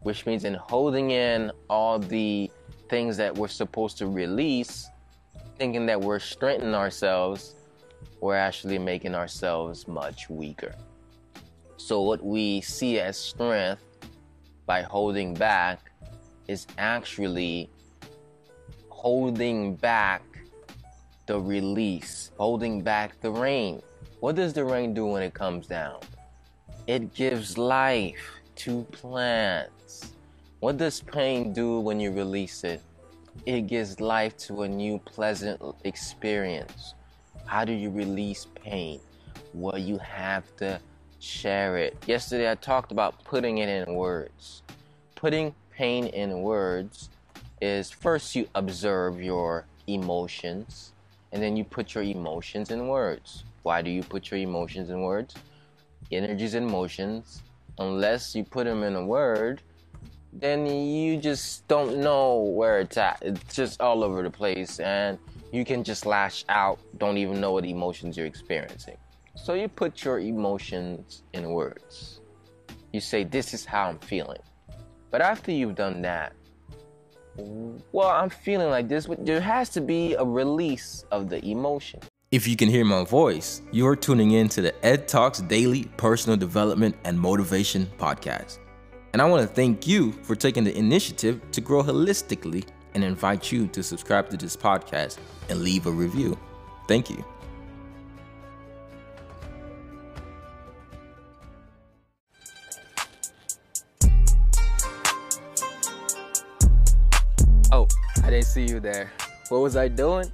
Which 0.01 0.25
means 0.25 0.43
in 0.43 0.54
holding 0.54 1.12
in 1.12 1.51
all 1.69 1.97
the 1.97 2.51
things 2.89 3.17
that 3.17 3.36
we're 3.36 3.47
supposed 3.47 3.97
to 3.97 4.08
release, 4.08 4.88
thinking 5.58 5.88
that 5.88 5.99
we're 5.99 6.19
strengthening 6.19 6.75
ourselves, 6.75 7.56
we're 8.21 8.36
actually 8.36 8.80
making 8.80 9.15
ourselves 9.15 9.88
much 9.88 10.30
weaker. 10.30 10.73
So, 11.78 12.01
what 12.01 12.23
we 12.23 12.62
see 12.62 12.99
as 12.99 13.17
strength 13.17 13.84
by 14.65 14.82
holding 14.82 15.34
back 15.34 15.91
is 16.47 16.67
actually 16.78 17.69
holding 18.89 19.75
back 19.75 20.23
the 21.28 21.39
release, 21.39 22.32
holding 22.38 22.82
back 22.82 23.19
the 23.21 23.32
rain. 23.32 23.82
What 24.19 24.36
does 24.36 24.54
the 24.54 24.63
rain 24.63 24.93
do 24.93 25.06
when 25.06 25.21
it 25.21 25.34
comes 25.34 25.67
down? 25.67 25.99
It 26.88 27.13
gives 27.13 27.58
life 27.58 28.39
to 28.58 28.84
plants. 28.91 30.13
What 30.60 30.78
does 30.78 31.01
pain 31.01 31.54
do 31.54 31.80
when 31.80 31.99
you 31.99 32.12
release 32.12 32.63
it? 32.63 32.82
It 33.45 33.67
gives 33.67 33.99
life 33.99 34.38
to 34.47 34.63
a 34.63 34.67
new 34.67 34.99
pleasant 34.99 35.62
experience. 35.84 36.95
How 37.45 37.63
do 37.63 37.73
you 37.73 37.89
release 37.89 38.47
pain? 38.55 38.99
Well, 39.53 39.77
you 39.77 39.97
have 39.99 40.43
to 40.58 40.79
share 41.19 41.77
it. 41.77 41.95
Yesterday, 42.08 42.49
I 42.49 42.55
talked 42.55 42.91
about 42.91 43.23
putting 43.23 43.60
it 43.60 43.69
in 43.69 43.93
words. 43.95 44.63
Putting 45.15 45.53
pain 45.71 46.08
in 46.08 46.41
words 46.41 47.10
is 47.62 47.91
first 47.91 48.36
you 48.36 48.47
observe 48.55 49.21
your 49.21 49.65
emotions 49.88 50.93
and 51.31 51.41
then 51.41 51.55
you 51.55 51.63
put 51.63 51.93
your 51.93 52.03
emotions 52.03 52.71
in 52.71 52.88
words. 52.88 53.43
Why 53.63 53.81
do 53.81 53.89
you 53.89 54.03
put 54.03 54.31
your 54.31 54.39
emotions 54.39 54.89
in 54.89 55.01
words? 55.01 55.36
Energies 56.12 56.53
and 56.53 56.67
motions, 56.67 57.43
unless 57.79 58.36
you 58.36 58.43
put 58.43 58.65
them 58.65 58.84
in 58.84 58.95
a 58.95 59.05
word, 59.05 59.62
then 60.31 60.65
you 60.65 61.17
just 61.17 61.67
don't 61.67 61.97
know 61.97 62.38
where 62.38 62.79
it's 62.79 62.97
at. 62.97 63.19
It's 63.21 63.55
just 63.55 63.81
all 63.81 64.03
over 64.03 64.21
the 64.21 64.29
place, 64.29 64.79
and 64.79 65.17
you 65.55 65.63
can 65.63 65.83
just 65.83 66.05
lash 66.05 66.43
out, 66.49 66.79
don't 66.97 67.17
even 67.17 67.39
know 67.39 67.53
what 67.53 67.65
emotions 67.65 68.17
you're 68.17 68.25
experiencing. 68.25 68.97
So 69.35 69.53
you 69.53 69.67
put 69.67 70.03
your 70.03 70.19
emotions 70.19 71.23
in 71.33 71.49
words. 71.49 72.19
You 72.91 72.99
say, 72.99 73.23
This 73.23 73.53
is 73.53 73.63
how 73.63 73.87
I'm 73.87 73.99
feeling. 73.99 74.41
But 75.11 75.21
after 75.21 75.51
you've 75.51 75.75
done 75.75 76.01
that, 76.01 76.33
well, 77.91 78.09
I'm 78.09 78.29
feeling 78.29 78.69
like 78.69 78.87
this, 78.87 79.07
there 79.19 79.41
has 79.41 79.69
to 79.69 79.81
be 79.81 80.13
a 80.15 80.23
release 80.23 81.05
of 81.11 81.29
the 81.29 81.43
emotion. 81.45 81.99
If 82.31 82.47
you 82.47 82.55
can 82.55 82.69
hear 82.69 82.83
my 82.83 83.05
voice, 83.05 83.61
you're 83.71 83.95
tuning 83.95 84.31
in 84.31 84.49
to 84.49 84.61
the 84.61 84.85
Ed 84.85 85.07
Talks 85.07 85.39
Daily 85.39 85.85
Personal 85.95 86.37
Development 86.37 86.95
and 87.05 87.17
Motivation 87.19 87.89
Podcast. 87.97 88.59
And 89.13 89.21
I 89.21 89.25
want 89.25 89.47
to 89.47 89.53
thank 89.53 89.87
you 89.87 90.11
for 90.23 90.35
taking 90.35 90.65
the 90.65 90.77
initiative 90.77 91.39
to 91.51 91.61
grow 91.61 91.81
holistically 91.81 92.65
and 92.95 93.03
invite 93.03 93.51
you 93.51 93.67
to 93.67 93.84
subscribe 93.84 94.29
to 94.29 94.38
this 94.38 94.55
podcast 94.55 95.17
and 95.49 95.62
leave 95.62 95.86
a 95.86 95.91
review. 95.91 96.39
Thank 96.88 97.10
you. 97.10 97.23
Oh, 107.71 107.88
I 108.23 108.29
didn't 108.29 108.45
see 108.45 108.65
you 108.65 108.79
there. 108.79 109.12
What 109.49 109.60
was 109.60 109.75
I 109.75 109.89
doing? 109.89 110.31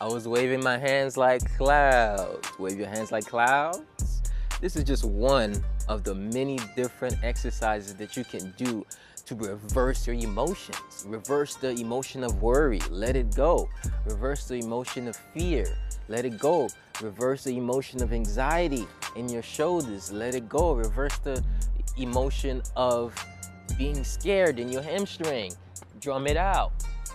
I 0.00 0.06
was 0.06 0.28
waving 0.28 0.62
my 0.62 0.76
hands 0.76 1.16
like 1.16 1.56
clouds. 1.56 2.46
Wave 2.58 2.78
your 2.78 2.88
hands 2.88 3.10
like 3.10 3.26
clouds. 3.26 4.22
This 4.60 4.76
is 4.76 4.84
just 4.84 5.04
one 5.04 5.64
of 5.88 6.04
the 6.04 6.14
many 6.14 6.58
different 6.76 7.16
exercises 7.22 7.94
that 7.94 8.16
you 8.16 8.24
can 8.24 8.52
do 8.58 8.84
to 9.26 9.34
reverse 9.34 10.06
your 10.06 10.16
emotions. 10.16 11.04
Reverse 11.06 11.56
the 11.56 11.70
emotion 11.70 12.24
of 12.24 12.42
worry, 12.42 12.80
let 12.90 13.16
it 13.16 13.34
go. 13.34 13.68
Reverse 14.04 14.46
the 14.46 14.56
emotion 14.56 15.08
of 15.08 15.16
fear, 15.16 15.66
let 16.08 16.24
it 16.24 16.38
go. 16.38 16.68
Reverse 17.00 17.44
the 17.44 17.56
emotion 17.56 18.02
of 18.02 18.12
anxiety 18.12 18.86
in 19.16 19.28
your 19.28 19.42
shoulders, 19.42 20.12
let 20.12 20.34
it 20.34 20.48
go. 20.48 20.74
Reverse 20.74 21.18
the 21.18 21.42
emotion 21.96 22.62
of 22.76 23.14
being 23.78 24.04
scared 24.04 24.58
in 24.58 24.68
your 24.68 24.82
hamstring, 24.82 25.52
drum 26.00 26.26
it 26.26 26.36
out. 26.36 26.72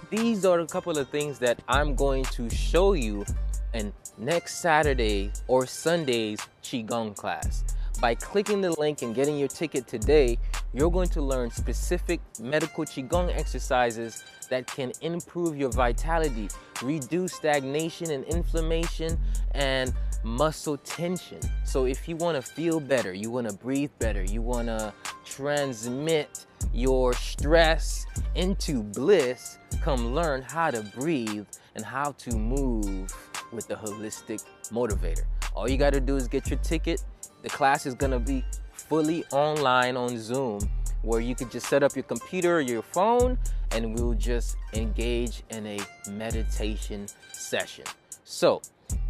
These 0.09 0.45
are 0.45 0.61
a 0.61 0.67
couple 0.67 0.97
of 0.97 1.09
things 1.09 1.37
that 1.39 1.61
I'm 1.67 1.93
going 1.95 2.23
to 2.25 2.49
show 2.49 2.93
you 2.93 3.25
in 3.73 3.93
next 4.17 4.55
Saturday 4.55 5.31
or 5.47 5.65
Sunday's 5.65 6.39
Qigong 6.63 7.15
class. 7.15 7.63
By 8.01 8.15
clicking 8.15 8.61
the 8.61 8.71
link 8.79 9.01
and 9.01 9.13
getting 9.13 9.37
your 9.37 9.49
ticket 9.49 9.85
today, 9.85 10.39
you're 10.73 10.91
going 10.91 11.09
to 11.09 11.21
learn 11.21 11.49
specific 11.51 12.21
medical 12.39 12.85
Qigong 12.85 13.35
exercises 13.35 14.23
that 14.49 14.67
can 14.67 14.91
improve 15.01 15.57
your 15.57 15.71
vitality, 15.71 16.49
reduce 16.81 17.33
stagnation 17.33 18.11
and 18.11 18.23
inflammation, 18.25 19.19
and 19.51 19.93
muscle 20.23 20.77
tension. 20.77 21.39
So, 21.63 21.85
if 21.85 22.07
you 22.07 22.15
want 22.15 22.35
to 22.35 22.41
feel 22.41 22.79
better, 22.79 23.13
you 23.13 23.31
want 23.31 23.49
to 23.49 23.55
breathe 23.55 23.91
better, 23.99 24.23
you 24.23 24.41
want 24.41 24.67
to 24.67 24.93
transmit 25.25 26.45
your 26.73 27.13
stress 27.13 28.05
into 28.35 28.83
bliss, 28.83 29.57
come 29.81 30.13
learn 30.13 30.41
how 30.41 30.71
to 30.71 30.81
breathe 30.95 31.47
and 31.75 31.85
how 31.85 32.11
to 32.13 32.35
move 32.35 33.13
with 33.51 33.67
the 33.67 33.75
holistic 33.75 34.43
motivator. 34.71 35.23
All 35.55 35.69
you 35.69 35.77
got 35.77 35.93
to 35.93 35.99
do 35.99 36.15
is 36.15 36.27
get 36.27 36.49
your 36.49 36.59
ticket 36.59 37.03
the 37.41 37.49
class 37.49 37.85
is 37.85 37.93
going 37.93 38.11
to 38.11 38.19
be 38.19 38.43
fully 38.89 39.23
online 39.31 39.95
on 39.95 40.17
Zoom 40.17 40.59
where 41.03 41.21
you 41.21 41.35
can 41.35 41.49
just 41.49 41.67
set 41.67 41.83
up 41.83 41.95
your 41.95 42.03
computer 42.03 42.57
or 42.57 42.61
your 42.61 42.81
phone 42.81 43.37
and 43.71 43.97
we'll 43.97 44.15
just 44.15 44.57
engage 44.73 45.43
in 45.51 45.65
a 45.65 45.79
meditation 46.09 47.07
session. 47.31 47.85
So, 48.23 48.61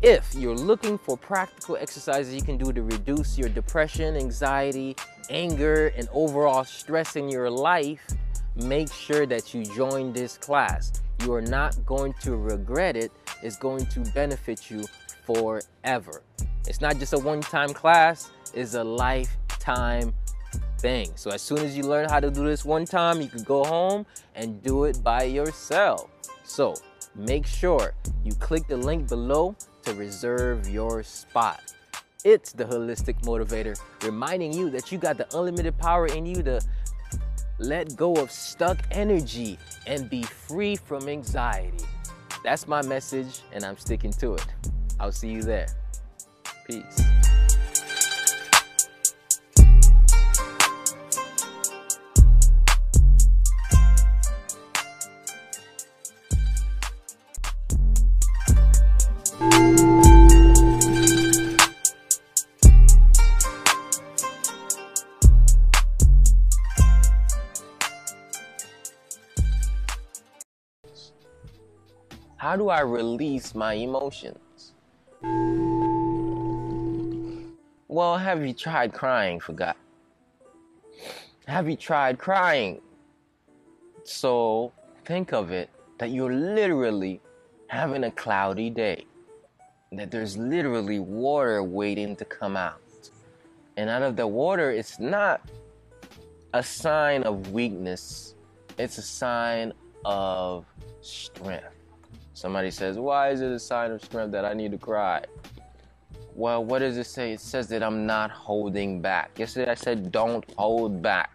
If 0.02 0.36
you're 0.36 0.56
looking 0.56 0.98
for 0.98 1.18
practical 1.18 1.78
exercises 1.78 2.34
you 2.34 2.42
can 2.42 2.58
do 2.58 2.74
to 2.74 2.84
reduce 2.84 3.38
your 3.38 3.48
depression, 3.48 4.18
anxiety, 4.18 4.96
anger, 5.30 5.88
and 5.96 6.08
overall 6.12 6.66
stress 6.66 7.16
in 7.16 7.30
your 7.30 7.50
life, 7.50 8.06
make 8.56 8.92
sure 8.92 9.26
that 9.26 9.54
you 9.54 9.64
join 9.64 10.12
this 10.12 10.38
class. 10.38 11.02
You 11.24 11.34
are 11.34 11.42
not 11.42 11.86
going 11.86 12.14
to 12.22 12.36
regret 12.36 12.98
it. 12.98 13.12
It's 13.42 13.58
going 13.58 13.86
to 13.88 14.02
benefit 14.12 14.70
you 14.70 14.84
forever. 15.26 16.24
It's 16.68 16.82
not 16.82 16.98
just 16.98 17.14
a 17.14 17.20
one 17.20 17.42
time 17.42 17.74
class, 17.74 18.32
it's 18.54 18.74
a 18.74 18.84
lifetime 19.70 20.14
thing. 20.80 21.12
So 21.16 21.32
as 21.32 21.42
soon 21.42 21.60
as 21.60 21.78
you 21.78 21.84
learn 21.84 22.10
how 22.10 22.20
to 22.20 22.32
do 22.32 22.46
this 22.46 22.66
one 22.66 22.86
time, 22.86 23.22
you 23.22 23.28
can 23.28 23.44
go 23.44 23.64
home 23.64 24.06
and 24.36 24.62
do 24.64 24.86
it 24.86 25.04
by 25.04 25.24
yourself. 25.24 26.10
So 26.44 26.76
make 27.16 27.46
sure 27.46 27.94
you 28.24 28.34
click 28.34 28.68
the 28.68 28.78
link 28.78 29.08
below 29.08 29.56
to 29.84 29.94
reserve 29.94 30.68
your 30.70 31.04
spot. 31.04 31.74
It's 32.26 32.52
the 32.52 32.66
Holistic 32.66 33.22
Motivator 33.22 33.80
reminding 34.04 34.54
you 34.54 34.70
that 34.72 34.92
you 34.92 34.98
got 34.98 35.18
the 35.18 35.28
unlimited 35.38 35.78
power 35.78 36.08
in 36.08 36.26
you 36.26 36.44
to 36.44 36.60
let 37.60 37.96
go 37.96 38.14
of 38.14 38.32
stuck 38.32 38.78
energy 38.92 39.58
and 39.88 40.10
be 40.10 40.24
free 40.24 40.76
from 40.76 41.08
anxiety. 41.08 41.86
That's 42.44 42.68
my 42.68 42.82
message, 42.84 43.42
and 43.52 43.66
I'm 43.66 43.78
sticking 43.78 44.14
to 44.14 44.36
it. 44.36 44.46
I'll 45.00 45.12
see 45.12 45.30
you 45.30 45.44
there. 45.44 45.68
Peace. 46.66 47.02
Do 72.70 72.74
I 72.74 72.82
release 72.82 73.56
my 73.56 73.74
emotions? 73.74 74.74
Well, 77.88 78.16
have 78.16 78.46
you 78.46 78.54
tried 78.54 78.94
crying 78.94 79.40
for 79.40 79.54
God? 79.54 79.74
Have 81.48 81.68
you 81.68 81.76
tried 81.76 82.20
crying? 82.20 82.80
So 84.04 84.72
think 85.04 85.34
of 85.34 85.50
it 85.52 85.72
that 85.98 86.12
you're 86.12 86.32
literally 86.32 87.22
having 87.70 88.04
a 88.04 88.12
cloudy 88.12 88.70
day, 88.70 89.08
that 89.94 90.12
there's 90.12 90.38
literally 90.38 91.00
water 91.00 91.64
waiting 91.64 92.16
to 92.18 92.26
come 92.26 92.56
out. 92.56 93.10
And 93.78 93.90
out 93.90 94.04
of 94.04 94.16
the 94.16 94.28
water, 94.28 94.70
it's 94.70 95.00
not 95.00 95.42
a 96.54 96.62
sign 96.62 97.24
of 97.24 97.50
weakness, 97.52 98.36
it's 98.78 99.00
a 99.00 99.08
sign 99.24 99.74
of 100.06 100.66
strength. 101.02 101.79
Somebody 102.40 102.72
says, 102.72 102.98
Why 102.98 103.32
is 103.32 103.42
it 103.42 103.52
a 103.52 103.60
sign 103.60 103.92
of 103.92 104.02
strength 104.02 104.32
that 104.32 104.46
I 104.46 104.54
need 104.54 104.72
to 104.72 104.78
cry? 104.78 105.26
Well, 106.34 106.64
what 106.64 106.80
does 106.80 106.96
it 106.96 107.04
say? 107.04 107.34
It 107.34 107.42
says 107.42 107.68
that 107.68 107.84
I'm 107.84 108.06
not 108.06 108.32
holding 108.32 109.02
back. 109.02 109.38
Yesterday 109.38 109.70
I 109.70 109.76
said, 109.76 110.10
Don't 110.10 110.50
hold 110.56 111.02
back. 111.02 111.32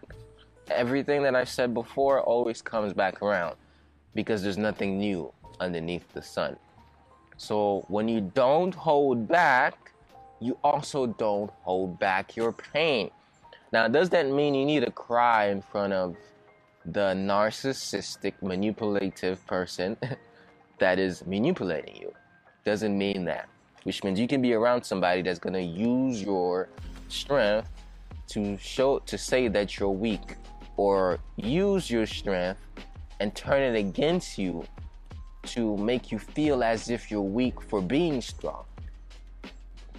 Everything 0.70 1.22
that 1.24 1.34
I've 1.34 1.50
said 1.50 1.74
before 1.74 2.22
always 2.22 2.62
comes 2.62 2.94
back 2.94 3.20
around 3.20 3.56
because 4.14 4.42
there's 4.42 4.56
nothing 4.56 4.96
new 4.96 5.30
underneath 5.60 6.10
the 6.14 6.22
sun. 6.22 6.56
So 7.36 7.84
when 7.88 8.08
you 8.08 8.22
don't 8.22 8.74
hold 8.74 9.28
back, 9.28 9.92
you 10.40 10.56
also 10.64 11.06
don't 11.06 11.50
hold 11.64 11.98
back 11.98 12.34
your 12.34 12.50
pain. 12.50 13.10
Now, 13.72 13.88
does 13.88 14.08
that 14.08 14.26
mean 14.30 14.54
you 14.54 14.64
need 14.64 14.86
to 14.86 14.90
cry 14.90 15.48
in 15.48 15.60
front 15.60 15.92
of 15.92 16.16
the 16.86 17.12
narcissistic, 17.12 18.32
manipulative 18.40 19.46
person 19.46 19.98
that 20.78 20.98
is 20.98 21.24
manipulating 21.26 21.96
you. 21.96 22.12
Doesn't 22.64 22.96
mean 22.96 23.24
that. 23.26 23.48
Which 23.84 24.02
means 24.02 24.18
you 24.18 24.28
can 24.28 24.40
be 24.40 24.54
around 24.54 24.84
somebody 24.84 25.22
that's 25.22 25.38
gonna 25.38 25.58
use 25.58 26.22
your 26.22 26.68
strength 27.08 27.68
to 28.28 28.56
show 28.56 28.98
to 29.00 29.18
say 29.18 29.48
that 29.48 29.78
you're 29.78 29.90
weak 29.90 30.37
or 30.76 31.18
use 31.37 31.90
your 31.90 32.06
strength 32.06 32.60
and 33.20 33.34
turn 33.34 33.62
it 33.62 33.78
against 33.78 34.38
you 34.38 34.64
to 35.42 35.76
make 35.76 36.10
you 36.10 36.18
feel 36.18 36.64
as 36.64 36.88
if 36.88 37.10
you're 37.10 37.20
weak 37.20 37.60
for 37.60 37.82
being 37.82 38.20
strong. 38.20 38.64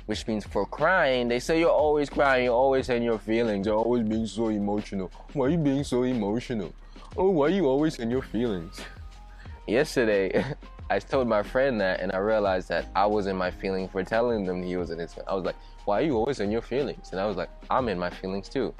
Which 0.08 0.28
means 0.28 0.46
for 0.46 0.66
crying, 0.66 1.28
they 1.28 1.40
say 1.40 1.60
you're 1.60 1.70
always 1.70 2.10
crying, 2.10 2.46
you're 2.46 2.54
always 2.54 2.90
in 2.90 3.02
your 3.02 3.18
feelings, 3.18 3.66
you're 3.66 3.76
always 3.76 4.04
being 4.08 4.28
so 4.28 4.50
emotional. 4.50 5.12
Why 5.34 5.48
are 5.48 5.50
you 5.50 5.58
being 5.58 5.84
so 5.84 6.04
emotional? 6.04 6.74
Oh, 7.18 7.30
why 7.30 7.48
are 7.48 7.50
you 7.50 7.68
always 7.68 8.00
in 8.00 8.12
your 8.12 8.22
feelings? 8.22 8.82
Yesterday 9.68 10.44
I 10.90 11.00
told 11.00 11.28
my 11.28 11.42
friend 11.42 11.82
that 11.82 12.00
and 12.00 12.12
I 12.12 12.18
realized 12.18 12.70
that 12.70 12.90
I 12.96 13.08
was 13.08 13.26
in 13.26 13.36
my 13.36 13.50
feeling 13.50 13.90
for 13.90 14.04
telling 14.04 14.46
them 14.46 14.62
he 14.62 14.78
was 14.78 14.92
in 14.92 15.00
his 15.00 15.16
I 15.28 15.34
was 15.34 15.44
like, 15.44 15.56
why 15.86 16.00
are 16.00 16.04
you 16.04 16.16
always 16.16 16.40
in 16.40 16.52
your 16.52 16.62
feelings? 16.62 17.10
And 17.12 17.20
I 17.20 17.26
was 17.26 17.38
like, 17.38 17.50
I'm 17.70 17.90
in 17.90 17.98
my 17.98 18.10
feelings 18.10 18.50
too. 18.50 18.74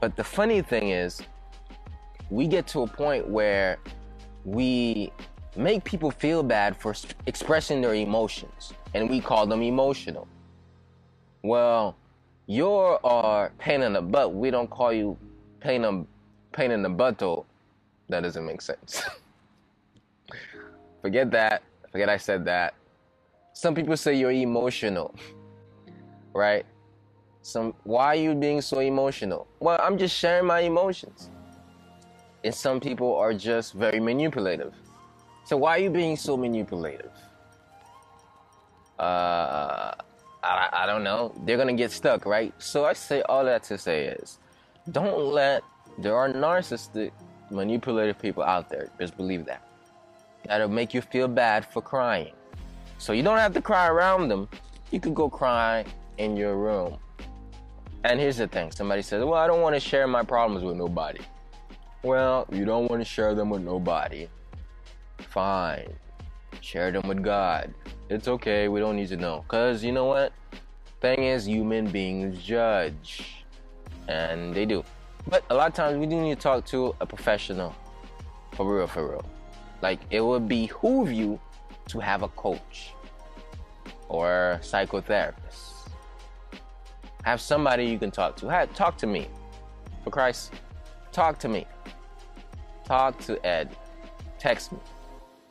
But 0.00 0.16
the 0.16 0.24
funny 0.24 0.62
thing 0.62 0.90
is, 0.90 1.20
we 2.30 2.46
get 2.46 2.66
to 2.68 2.82
a 2.82 2.86
point 2.86 3.28
where 3.28 3.78
we 4.44 5.12
make 5.56 5.84
people 5.84 6.10
feel 6.10 6.42
bad 6.42 6.76
for 6.76 6.94
expressing 7.26 7.80
their 7.80 7.94
emotions 7.94 8.72
and 8.94 9.08
we 9.08 9.20
call 9.20 9.46
them 9.46 9.62
emotional. 9.62 10.28
Well, 11.42 11.96
you're 12.46 13.00
our 13.04 13.50
pain 13.58 13.82
in 13.82 13.92
the 13.92 14.02
butt. 14.02 14.34
We 14.34 14.50
don't 14.50 14.70
call 14.70 14.92
you 14.92 15.16
pain 15.60 15.84
in, 15.84 16.06
pain 16.52 16.70
in 16.70 16.82
the 16.82 16.88
butt. 16.88 17.18
Though. 17.18 17.46
That 18.08 18.22
doesn't 18.22 18.44
make 18.44 18.60
sense. 18.60 19.02
Forget 21.06 21.30
that. 21.30 21.62
Forget 21.92 22.08
I 22.08 22.16
said 22.16 22.44
that. 22.46 22.74
Some 23.52 23.76
people 23.76 23.96
say 23.96 24.16
you're 24.16 24.32
emotional, 24.32 25.14
right? 26.34 26.66
Some 27.42 27.74
why 27.84 28.06
are 28.06 28.16
you 28.16 28.34
being 28.34 28.60
so 28.60 28.80
emotional? 28.80 29.46
Well, 29.60 29.78
I'm 29.80 29.98
just 29.98 30.16
sharing 30.16 30.46
my 30.46 30.62
emotions. 30.62 31.30
And 32.42 32.52
some 32.52 32.80
people 32.80 33.14
are 33.14 33.32
just 33.32 33.74
very 33.74 34.00
manipulative. 34.00 34.74
So 35.44 35.56
why 35.58 35.76
are 35.76 35.78
you 35.78 35.90
being 35.90 36.16
so 36.16 36.36
manipulative? 36.36 37.12
Uh, 38.98 39.92
I, 40.42 40.68
I 40.72 40.86
don't 40.86 41.04
know. 41.04 41.32
They're 41.44 41.56
gonna 41.56 41.74
get 41.74 41.92
stuck, 41.92 42.26
right? 42.26 42.52
So 42.58 42.84
I 42.84 42.94
say 42.94 43.22
all 43.28 43.44
that 43.44 43.62
to 43.70 43.78
say 43.78 44.06
is, 44.06 44.40
don't 44.90 45.26
let 45.32 45.62
there 45.98 46.16
are 46.16 46.28
narcissistic, 46.28 47.12
manipulative 47.52 48.18
people 48.18 48.42
out 48.42 48.68
there. 48.68 48.90
Just 48.98 49.16
believe 49.16 49.46
that 49.46 49.62
that'll 50.48 50.68
make 50.68 50.94
you 50.94 51.00
feel 51.00 51.28
bad 51.28 51.64
for 51.64 51.82
crying. 51.82 52.32
So 52.98 53.12
you 53.12 53.22
don't 53.22 53.38
have 53.38 53.52
to 53.54 53.62
cry 53.62 53.88
around 53.88 54.28
them. 54.28 54.48
You 54.90 55.00
could 55.00 55.14
go 55.14 55.28
cry 55.28 55.84
in 56.18 56.36
your 56.36 56.56
room. 56.56 56.98
And 58.04 58.20
here's 58.20 58.36
the 58.36 58.46
thing 58.46 58.70
somebody 58.70 59.02
says, 59.02 59.24
Well, 59.24 59.34
I 59.34 59.46
don't 59.46 59.60
want 59.60 59.74
to 59.74 59.80
share 59.80 60.06
my 60.06 60.22
problems 60.22 60.64
with 60.64 60.76
nobody. 60.76 61.20
Well, 62.02 62.46
you 62.52 62.64
don't 62.64 62.88
want 62.88 63.00
to 63.00 63.04
share 63.04 63.34
them 63.34 63.50
with 63.50 63.62
nobody. 63.62 64.28
Fine. 65.18 65.92
Share 66.60 66.92
them 66.92 67.08
with 67.08 67.22
God. 67.22 67.74
It's 68.08 68.28
okay. 68.28 68.68
We 68.68 68.80
don't 68.80 68.96
need 68.96 69.08
to 69.08 69.16
know. 69.16 69.44
Because 69.46 69.82
you 69.82 69.92
know 69.92 70.04
what? 70.04 70.32
Thing 71.00 71.24
is, 71.24 71.46
human 71.46 71.90
beings 71.90 72.42
judge. 72.42 73.44
And 74.08 74.54
they 74.54 74.66
do. 74.66 74.84
But 75.28 75.44
a 75.50 75.54
lot 75.54 75.66
of 75.68 75.74
times 75.74 75.98
we 75.98 76.06
do 76.06 76.20
need 76.20 76.36
to 76.36 76.40
talk 76.40 76.64
to 76.66 76.94
a 77.00 77.06
professional. 77.06 77.74
For 78.52 78.72
real, 78.72 78.86
for 78.86 79.10
real. 79.10 79.24
Like 79.82 80.00
it 80.10 80.20
would 80.20 80.48
behoove 80.48 81.12
you 81.12 81.38
to 81.88 82.00
have 82.00 82.22
a 82.22 82.28
coach 82.28 82.94
or 84.08 84.58
psychotherapist. 84.62 85.88
Have 87.24 87.40
somebody 87.40 87.86
you 87.86 87.98
can 87.98 88.10
talk 88.10 88.36
to. 88.36 88.68
Talk 88.74 88.96
to 88.98 89.06
me. 89.06 89.28
For 90.04 90.10
Christ, 90.10 90.52
talk 91.12 91.38
to 91.40 91.48
me. 91.48 91.66
Talk 92.84 93.18
to 93.20 93.44
Ed. 93.44 93.74
Text 94.38 94.72
me. 94.72 94.78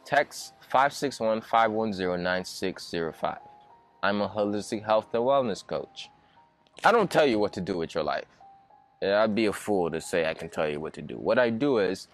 Text 0.06 0.54
561 0.70 1.42
510 1.42 2.24
9605. 2.24 3.38
I'm 4.04 4.22
a 4.22 4.30
holistic 4.30 4.86
health 4.86 5.08
and 5.14 5.24
wellness 5.24 5.66
coach. 5.66 6.10
I 6.84 6.92
don't 6.92 7.10
tell 7.10 7.26
you 7.26 7.40
what 7.40 7.54
to 7.54 7.62
do 7.62 7.78
with 7.78 7.96
your 7.96 8.04
life. 8.04 8.26
I'd 9.02 9.36
be 9.36 9.48
a 9.48 9.54
fool 9.54 9.92
to 9.92 10.00
say 10.00 10.30
I 10.30 10.34
can 10.34 10.50
tell 10.50 10.70
you 10.70 10.80
what 10.80 10.94
to 10.94 11.02
do. 11.02 11.16
What 11.16 11.40
I 11.40 11.50
do 11.50 11.80
is, 11.80 12.08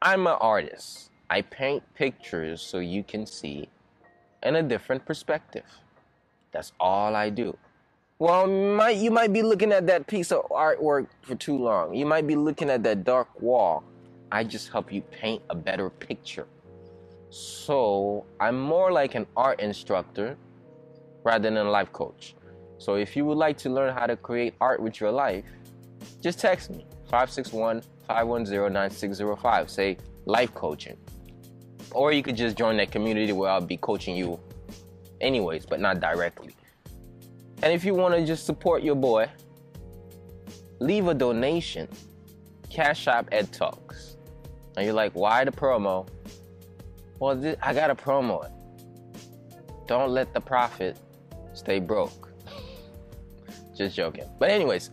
I'm 0.00 0.26
an 0.26 0.36
artist. 0.40 1.10
I 1.30 1.42
paint 1.42 1.82
pictures 1.94 2.60
so 2.60 2.78
you 2.78 3.02
can 3.02 3.26
see 3.26 3.68
in 4.42 4.56
a 4.56 4.62
different 4.62 5.04
perspective. 5.04 5.64
That's 6.52 6.72
all 6.78 7.16
I 7.16 7.30
do. 7.30 7.56
Well, 8.18 8.46
might, 8.46 8.96
you 8.98 9.10
might 9.10 9.32
be 9.32 9.42
looking 9.42 9.72
at 9.72 9.86
that 9.88 10.06
piece 10.06 10.30
of 10.30 10.44
artwork 10.50 11.08
for 11.22 11.34
too 11.34 11.58
long. 11.58 11.94
You 11.94 12.06
might 12.06 12.26
be 12.26 12.36
looking 12.36 12.70
at 12.70 12.82
that 12.84 13.04
dark 13.04 13.28
wall. 13.40 13.82
I 14.30 14.44
just 14.44 14.70
help 14.70 14.92
you 14.92 15.00
paint 15.00 15.42
a 15.50 15.54
better 15.54 15.90
picture. 15.90 16.46
So 17.30 18.24
I'm 18.38 18.60
more 18.60 18.92
like 18.92 19.16
an 19.16 19.26
art 19.36 19.58
instructor 19.60 20.36
rather 21.24 21.50
than 21.50 21.56
a 21.56 21.68
life 21.68 21.92
coach. 21.92 22.36
So 22.78 22.94
if 22.94 23.16
you 23.16 23.24
would 23.24 23.38
like 23.38 23.58
to 23.58 23.70
learn 23.70 23.92
how 23.92 24.06
to 24.06 24.16
create 24.16 24.54
art 24.60 24.80
with 24.80 25.00
your 25.00 25.10
life, 25.10 25.44
just 26.20 26.38
text 26.38 26.70
me 26.70 26.86
561 27.10 27.82
510 28.06 28.72
9605. 28.72 29.70
Say 29.70 29.96
life 30.26 30.54
coaching. 30.54 30.96
Or 31.92 32.12
you 32.12 32.22
could 32.22 32.36
just 32.36 32.56
join 32.56 32.76
that 32.78 32.90
community 32.90 33.32
where 33.32 33.50
I'll 33.50 33.60
be 33.60 33.76
coaching 33.76 34.16
you 34.16 34.40
anyways, 35.20 35.66
but 35.66 35.80
not 35.80 36.00
directly. 36.00 36.56
And 37.62 37.72
if 37.72 37.84
you 37.84 37.94
want 37.94 38.14
to 38.14 38.24
just 38.24 38.46
support 38.46 38.82
your 38.82 38.96
boy, 38.96 39.28
leave 40.80 41.06
a 41.08 41.14
donation. 41.14 41.88
Cash 42.70 43.06
App 43.06 43.28
Ed 43.30 43.52
Talks. 43.52 44.16
And 44.76 44.84
you're 44.84 44.94
like, 44.94 45.12
why 45.12 45.44
the 45.44 45.52
promo? 45.52 46.08
Well, 47.20 47.36
this, 47.36 47.56
I 47.62 47.72
got 47.72 47.90
a 47.90 47.94
promo. 47.94 48.50
Don't 49.86 50.10
let 50.10 50.34
the 50.34 50.40
prophet 50.40 50.98
stay 51.52 51.78
broke. 51.78 52.32
Just 53.76 53.94
joking. 53.94 54.28
But, 54.40 54.50
anyways, 54.50 54.90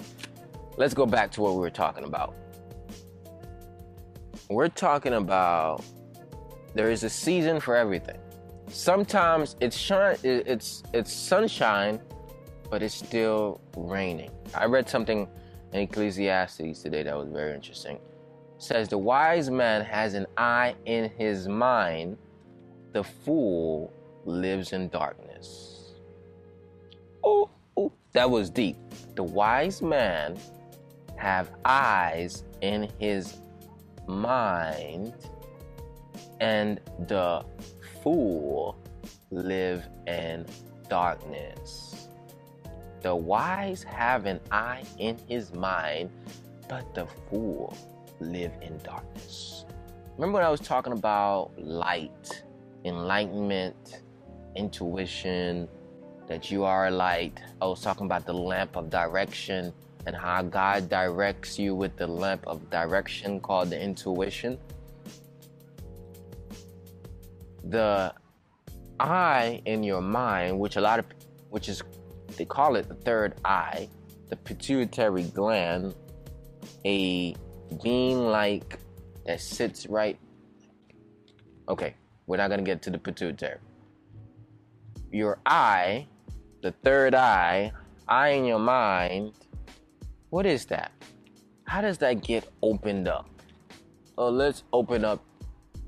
let's 0.78 0.94
go 0.94 1.08
back 1.08 1.32
to 1.32 1.42
what 1.42 1.54
we 1.54 1.60
were 1.60 1.72
talking 1.72 2.04
about. 2.04 2.36
We're 4.52 4.68
talking 4.68 5.14
about 5.14 5.82
there 6.74 6.92
is 6.92 7.06
a 7.06 7.10
season 7.10 7.62
for 7.62 7.74
everything. 7.74 8.18
Sometimes 8.68 9.56
it's 9.62 9.78
shine, 9.78 10.18
it's 10.24 10.84
it's 10.92 11.14
sunshine, 11.14 12.02
but 12.70 12.84
it's 12.84 12.94
still 12.94 13.62
raining. 13.78 14.30
I 14.54 14.66
read 14.66 14.90
something 14.90 15.30
in 15.72 15.80
Ecclesiastes 15.80 16.82
today 16.82 17.02
that 17.04 17.16
was 17.16 17.30
very 17.30 17.54
interesting. 17.54 17.96
It 17.96 18.02
says 18.58 18.90
the 18.90 18.98
wise 18.98 19.50
man 19.50 19.86
has 19.86 20.16
an 20.16 20.28
eye 20.36 20.76
in 20.86 21.10
his 21.12 21.48
mind, 21.48 22.18
the 22.92 23.06
fool 23.06 23.94
lives 24.26 24.74
in 24.74 24.90
darkness. 24.90 25.94
Oh, 27.24 27.50
oh, 27.78 27.94
that 28.12 28.30
was 28.30 28.50
deep. 28.50 28.76
The 29.16 29.24
wise 29.24 29.82
man 29.82 30.38
have 31.16 31.52
eyes 31.64 32.44
in 32.60 32.92
his 33.00 33.38
mind, 34.08 35.14
and 36.40 36.80
the 37.08 37.44
fool 38.02 38.78
live 39.30 39.88
in 40.08 40.46
darkness. 40.90 42.08
The 43.02 43.16
wise 43.16 43.84
have 43.84 44.26
an 44.26 44.40
eye 44.52 44.84
in 45.00 45.18
his 45.28 45.54
mind, 45.54 46.12
but 46.68 46.94
the 46.94 47.08
fool 47.30 47.76
live 48.20 48.52
in 48.62 48.78
darkness. 48.80 49.66
Remember 50.18 50.38
when 50.38 50.46
I 50.46 50.50
was 50.50 50.60
talking 50.60 50.94
about 50.94 51.52
light, 51.58 52.44
enlightenment, 52.86 54.04
intuition, 54.56 55.68
that 56.28 56.52
you 56.52 56.64
are 56.64 56.88
a 56.88 56.92
light? 56.92 57.42
I 57.62 57.66
was 57.66 57.82
talking 57.82 58.06
about 58.06 58.26
the 58.26 58.34
lamp 58.34 58.76
of 58.76 58.90
direction 58.90 59.74
and 60.06 60.16
how 60.16 60.42
God 60.42 60.90
directs 60.90 61.60
you 61.60 61.76
with 61.76 61.96
the 61.98 62.08
lamp 62.08 62.44
of 62.48 62.70
direction 62.70 63.40
called 63.40 63.70
the 63.70 63.82
intuition. 63.82 64.58
The 67.64 68.14
eye 69.00 69.62
in 69.66 69.84
your 69.84 70.02
mind, 70.02 70.60
which 70.60 70.76
a 70.76 70.82
lot 70.82 71.00
of, 71.00 71.06
which 71.50 71.70
is, 71.70 71.84
they 72.38 72.46
call 72.46 72.76
it 72.76 72.88
the 72.88 72.96
third 72.96 73.36
eye, 73.46 73.90
the 74.30 74.36
pituitary 74.36 75.24
gland, 75.24 75.94
a 76.86 77.36
being 77.84 78.20
like 78.28 78.80
that 79.26 79.40
sits 79.40 79.86
right. 79.88 80.18
Okay, 81.70 81.96
we're 82.26 82.38
not 82.38 82.50
gonna 82.50 82.64
get 82.64 82.82
to 82.84 82.90
the 82.90 82.98
pituitary. 82.98 83.60
Your 85.12 85.40
eye, 85.46 86.08
the 86.62 86.72
third 86.84 87.14
eye, 87.14 87.72
eye 88.08 88.30
in 88.30 88.46
your 88.46 88.60
mind, 88.60 89.34
what 90.32 90.46
is 90.46 90.66
that? 90.66 90.92
How 91.66 91.82
does 91.82 91.98
that 92.00 92.24
get 92.24 92.50
opened 92.64 93.08
up? 93.08 93.30
Oh, 94.18 94.30
let's 94.30 94.64
open 94.72 95.06
up 95.06 95.24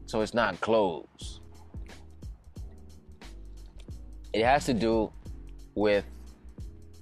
so 0.06 0.21
it's 0.21 0.34
not 0.34 0.60
closed. 0.60 1.39
It 4.34 4.43
has 4.43 4.65
to 4.65 4.73
do 4.73 5.12
with 5.75 6.03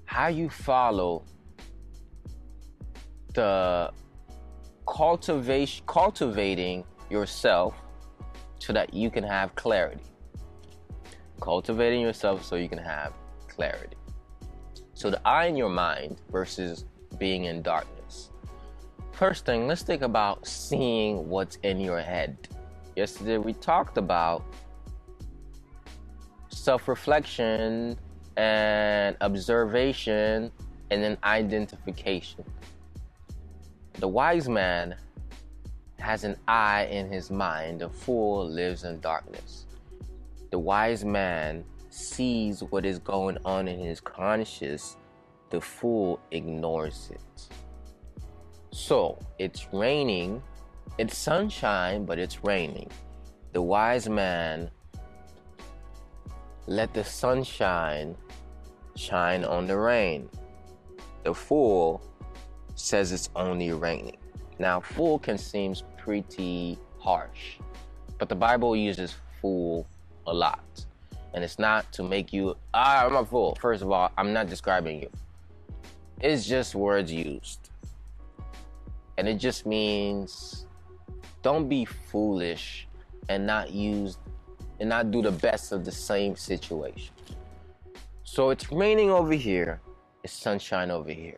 how 0.05 0.27
you 0.27 0.49
follow 0.49 1.25
the 3.33 3.91
cultivation 4.87 5.83
cultivating 5.87 6.83
yourself 7.09 7.73
so 8.59 8.71
that 8.71 8.93
you 8.93 9.09
can 9.09 9.23
have 9.23 9.55
clarity. 9.55 10.03
Cultivating 11.41 12.01
yourself 12.01 12.45
so 12.45 12.55
you 12.55 12.69
can 12.69 12.77
have 12.77 13.13
clarity. 13.47 13.97
So 14.93 15.09
the 15.09 15.25
eye 15.27 15.47
in 15.47 15.55
your 15.55 15.69
mind 15.69 16.17
versus 16.29 16.85
being 17.17 17.45
in 17.45 17.61
darkness. 17.61 18.31
First 19.11 19.45
thing, 19.45 19.67
let's 19.67 19.83
think 19.83 20.01
about 20.01 20.47
seeing 20.47 21.29
what's 21.29 21.57
in 21.57 21.79
your 21.79 22.01
head. 22.01 22.37
Yesterday 22.95 23.37
we 23.37 23.53
talked 23.53 23.97
about 23.97 24.43
self 26.49 26.87
reflection 26.87 27.97
and 28.37 29.15
observation 29.21 30.51
and 30.89 31.03
then 31.03 31.17
identification. 31.23 32.43
The 33.93 34.07
wise 34.07 34.49
man 34.49 34.95
has 35.99 36.23
an 36.23 36.35
eye 36.47 36.87
in 36.91 37.11
his 37.11 37.29
mind, 37.29 37.81
the 37.81 37.89
fool 37.89 38.49
lives 38.49 38.83
in 38.83 38.99
darkness. 38.99 39.67
The 40.49 40.59
wise 40.59 41.05
man 41.05 41.63
sees 41.89 42.61
what 42.63 42.85
is 42.85 42.99
going 42.99 43.37
on 43.45 43.67
in 43.67 43.79
his 43.79 44.01
conscious 44.01 44.97
the 45.51 45.61
fool 45.61 46.19
ignores 46.31 47.11
it. 47.11 47.49
So 48.71 49.19
it's 49.37 49.67
raining, 49.73 50.41
it's 50.97 51.17
sunshine, 51.17 52.05
but 52.05 52.17
it's 52.17 52.43
raining. 52.43 52.89
The 53.51 53.61
wise 53.61 54.07
man 54.07 54.71
let 56.67 56.93
the 56.93 57.03
sunshine 57.03 58.15
shine 58.95 59.43
on 59.43 59.67
the 59.67 59.77
rain. 59.77 60.29
The 61.23 61.33
fool 61.33 62.01
says 62.75 63.11
it's 63.11 63.29
only 63.35 63.73
raining. 63.73 64.17
Now, 64.57 64.79
fool 64.79 65.19
can 65.19 65.37
seem 65.37 65.75
pretty 65.97 66.77
harsh, 66.99 67.57
but 68.17 68.29
the 68.29 68.35
Bible 68.35 68.75
uses 68.75 69.15
fool 69.41 69.85
a 70.27 70.33
lot. 70.33 70.85
And 71.33 71.43
it's 71.43 71.59
not 71.59 71.91
to 71.93 72.03
make 72.03 72.31
you, 72.31 72.55
ah, 72.73 73.05
I'm 73.05 73.15
a 73.15 73.25
fool. 73.25 73.57
First 73.59 73.81
of 73.81 73.91
all, 73.91 74.11
I'm 74.17 74.33
not 74.33 74.47
describing 74.47 75.01
you. 75.01 75.09
It's 76.21 76.45
just 76.45 76.75
words 76.75 77.11
used. 77.11 77.71
And 79.17 79.27
it 79.27 79.35
just 79.35 79.65
means 79.65 80.67
don't 81.41 81.67
be 81.67 81.83
foolish 81.83 82.87
and 83.27 83.47
not 83.47 83.71
use 83.71 84.19
and 84.79 84.89
not 84.89 85.09
do 85.09 85.23
the 85.23 85.31
best 85.31 85.71
of 85.71 85.83
the 85.83 85.91
same 85.91 86.35
situation. 86.35 87.13
So 88.23 88.51
it's 88.51 88.71
raining 88.71 89.09
over 89.09 89.33
here, 89.33 89.81
it's 90.23 90.33
sunshine 90.33 90.91
over 90.91 91.11
here. 91.11 91.37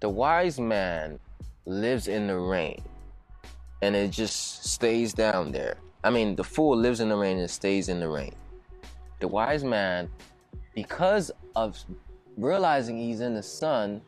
The 0.00 0.08
wise 0.08 0.58
man 0.58 1.18
lives 1.66 2.08
in 2.08 2.28
the 2.28 2.38
rain 2.38 2.82
and 3.82 3.94
it 3.94 4.10
just 4.10 4.64
stays 4.64 5.12
down 5.12 5.52
there. 5.52 5.76
I 6.02 6.08
mean, 6.08 6.34
the 6.34 6.44
fool 6.44 6.78
lives 6.78 7.00
in 7.00 7.10
the 7.10 7.16
rain 7.16 7.38
and 7.38 7.50
stays 7.50 7.90
in 7.90 8.00
the 8.00 8.08
rain. 8.08 8.34
The 9.20 9.28
wise 9.28 9.64
man, 9.64 10.08
because 10.74 11.30
of 11.54 11.78
realizing 12.40 12.98
he's 12.98 13.20
in 13.20 13.34
the 13.34 13.42
sun, 13.42 14.00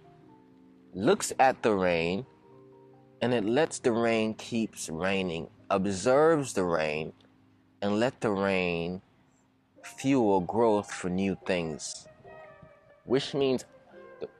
looks 0.94 1.32
at 1.38 1.62
the 1.62 1.74
rain 1.74 2.26
and 3.20 3.32
it 3.32 3.44
lets 3.44 3.78
the 3.78 3.92
rain 3.92 4.34
keeps 4.34 4.88
raining, 4.88 5.48
observes 5.70 6.52
the 6.54 6.64
rain 6.64 7.12
and 7.80 8.00
let 8.00 8.20
the 8.20 8.30
rain 8.30 9.00
fuel 9.82 10.40
growth 10.40 10.92
for 10.92 11.08
new 11.08 11.36
things. 11.46 12.06
Which 13.04 13.34
means 13.34 13.64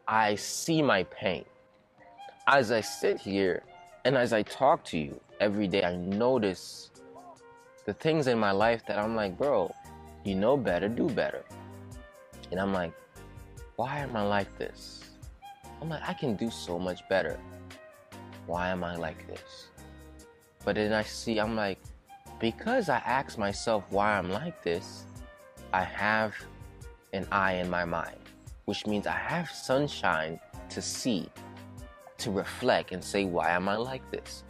I 0.07 0.36
see 0.36 0.82
my 0.82 1.05
pain. 1.05 1.45
As 2.47 2.72
I 2.72 2.80
sit 2.80 3.20
here 3.20 3.62
and 4.05 4.16
as 4.16 4.32
I 4.32 4.43
talk 4.43 4.84
to 4.86 4.99
you 4.99 5.20
every 5.40 5.68
day, 5.68 5.84
I 5.84 5.97
notice 5.97 6.90
the 7.84 7.95
things 7.95 8.26
in 8.26 8.38
my 8.38 8.53
life 8.53 8.84
that 8.86 8.99
I'm 8.99 9.14
like, 9.16 9.36
bro, 9.36 9.74
you 10.24 10.34
know 10.34 10.57
better, 10.57 10.88
do 10.88 11.09
better. 11.09 11.45
And 12.51 12.61
I'm 12.61 12.72
like, 12.72 12.93
why 13.83 13.99
am 13.99 14.14
I 14.14 14.22
like 14.22 14.57
this? 14.59 15.01
I'm 15.80 15.89
like, 15.89 16.09
I 16.09 16.12
can 16.12 16.37
do 16.37 16.51
so 16.51 16.78
much 16.78 17.01
better. 17.09 17.37
Why 18.47 18.68
am 18.68 18.85
I 18.85 18.95
like 18.95 19.26
this? 19.26 19.70
But 20.64 20.76
then 20.76 20.93
I 20.93 21.03
see, 21.03 21.41
I'm 21.41 21.57
like, 21.57 21.80
because 22.39 22.89
I 22.89 22.99
ask 22.99 23.39
myself 23.39 23.83
why 23.91 24.16
I'm 24.16 24.30
like 24.30 24.62
this, 24.62 25.07
I 25.72 25.83
have 25.83 26.33
an 27.12 27.26
eye 27.33 27.55
in 27.55 27.68
my 27.68 27.85
mind, 27.85 28.20
which 28.66 28.87
means 28.87 29.09
I 29.09 29.18
have 29.18 29.51
sunshine 29.51 30.39
to 30.68 30.80
see, 30.80 31.28
to 32.18 32.30
reflect 32.30 32.93
and 32.93 33.03
say, 33.03 33.24
why 33.24 33.51
am 33.51 33.68
I 33.68 33.74
like 33.74 34.09
this? 34.12 34.45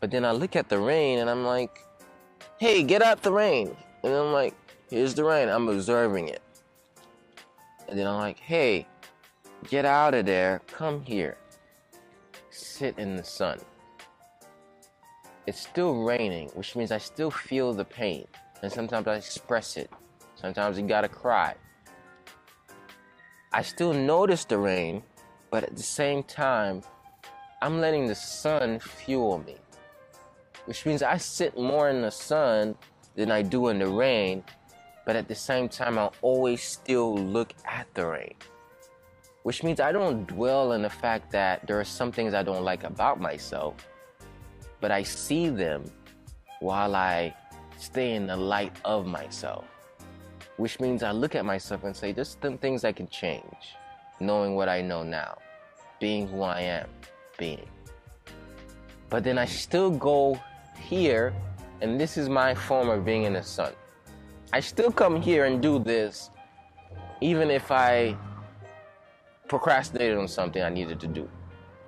But 0.00 0.10
then 0.10 0.24
I 0.24 0.32
look 0.32 0.56
at 0.56 0.68
the 0.68 0.80
rain 0.80 1.20
and 1.20 1.30
I'm 1.30 1.44
like, 1.44 1.84
hey, 2.58 2.82
get 2.82 3.00
out 3.00 3.22
the 3.22 3.30
rain. 3.30 3.76
And 4.02 4.12
I'm 4.12 4.32
like, 4.32 4.54
here's 4.90 5.14
the 5.14 5.22
rain. 5.22 5.48
I'm 5.48 5.68
observing 5.68 6.30
it. 6.30 6.42
And 7.88 7.98
then 7.98 8.06
I'm 8.06 8.18
like, 8.18 8.38
hey, 8.38 8.86
get 9.68 9.84
out 9.84 10.14
of 10.14 10.26
there, 10.26 10.60
come 10.66 11.02
here, 11.02 11.36
sit 12.50 12.98
in 12.98 13.16
the 13.16 13.24
sun. 13.24 13.58
It's 15.46 15.60
still 15.60 16.02
raining, 16.02 16.48
which 16.50 16.74
means 16.74 16.90
I 16.90 16.98
still 16.98 17.30
feel 17.30 17.72
the 17.72 17.84
pain. 17.84 18.26
And 18.62 18.72
sometimes 18.72 19.06
I 19.06 19.14
express 19.16 19.76
it. 19.76 19.90
Sometimes 20.34 20.78
you 20.78 20.86
gotta 20.86 21.08
cry. 21.08 21.54
I 23.52 23.62
still 23.62 23.92
notice 23.92 24.44
the 24.44 24.58
rain, 24.58 25.02
but 25.50 25.62
at 25.62 25.76
the 25.76 25.82
same 25.82 26.22
time, 26.24 26.82
I'm 27.62 27.80
letting 27.80 28.06
the 28.06 28.14
sun 28.14 28.80
fuel 28.80 29.38
me. 29.38 29.56
Which 30.64 30.84
means 30.84 31.02
I 31.02 31.16
sit 31.16 31.56
more 31.56 31.88
in 31.88 32.02
the 32.02 32.10
sun 32.10 32.74
than 33.14 33.30
I 33.30 33.42
do 33.42 33.68
in 33.68 33.78
the 33.78 33.86
rain, 33.88 34.42
but 35.06 35.14
at 35.14 35.28
the 35.28 35.34
same 35.34 35.68
time, 35.68 35.98
I 35.98 36.10
always 36.20 36.62
still 36.62 37.16
look 37.16 37.54
at 37.64 37.86
the 37.94 38.04
rain. 38.04 38.34
Which 39.44 39.62
means 39.62 39.78
I 39.78 39.92
don't 39.92 40.26
dwell 40.26 40.72
in 40.72 40.82
the 40.82 40.90
fact 40.90 41.30
that 41.30 41.64
there 41.68 41.78
are 41.78 41.84
some 41.84 42.10
things 42.10 42.34
I 42.34 42.42
don't 42.42 42.64
like 42.64 42.82
about 42.82 43.20
myself, 43.20 43.76
but 44.80 44.90
I 44.90 45.04
see 45.04 45.48
them 45.48 45.84
while 46.58 46.96
I 46.96 47.32
stay 47.78 48.16
in 48.16 48.26
the 48.26 48.36
light 48.36 48.76
of 48.84 49.06
myself. 49.06 49.64
Which 50.56 50.80
means 50.80 51.04
I 51.04 51.12
look 51.12 51.36
at 51.36 51.44
myself 51.44 51.84
and 51.84 51.94
say, 51.94 52.10
there's 52.10 52.36
some 52.42 52.58
things 52.58 52.82
I 52.82 52.90
can 52.90 53.06
change, 53.06 53.76
knowing 54.18 54.56
what 54.56 54.68
I 54.68 54.82
know 54.82 55.04
now, 55.04 55.38
being 56.00 56.26
who 56.26 56.42
I 56.42 56.62
am 56.62 56.88
being. 57.38 57.68
But 59.08 59.22
then 59.22 59.38
I 59.38 59.44
still 59.44 59.90
go 59.90 60.40
here, 60.76 61.32
and 61.80 62.00
this 62.00 62.16
is 62.16 62.28
my 62.28 62.56
form 62.56 62.88
of 62.88 63.04
being 63.04 63.22
in 63.22 63.34
the 63.34 63.42
sun. 63.44 63.72
I 64.52 64.60
still 64.60 64.92
come 64.92 65.20
here 65.20 65.44
and 65.44 65.60
do 65.60 65.78
this, 65.78 66.30
even 67.20 67.50
if 67.50 67.70
I 67.72 68.16
procrastinated 69.48 70.16
on 70.18 70.28
something 70.28 70.62
I 70.62 70.68
needed 70.68 71.00
to 71.00 71.06
do. 71.06 71.28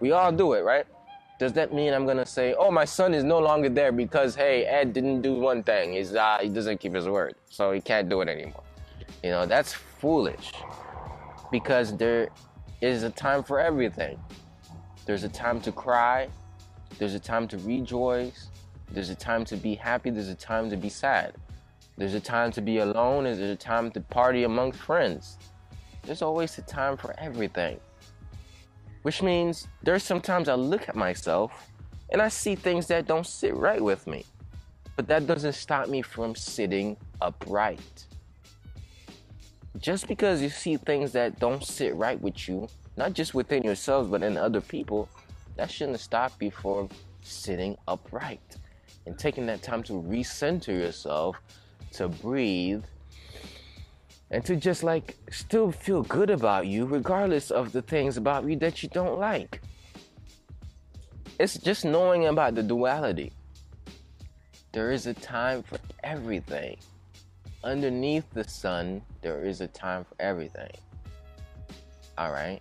We 0.01 0.13
all 0.13 0.33
do 0.33 0.55
it, 0.55 0.61
right? 0.61 0.87
Does 1.39 1.53
that 1.53 1.73
mean 1.73 1.93
I'm 1.95 2.05
gonna 2.05 2.27
say, 2.27 2.55
"Oh, 2.55 2.71
my 2.71 2.85
sun 2.85 3.15
is 3.15 3.23
no 3.23 3.39
longer 3.39 3.69
there 3.69 3.93
because 3.93 4.35
hey, 4.35 4.65
Ed 4.65 4.93
didn't 4.93 5.23
do 5.23 5.35
one 5.35 5.63
thing. 5.63 5.93
He's 5.93 6.15
uh, 6.15 6.39
he 6.43 6.49
doesn't 6.49 6.79
keep 6.79 6.95
his 6.95 7.09
word, 7.09 7.37
so 7.49 7.71
he 7.71 7.81
can't 7.81 8.09
do 8.09 8.21
it 8.23 8.29
anymore." 8.29 8.65
You 9.23 9.31
know, 9.31 9.47
that's 9.47 9.73
foolish. 9.73 10.53
Because 11.51 11.97
there 11.97 12.29
is 12.81 13.05
a 13.05 13.11
time 13.11 13.43
for 13.45 13.61
everything. 13.61 14.19
There's 15.07 15.25
a 15.25 15.29
time 15.29 15.61
to 15.63 15.73
cry. 15.73 16.29
There's 16.99 17.15
a 17.15 17.21
time 17.21 17.47
to 17.49 17.59
rejoice. 17.59 18.49
There's 18.91 19.11
a 19.11 19.15
time 19.15 19.45
to 19.47 19.57
be 19.57 19.75
happy. 19.77 20.11
There's 20.11 20.29
a 20.29 20.35
time 20.35 20.69
to 20.71 20.77
be 20.77 20.89
sad. 20.89 21.35
There's 21.99 22.15
a 22.15 22.21
time 22.21 22.53
to 22.53 22.61
be 22.61 22.79
alone. 22.79 23.25
There's 23.25 23.41
a 23.41 23.57
time 23.57 23.91
to 23.91 24.01
party 24.01 24.45
amongst 24.45 24.79
friends. 24.79 25.37
There's 26.05 26.23
always 26.23 26.57
a 26.57 26.63
time 26.63 26.97
for 26.97 27.13
everything. 27.19 27.81
Which 29.03 29.21
means 29.21 29.67
there's 29.83 30.05
sometimes 30.05 30.49
I 30.49 30.55
look 30.55 30.89
at 30.89 30.95
myself 30.95 31.51
and 32.11 32.23
I 32.23 32.29
see 32.29 32.55
things 32.55 32.87
that 32.87 33.07
don't 33.07 33.27
sit 33.27 33.55
right 33.57 33.83
with 33.83 34.07
me. 34.07 34.25
But 34.95 35.09
that 35.09 35.27
doesn't 35.27 35.55
stop 35.55 35.89
me 35.89 36.03
from 36.03 36.37
sitting 36.37 36.97
upright. 37.21 38.05
Just 39.79 40.07
because 40.07 40.41
you 40.41 40.51
see 40.51 40.77
things 40.77 41.11
that 41.13 41.41
don't 41.41 41.65
sit 41.65 41.97
right 41.97 42.21
with 42.21 42.49
you, 42.49 42.69
not 42.97 43.13
just 43.13 43.35
within 43.35 43.65
yourselves, 43.65 44.09
but 44.09 44.23
in 44.23 44.37
other 44.37 44.61
people, 44.61 45.09
that 45.57 45.69
shouldn't 45.69 45.99
stop 45.99 46.41
you 46.41 46.53
from 46.53 46.91
sitting 47.23 47.77
upright 47.89 48.57
and 49.07 49.19
taking 49.19 49.47
that 49.47 49.63
time 49.63 49.83
to 49.83 49.95
recenter 49.95 50.69
yourself, 50.69 51.41
to 51.93 52.09
breathe, 52.09 52.85
and 54.31 54.45
to 54.45 54.57
just 54.57 54.83
like 54.83 55.17
still 55.31 55.73
feel 55.73 56.03
good 56.03 56.31
about 56.31 56.67
you, 56.67 56.87
regardless 56.87 57.51
of 57.51 57.73
the 57.73 57.83
things 57.83 58.17
about 58.17 58.45
you 58.45 58.57
that 58.57 58.83
you 58.83 58.89
don't 58.91 59.19
like. 59.19 59.61
It's 61.39 61.57
just 61.57 61.85
knowing 61.85 62.27
about 62.27 62.55
the 62.55 62.63
duality. 62.63 63.33
There 64.73 64.91
is 64.91 65.07
a 65.07 65.15
time 65.15 65.63
for 65.63 65.79
everything. 66.03 66.77
Underneath 67.65 68.29
the 68.33 68.45
sun, 68.45 69.03
there 69.23 69.45
is 69.45 69.61
a 69.61 69.69
time 69.69 70.05
for 70.05 70.15
everything. 70.21 70.71
All 72.17 72.33
right? 72.33 72.61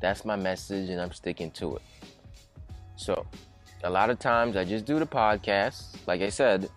That's 0.00 0.24
my 0.24 0.36
message, 0.36 0.88
and 0.88 1.00
I'm 1.00 1.12
sticking 1.12 1.50
to 1.52 1.76
it. 1.76 1.82
So, 2.96 3.26
a 3.82 3.90
lot 3.90 4.10
of 4.10 4.18
times 4.18 4.56
I 4.56 4.64
just 4.64 4.84
do 4.84 4.98
the 4.98 5.06
podcast. 5.06 5.96
Like 6.06 6.20
I 6.20 6.28
said, 6.28 6.68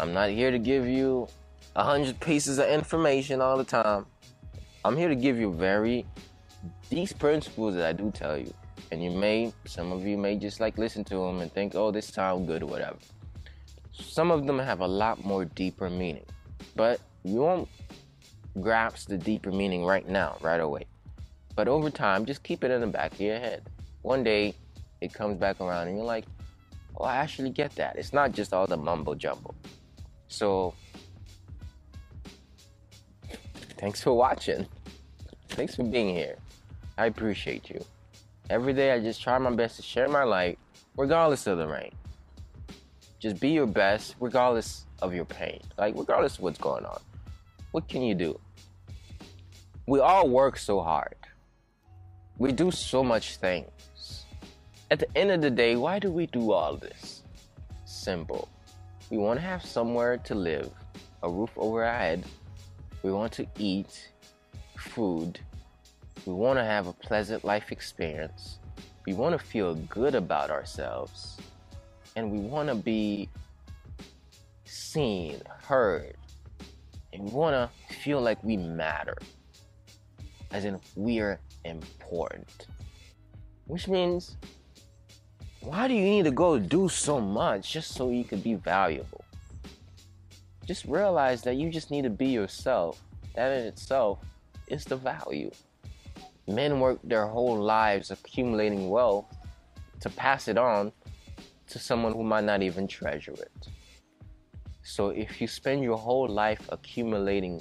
I'm 0.00 0.14
not 0.14 0.30
here 0.30 0.50
to 0.50 0.58
give 0.58 0.86
you 0.86 1.28
a 1.76 1.84
hundred 1.84 2.18
pieces 2.20 2.58
of 2.58 2.66
information 2.68 3.42
all 3.42 3.58
the 3.58 3.64
time. 3.64 4.06
I'm 4.82 4.96
here 4.96 5.10
to 5.10 5.14
give 5.14 5.38
you 5.38 5.52
very 5.52 6.06
these 6.88 7.12
principles 7.12 7.74
that 7.74 7.86
I 7.86 7.92
do 7.92 8.10
tell 8.10 8.38
you. 8.38 8.52
And 8.90 9.04
you 9.04 9.10
may, 9.10 9.52
some 9.66 9.92
of 9.92 10.06
you 10.06 10.16
may 10.16 10.36
just 10.36 10.58
like 10.58 10.78
listen 10.78 11.04
to 11.04 11.16
them 11.16 11.42
and 11.42 11.52
think, 11.52 11.74
oh, 11.74 11.90
this 11.90 12.06
sounds 12.06 12.46
good 12.46 12.62
or 12.62 12.66
whatever. 12.66 12.96
Some 13.92 14.30
of 14.30 14.46
them 14.46 14.58
have 14.58 14.80
a 14.80 14.86
lot 14.86 15.22
more 15.22 15.44
deeper 15.44 15.90
meaning, 15.90 16.24
but 16.74 16.98
you 17.22 17.40
won't 17.40 17.68
grasp 18.58 19.08
the 19.08 19.18
deeper 19.18 19.52
meaning 19.52 19.84
right 19.84 20.08
now, 20.08 20.38
right 20.40 20.60
away. 20.60 20.86
But 21.54 21.68
over 21.68 21.90
time, 21.90 22.24
just 22.24 22.42
keep 22.42 22.64
it 22.64 22.70
in 22.70 22.80
the 22.80 22.86
back 22.86 23.12
of 23.12 23.20
your 23.20 23.38
head. 23.38 23.68
One 24.00 24.24
day, 24.24 24.54
it 25.02 25.12
comes 25.12 25.36
back 25.36 25.60
around 25.60 25.88
and 25.88 25.98
you're 25.98 26.06
like, 26.06 26.24
oh, 26.96 27.04
I 27.04 27.16
actually 27.16 27.50
get 27.50 27.74
that. 27.76 27.96
It's 27.96 28.14
not 28.14 28.32
just 28.32 28.54
all 28.54 28.66
the 28.66 28.78
mumbo 28.78 29.14
jumbo. 29.14 29.54
So, 30.30 30.74
thanks 33.78 34.00
for 34.00 34.14
watching. 34.14 34.66
Thanks 35.48 35.74
for 35.74 35.82
being 35.82 36.14
here. 36.14 36.36
I 36.96 37.06
appreciate 37.06 37.68
you. 37.68 37.84
Every 38.48 38.72
day, 38.72 38.92
I 38.92 39.00
just 39.00 39.20
try 39.20 39.36
my 39.38 39.50
best 39.50 39.76
to 39.76 39.82
share 39.82 40.08
my 40.08 40.22
light, 40.22 40.58
regardless 40.96 41.48
of 41.48 41.58
the 41.58 41.66
rain. 41.66 41.90
Just 43.18 43.40
be 43.40 43.50
your 43.50 43.66
best, 43.66 44.14
regardless 44.20 44.86
of 45.02 45.12
your 45.12 45.24
pain. 45.24 45.60
Like, 45.76 45.94
regardless 45.96 46.36
of 46.36 46.44
what's 46.44 46.58
going 46.58 46.84
on. 46.84 47.00
What 47.72 47.88
can 47.88 48.02
you 48.02 48.14
do? 48.14 48.38
We 49.86 49.98
all 49.98 50.28
work 50.28 50.56
so 50.56 50.80
hard. 50.80 51.16
We 52.38 52.52
do 52.52 52.70
so 52.70 53.02
much 53.02 53.36
things. 53.36 54.24
At 54.92 55.00
the 55.00 55.18
end 55.18 55.32
of 55.32 55.40
the 55.40 55.50
day, 55.50 55.74
why 55.74 55.98
do 55.98 56.10
we 56.10 56.26
do 56.26 56.52
all 56.52 56.76
this? 56.76 57.22
Simple. 57.84 58.48
We 59.10 59.18
want 59.18 59.40
to 59.40 59.44
have 59.44 59.64
somewhere 59.64 60.18
to 60.18 60.34
live, 60.36 60.70
a 61.24 61.28
roof 61.28 61.50
over 61.56 61.84
our 61.84 61.98
head. 61.98 62.24
We 63.02 63.10
want 63.10 63.32
to 63.32 63.46
eat 63.58 64.08
food. 64.78 65.40
We 66.26 66.32
want 66.32 66.60
to 66.60 66.64
have 66.64 66.86
a 66.86 66.92
pleasant 66.92 67.44
life 67.44 67.72
experience. 67.72 68.60
We 69.06 69.14
want 69.14 69.38
to 69.38 69.44
feel 69.44 69.74
good 69.74 70.14
about 70.14 70.52
ourselves. 70.52 71.38
And 72.14 72.30
we 72.30 72.38
want 72.38 72.68
to 72.68 72.76
be 72.76 73.28
seen, 74.64 75.42
heard. 75.60 76.16
And 77.12 77.24
we 77.24 77.30
want 77.30 77.54
to 77.54 77.94
feel 77.94 78.20
like 78.20 78.42
we 78.44 78.56
matter. 78.56 79.18
As 80.52 80.64
in, 80.64 80.78
we 80.94 81.18
are 81.18 81.40
important. 81.64 82.68
Which 83.66 83.88
means, 83.88 84.36
why 85.62 85.88
do 85.88 85.94
you 85.94 86.02
need 86.02 86.24
to 86.24 86.30
go 86.30 86.58
do 86.58 86.88
so 86.88 87.20
much 87.20 87.72
just 87.72 87.92
so 87.92 88.10
you 88.10 88.24
can 88.24 88.40
be 88.40 88.54
valuable? 88.54 89.24
Just 90.66 90.86
realize 90.86 91.42
that 91.42 91.56
you 91.56 91.70
just 91.70 91.90
need 91.90 92.02
to 92.02 92.10
be 92.10 92.28
yourself. 92.28 93.02
That 93.34 93.52
in 93.52 93.66
itself 93.66 94.20
is 94.68 94.84
the 94.84 94.96
value. 94.96 95.50
Men 96.46 96.80
work 96.80 96.98
their 97.04 97.26
whole 97.26 97.58
lives 97.58 98.10
accumulating 98.10 98.88
wealth 98.88 99.26
to 100.00 100.08
pass 100.10 100.48
it 100.48 100.56
on 100.56 100.92
to 101.68 101.78
someone 101.78 102.14
who 102.14 102.24
might 102.24 102.44
not 102.44 102.62
even 102.62 102.88
treasure 102.88 103.32
it. 103.32 103.68
So 104.82 105.10
if 105.10 105.40
you 105.40 105.46
spend 105.46 105.82
your 105.82 105.98
whole 105.98 106.26
life 106.26 106.66
accumulating 106.70 107.60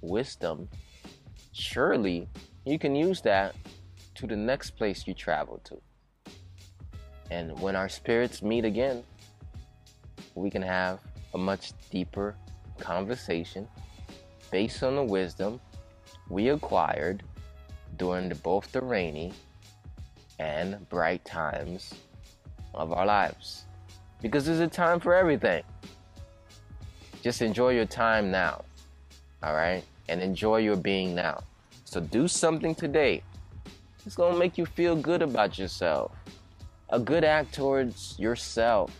wisdom, 0.00 0.68
surely 1.52 2.26
you 2.64 2.78
can 2.78 2.96
use 2.96 3.20
that 3.20 3.54
to 4.14 4.26
the 4.26 4.36
next 4.36 4.70
place 4.70 5.06
you 5.06 5.12
travel 5.14 5.60
to. 5.64 5.80
And 7.30 7.58
when 7.60 7.76
our 7.76 7.88
spirits 7.88 8.42
meet 8.42 8.64
again, 8.64 9.02
we 10.34 10.50
can 10.50 10.62
have 10.62 11.00
a 11.34 11.38
much 11.38 11.72
deeper 11.90 12.34
conversation 12.78 13.68
based 14.50 14.82
on 14.82 14.96
the 14.96 15.02
wisdom 15.02 15.60
we 16.28 16.48
acquired 16.48 17.22
during 17.96 18.28
the, 18.28 18.34
both 18.36 18.70
the 18.72 18.80
rainy 18.80 19.32
and 20.38 20.88
bright 20.88 21.24
times 21.24 21.94
of 22.74 22.92
our 22.92 23.06
lives. 23.06 23.64
Because 24.20 24.46
there's 24.46 24.60
a 24.60 24.68
time 24.68 25.00
for 25.00 25.14
everything. 25.14 25.62
Just 27.22 27.42
enjoy 27.42 27.70
your 27.70 27.86
time 27.86 28.30
now, 28.30 28.64
all 29.42 29.54
right? 29.54 29.82
And 30.08 30.20
enjoy 30.20 30.58
your 30.58 30.76
being 30.76 31.14
now. 31.14 31.42
So 31.84 32.00
do 32.00 32.28
something 32.28 32.74
today 32.74 33.22
it's 34.06 34.16
gonna 34.16 34.36
make 34.36 34.58
you 34.58 34.66
feel 34.66 34.96
good 34.96 35.22
about 35.22 35.58
yourself. 35.58 36.12
A 36.90 37.00
good 37.00 37.24
act 37.24 37.54
towards 37.54 38.18
yourself. 38.18 38.90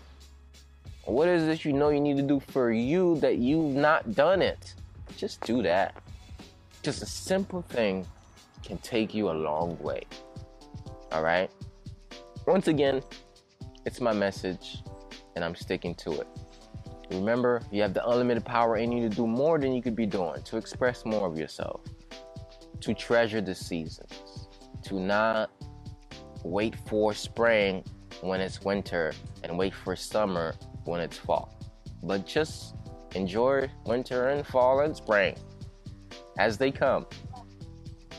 What 1.05 1.28
is 1.28 1.47
it 1.49 1.64
you 1.64 1.72
know 1.72 1.91
you 1.91 2.01
need 2.01 2.16
to 2.16 2.22
do 2.22 2.41
for 2.41 2.72
you 2.72 3.16
that 3.20 3.37
you've 3.37 3.74
not 3.74 4.14
done 4.14 4.41
it? 4.41 4.74
Just 5.16 5.41
do 5.43 5.62
that. 5.62 5.95
Just 6.82 7.03
a 7.03 7.07
simple 7.07 7.62
thing 7.62 8.07
can 8.62 8.78
take 8.78 9.14
you 9.14 9.30
a 9.30 9.32
long 9.32 9.78
way. 9.80 10.05
All 11.12 11.22
right? 11.22 11.51
Once 12.47 12.68
again, 12.68 13.03
it's 13.85 14.01
my 14.01 14.12
message, 14.12 14.82
and 15.37 15.45
I'm 15.45 15.55
sticking 15.55 15.95
to 15.97 16.20
it. 16.20 16.26
Remember, 17.11 17.62
you 17.70 17.82
have 17.82 17.93
the 17.93 18.07
unlimited 18.09 18.45
power 18.45 18.76
in 18.76 18.91
you 18.91 19.09
to 19.09 19.14
do 19.14 19.26
more 19.26 19.59
than 19.59 19.74
you 19.74 19.82
could 19.82 19.95
be 19.95 20.07
doing, 20.07 20.43
to 20.43 20.57
express 20.57 21.05
more 21.05 21.26
of 21.26 21.39
yourself, 21.39 21.82
to 22.80 22.95
treasure 22.95 23.43
the 23.43 23.55
seasons, 23.55 24.49
to 24.85 24.99
not 24.99 25.51
wait 26.45 26.77
for 26.87 27.15
spring 27.15 27.83
when 28.21 28.41
it's 28.41 28.63
winter 28.63 29.13
and 29.43 29.59
wait 29.59 29.75
for 29.75 29.97
summer 29.97 30.55
when 30.85 31.01
it's 31.01 31.19
fall. 31.19 31.59
But 32.03 32.27
just 32.27 32.75
enjoy 33.15 33.71
winter 33.87 34.29
and 34.29 34.47
fall 34.47 34.81
and 34.81 34.97
spring 34.97 35.37
as 36.39 36.59
they 36.59 36.71
come. 36.71 37.07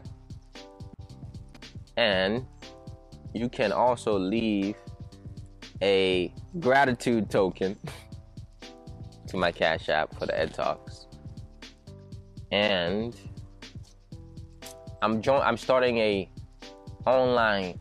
And 1.96 2.46
you 3.34 3.48
can 3.48 3.72
also 3.72 4.16
leave 4.18 4.76
a 5.82 6.32
gratitude 6.60 7.30
token 7.30 7.76
to 9.28 9.36
my 9.36 9.52
Cash 9.52 9.88
App 9.88 10.14
for 10.18 10.26
the 10.26 10.38
Ed 10.38 10.52
Talks. 10.54 11.06
And 12.50 13.14
I'm 15.02 15.22
join- 15.22 15.42
I'm 15.42 15.56
starting 15.56 15.98
a 15.98 16.28
online 17.06 17.78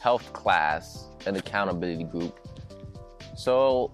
health 0.00 0.32
class 0.32 1.08
and 1.26 1.36
accountability 1.36 2.04
group. 2.04 2.40
So 3.36 3.92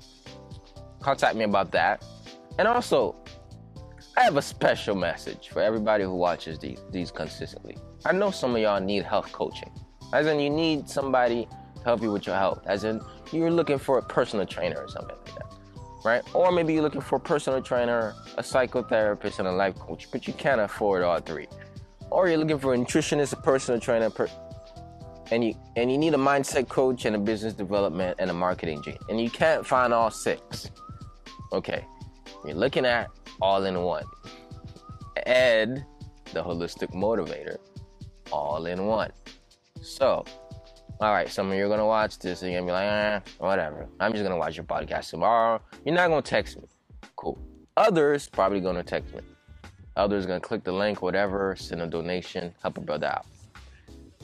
contact 1.03 1.37
me 1.37 1.45
about 1.45 1.73
that. 1.73 2.05
And 2.59 2.69
also, 2.69 3.17
I 4.17 4.23
have 4.23 4.37
a 4.37 4.43
special 4.43 4.95
message 4.95 5.49
for 5.49 5.63
everybody 5.63 6.05
who 6.05 6.15
watches 6.15 6.59
these 6.59 6.83
these 6.91 7.11
consistently. 7.11 7.77
I 8.05 8.13
know 8.13 8.31
some 8.31 8.55
of 8.55 8.61
y'all 8.61 8.81
need 8.81 9.05
health 9.05 9.33
coaching. 9.33 9.71
As 10.13 10.27
in 10.27 10.39
you 10.39 10.51
need 10.51 10.89
somebody 10.89 11.49
to 11.77 11.83
help 11.85 12.03
you 12.03 12.13
with 12.13 12.27
your 12.27 12.37
health. 12.37 12.61
As 12.67 12.85
in 12.85 13.01
you're 13.33 13.51
looking 13.51 13.79
for 13.79 13.99
a 13.99 14.03
personal 14.03 14.45
trainer 14.45 14.77
or 14.79 14.89
something 14.89 15.17
like 15.17 15.35
that. 15.37 15.55
Right? 16.05 16.23
Or 16.35 16.51
maybe 16.51 16.75
you're 16.75 16.83
looking 16.83 17.01
for 17.01 17.17
a 17.17 17.21
personal 17.21 17.63
trainer, 17.63 18.15
a 18.37 18.43
psychotherapist, 18.43 19.39
and 19.39 19.49
a 19.49 19.53
life 19.53 19.77
coach, 19.77 20.11
but 20.11 20.27
you 20.27 20.35
can't 20.35 20.61
afford 20.61 21.03
all 21.03 21.21
three. 21.21 21.47
Or 22.11 22.29
you're 22.29 22.39
looking 22.39 22.59
for 22.59 22.75
a 22.75 22.77
nutritionist, 22.77 23.33
a 23.33 23.37
personal 23.37 23.81
trainer, 23.81 24.11
per- 24.11 24.29
and 25.31 25.43
you 25.45 25.55
and 25.77 25.91
you 25.91 25.97
need 25.97 26.13
a 26.13 26.19
mindset 26.19 26.69
coach 26.69 27.07
and 27.07 27.17
a 27.17 27.19
business 27.19 27.55
development 27.55 28.17
and 28.19 28.31
a 28.31 28.35
marketing 28.35 28.83
gene. 28.83 28.99
And 29.09 29.19
you 29.21 29.31
can't 29.31 29.67
find 29.67 29.95
all 29.95 30.11
six. 30.11 30.71
Okay. 31.53 31.85
You're 32.45 32.55
looking 32.55 32.87
at 32.87 33.11
all 33.41 33.65
in 33.65 33.81
one. 33.83 34.05
Ed, 35.27 35.85
the 36.33 36.43
holistic 36.43 36.93
motivator, 36.93 37.59
all 38.31 38.67
in 38.67 38.87
one. 38.87 39.13
So, 39.83 40.25
all 41.01 41.13
right, 41.13 41.29
some 41.29 41.51
of 41.51 41.59
you 41.59 41.67
are 41.67 41.69
gonna 41.69 41.87
watch 41.87 42.19
this 42.19 42.43
and 42.43 42.53
you're 42.53 42.61
gonna 42.61 42.71
be 42.71 42.73
like, 42.73 42.89
eh, 42.89 43.21
whatever. 43.39 43.87
I'm 44.01 44.13
just 44.13 44.23
gonna 44.23 44.37
watch 44.37 44.57
your 44.57 44.65
podcast 44.65 45.11
tomorrow. 45.11 45.61
You're 45.85 45.95
not 45.95 46.09
gonna 46.09 46.23
text 46.23 46.57
me. 46.57 46.65
Cool. 47.17 47.39
Others 47.77 48.29
probably 48.29 48.61
gonna 48.61 48.83
text 48.83 49.15
me. 49.15 49.21
Others 49.97 50.27
gonna 50.27 50.41
click 50.41 50.65
the 50.65 50.73
link, 50.73 51.03
whatever, 51.03 51.55
send 51.57 51.83
a 51.83 51.87
donation, 51.87 52.55
help 52.63 52.79
a 52.79 52.81
brother 52.81 53.09
out. 53.09 53.27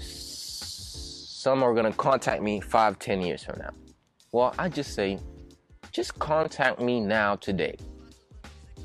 Some 0.01 1.63
are 1.63 1.75
gonna 1.75 1.93
contact 1.93 2.43
me 2.43 2.61
five, 2.61 2.99
ten 2.99 3.21
years 3.21 3.45
from 3.45 3.59
now. 3.59 3.71
Well, 4.33 4.55
I 4.59 4.69
just 4.69 4.95
say, 4.95 5.19
just 5.99 6.17
contact 6.21 6.79
me 6.81 7.01
now 7.01 7.35
today. 7.35 7.75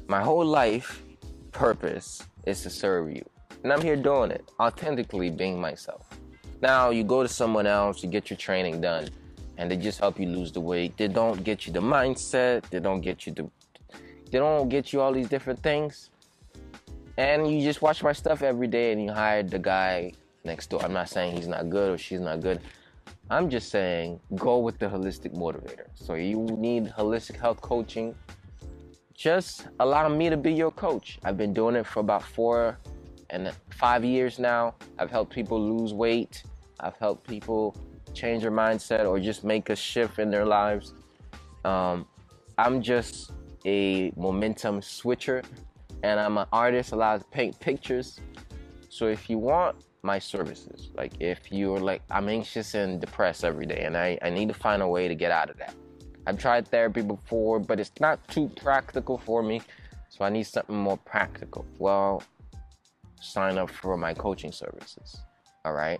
My 0.07 0.19
whole 0.19 0.43
life 0.43 1.03
purpose 1.51 2.23
is 2.47 2.63
to 2.63 2.71
serve 2.71 3.11
you. 3.11 3.23
And 3.61 3.71
I'm 3.71 3.83
here 3.83 3.95
doing 3.95 4.31
it, 4.31 4.49
authentically 4.59 5.29
being 5.29 5.61
myself. 5.61 6.09
Now, 6.59 6.89
you 6.89 7.03
go 7.03 7.21
to 7.21 7.29
someone 7.29 7.67
else, 7.67 8.01
you 8.01 8.09
get 8.09 8.31
your 8.31 8.37
training 8.37 8.81
done, 8.81 9.09
and 9.59 9.69
they 9.69 9.77
just 9.77 9.99
help 9.99 10.19
you 10.19 10.25
lose 10.25 10.51
the 10.51 10.59
weight. 10.59 10.97
They 10.97 11.07
don't 11.07 11.43
get 11.43 11.67
you 11.67 11.71
the 11.71 11.81
mindset, 11.81 12.67
they 12.71 12.79
don't 12.79 13.01
get 13.01 13.27
you 13.27 13.33
the 13.33 13.47
they 14.31 14.39
don't 14.39 14.67
get 14.67 14.91
you 14.91 14.99
all 14.99 15.13
these 15.13 15.29
different 15.29 15.61
things. 15.61 16.09
And 17.17 17.45
you 17.47 17.61
just 17.61 17.83
watch 17.83 18.01
my 18.01 18.13
stuff 18.13 18.41
every 18.41 18.65
day 18.65 18.91
and 18.91 18.99
you 19.03 19.11
hire 19.11 19.43
the 19.43 19.59
guy 19.59 20.13
next 20.43 20.71
door. 20.71 20.83
I'm 20.83 20.93
not 20.93 21.09
saying 21.09 21.35
he's 21.35 21.47
not 21.47 21.69
good 21.69 21.91
or 21.91 21.97
she's 21.99 22.21
not 22.21 22.41
good. 22.41 22.59
I'm 23.29 23.49
just 23.49 23.69
saying 23.69 24.19
go 24.35 24.59
with 24.59 24.79
the 24.79 24.87
holistic 24.87 25.33
motivator. 25.33 25.87
So 25.95 26.15
you 26.15 26.41
need 26.57 26.87
holistic 26.87 27.39
health 27.39 27.61
coaching. 27.61 28.15
Just 29.13 29.67
allow 29.79 30.09
me 30.09 30.29
to 30.29 30.37
be 30.37 30.53
your 30.53 30.71
coach. 30.71 31.19
I've 31.23 31.37
been 31.37 31.53
doing 31.53 31.75
it 31.75 31.87
for 31.87 32.01
about 32.01 32.23
four 32.23 32.79
and 33.29 33.51
five 33.69 34.03
years 34.03 34.39
now. 34.39 34.75
I've 34.99 35.09
helped 35.09 35.33
people 35.33 35.59
lose 35.59 35.93
weight. 35.93 36.43
I've 36.79 36.97
helped 36.97 37.27
people 37.27 37.75
change 38.13 38.43
their 38.43 38.51
mindset 38.51 39.07
or 39.07 39.19
just 39.19 39.43
make 39.43 39.69
a 39.69 39.75
shift 39.75 40.19
in 40.19 40.29
their 40.29 40.45
lives. 40.45 40.93
Um, 41.63 42.05
I'm 42.57 42.81
just 42.81 43.31
a 43.65 44.11
momentum 44.15 44.81
switcher 44.81 45.43
and 46.03 46.19
I'm 46.19 46.37
an 46.37 46.47
artist 46.51 46.91
allowed 46.91 47.21
to 47.21 47.27
paint 47.27 47.59
pictures. 47.59 48.19
So 48.89 49.07
if 49.07 49.29
you 49.29 49.37
want 49.37 49.77
my 50.03 50.19
services, 50.19 50.89
like 50.95 51.13
if 51.21 51.49
you're 51.49 51.79
like, 51.79 52.01
I'm 52.11 52.27
anxious 52.27 52.73
and 52.73 52.99
depressed 52.99 53.45
every 53.45 53.65
day 53.65 53.83
and 53.85 53.97
I, 53.97 54.19
I 54.21 54.29
need 54.29 54.49
to 54.49 54.53
find 54.53 54.81
a 54.81 54.87
way 54.87 55.07
to 55.07 55.15
get 55.15 55.31
out 55.31 55.49
of 55.49 55.57
that. 55.57 55.73
I've 56.27 56.37
tried 56.37 56.67
therapy 56.67 57.01
before, 57.01 57.59
but 57.59 57.79
it's 57.79 57.91
not 58.01 58.25
too 58.27 58.49
practical 58.49 59.17
for 59.17 59.41
me. 59.41 59.61
So 60.09 60.25
I 60.25 60.29
need 60.29 60.43
something 60.43 60.75
more 60.75 60.97
practical. 60.97 61.65
Well, 61.79 62.21
sign 63.21 63.57
up 63.57 63.69
for 63.69 63.97
my 63.97 64.13
coaching 64.13 64.51
services. 64.51 65.21
All 65.65 65.73
right. 65.73 65.99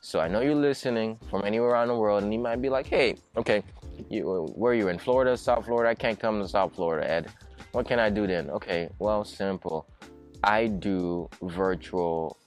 So 0.00 0.20
I 0.20 0.28
know 0.28 0.40
you're 0.40 0.54
listening 0.54 1.18
from 1.28 1.44
anywhere 1.44 1.70
around 1.70 1.88
the 1.88 1.96
world, 1.96 2.22
and 2.22 2.32
you 2.32 2.38
might 2.38 2.62
be 2.62 2.70
like, 2.70 2.86
"Hey, 2.86 3.16
okay, 3.36 3.62
you, 4.08 4.50
where 4.54 4.72
are 4.72 4.74
you 4.74 4.88
in 4.88 4.98
Florida, 4.98 5.36
South 5.36 5.66
Florida? 5.66 5.90
I 5.90 5.94
can't 5.94 6.18
come 6.18 6.40
to 6.40 6.48
South 6.48 6.74
Florida, 6.74 7.08
Ed. 7.08 7.28
What 7.72 7.86
can 7.86 7.98
I 7.98 8.08
do 8.08 8.26
then? 8.26 8.48
Okay, 8.48 8.88
well, 8.98 9.24
simple. 9.24 9.86
I 10.42 10.68
do 10.68 11.28
virtual 11.42 12.38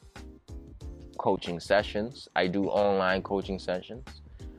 coaching 1.23 1.57
sessions. 1.57 2.27
I 2.35 2.47
do 2.47 2.65
online 2.65 3.21
coaching 3.21 3.57
sessions. 3.57 4.05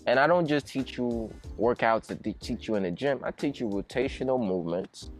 And 0.06 0.18
I 0.18 0.26
don't 0.26 0.46
just 0.46 0.66
teach 0.66 0.96
you 0.96 1.30
workouts 1.58 2.06
that 2.06 2.22
they 2.22 2.32
teach 2.32 2.68
you 2.68 2.76
in 2.76 2.84
the 2.84 2.90
gym. 2.90 3.20
I 3.22 3.32
teach 3.32 3.60
you 3.60 3.68
rotational 3.68 4.38
movements. 4.42 5.10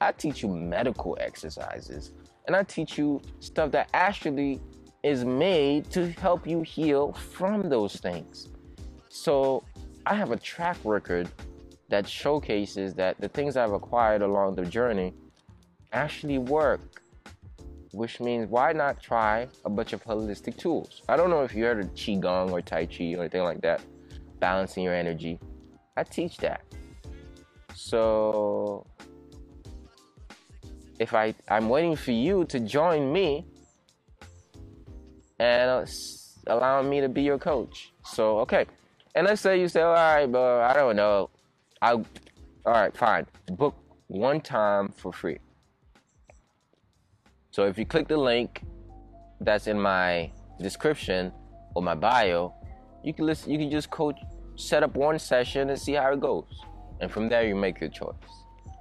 I 0.00 0.12
teach 0.12 0.44
you 0.44 0.48
medical 0.48 1.18
exercises. 1.20 2.12
And 2.46 2.54
I 2.54 2.62
teach 2.62 2.96
you 2.96 3.20
stuff 3.40 3.72
that 3.72 3.90
actually 3.92 4.60
is 5.02 5.24
made 5.24 5.90
to 5.90 6.12
help 6.12 6.46
you 6.46 6.62
heal 6.62 7.12
from 7.12 7.68
those 7.68 7.96
things. 7.96 8.50
So 9.08 9.64
I 10.06 10.14
have 10.14 10.30
a 10.30 10.36
track 10.36 10.76
record 10.84 11.28
that 11.88 12.06
showcases 12.08 12.94
that 12.94 13.20
the 13.20 13.28
things 13.28 13.56
I've 13.56 13.72
acquired 13.72 14.22
along 14.22 14.54
the 14.54 14.64
journey 14.64 15.12
actually 15.92 16.38
work. 16.38 17.02
Which 17.94 18.18
means 18.18 18.50
why 18.50 18.72
not 18.72 19.00
try 19.00 19.46
a 19.64 19.70
bunch 19.70 19.92
of 19.92 20.02
holistic 20.02 20.56
tools? 20.56 21.02
I 21.08 21.16
don't 21.16 21.30
know 21.30 21.42
if 21.42 21.54
you 21.54 21.62
heard 21.62 21.78
of 21.78 21.94
Qigong 21.94 22.50
or 22.50 22.60
Tai 22.60 22.86
Chi 22.86 23.14
or 23.14 23.20
anything 23.20 23.44
like 23.44 23.60
that, 23.60 23.82
balancing 24.40 24.82
your 24.82 24.94
energy. 24.94 25.38
I 25.96 26.02
teach 26.02 26.38
that. 26.38 26.62
So 27.72 28.84
if 30.98 31.14
I 31.14 31.34
I'm 31.48 31.68
waiting 31.68 31.94
for 31.94 32.10
you 32.10 32.44
to 32.46 32.58
join 32.58 33.12
me 33.12 33.46
and 35.38 35.88
allowing 36.48 36.90
me 36.90 37.00
to 37.00 37.08
be 37.08 37.22
your 37.22 37.38
coach. 37.38 37.92
So 38.04 38.38
okay, 38.40 38.66
and 39.14 39.24
let's 39.26 39.40
say 39.40 39.60
you 39.60 39.68
say, 39.68 39.82
all 39.82 39.94
right, 39.94 40.26
but 40.26 40.62
I 40.62 40.74
don't 40.74 40.96
know. 40.96 41.30
I 41.80 41.92
all 41.92 42.04
right, 42.66 42.96
fine. 42.96 43.26
Book 43.52 43.76
one 44.08 44.40
time 44.40 44.88
for 44.88 45.12
free. 45.12 45.38
So 47.54 47.66
if 47.66 47.78
you 47.78 47.86
click 47.86 48.08
the 48.08 48.16
link 48.16 48.64
that's 49.40 49.68
in 49.68 49.80
my 49.80 50.32
description 50.60 51.30
or 51.76 51.82
my 51.82 51.94
bio, 51.94 52.52
you 53.04 53.14
can 53.14 53.26
listen. 53.26 53.52
You 53.52 53.58
can 53.58 53.70
just 53.70 53.90
coach, 53.90 54.18
set 54.56 54.82
up 54.82 54.96
one 54.96 55.20
session 55.20 55.70
and 55.70 55.78
see 55.78 55.92
how 55.92 56.12
it 56.12 56.20
goes, 56.20 56.48
and 57.00 57.08
from 57.08 57.28
there 57.28 57.46
you 57.46 57.54
make 57.54 57.80
your 57.80 57.90
choice. 57.90 58.16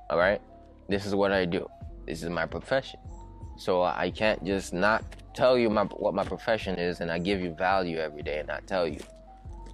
All 0.10 0.18
right. 0.18 0.42
This 0.90 1.06
is 1.06 1.14
what 1.14 1.32
I 1.32 1.46
do. 1.46 1.70
This 2.08 2.24
is 2.24 2.32
my 2.32 2.48
profession. 2.48 3.00
So 3.58 3.84
I 3.84 4.10
can't 4.10 4.44
just 4.44 4.74
not 4.74 5.04
tell 5.36 5.56
you 5.56 5.70
my, 5.70 5.84
what 5.84 6.16
my 6.16 6.24
profession 6.24 6.80
is, 6.80 7.00
and 7.00 7.12
I 7.12 7.20
give 7.20 7.42
you 7.42 7.54
value 7.54 8.00
every 8.00 8.24
day 8.24 8.40
and 8.40 8.48
not 8.48 8.66
tell 8.66 8.88
you, 8.88 9.02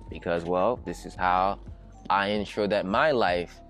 because 0.10 0.44
well, 0.44 0.78
this 0.86 1.06
is 1.06 1.16
how 1.16 1.58
I 2.10 2.28
ensure 2.32 2.68
that 2.68 2.86
my 2.86 3.12
life 3.12 3.62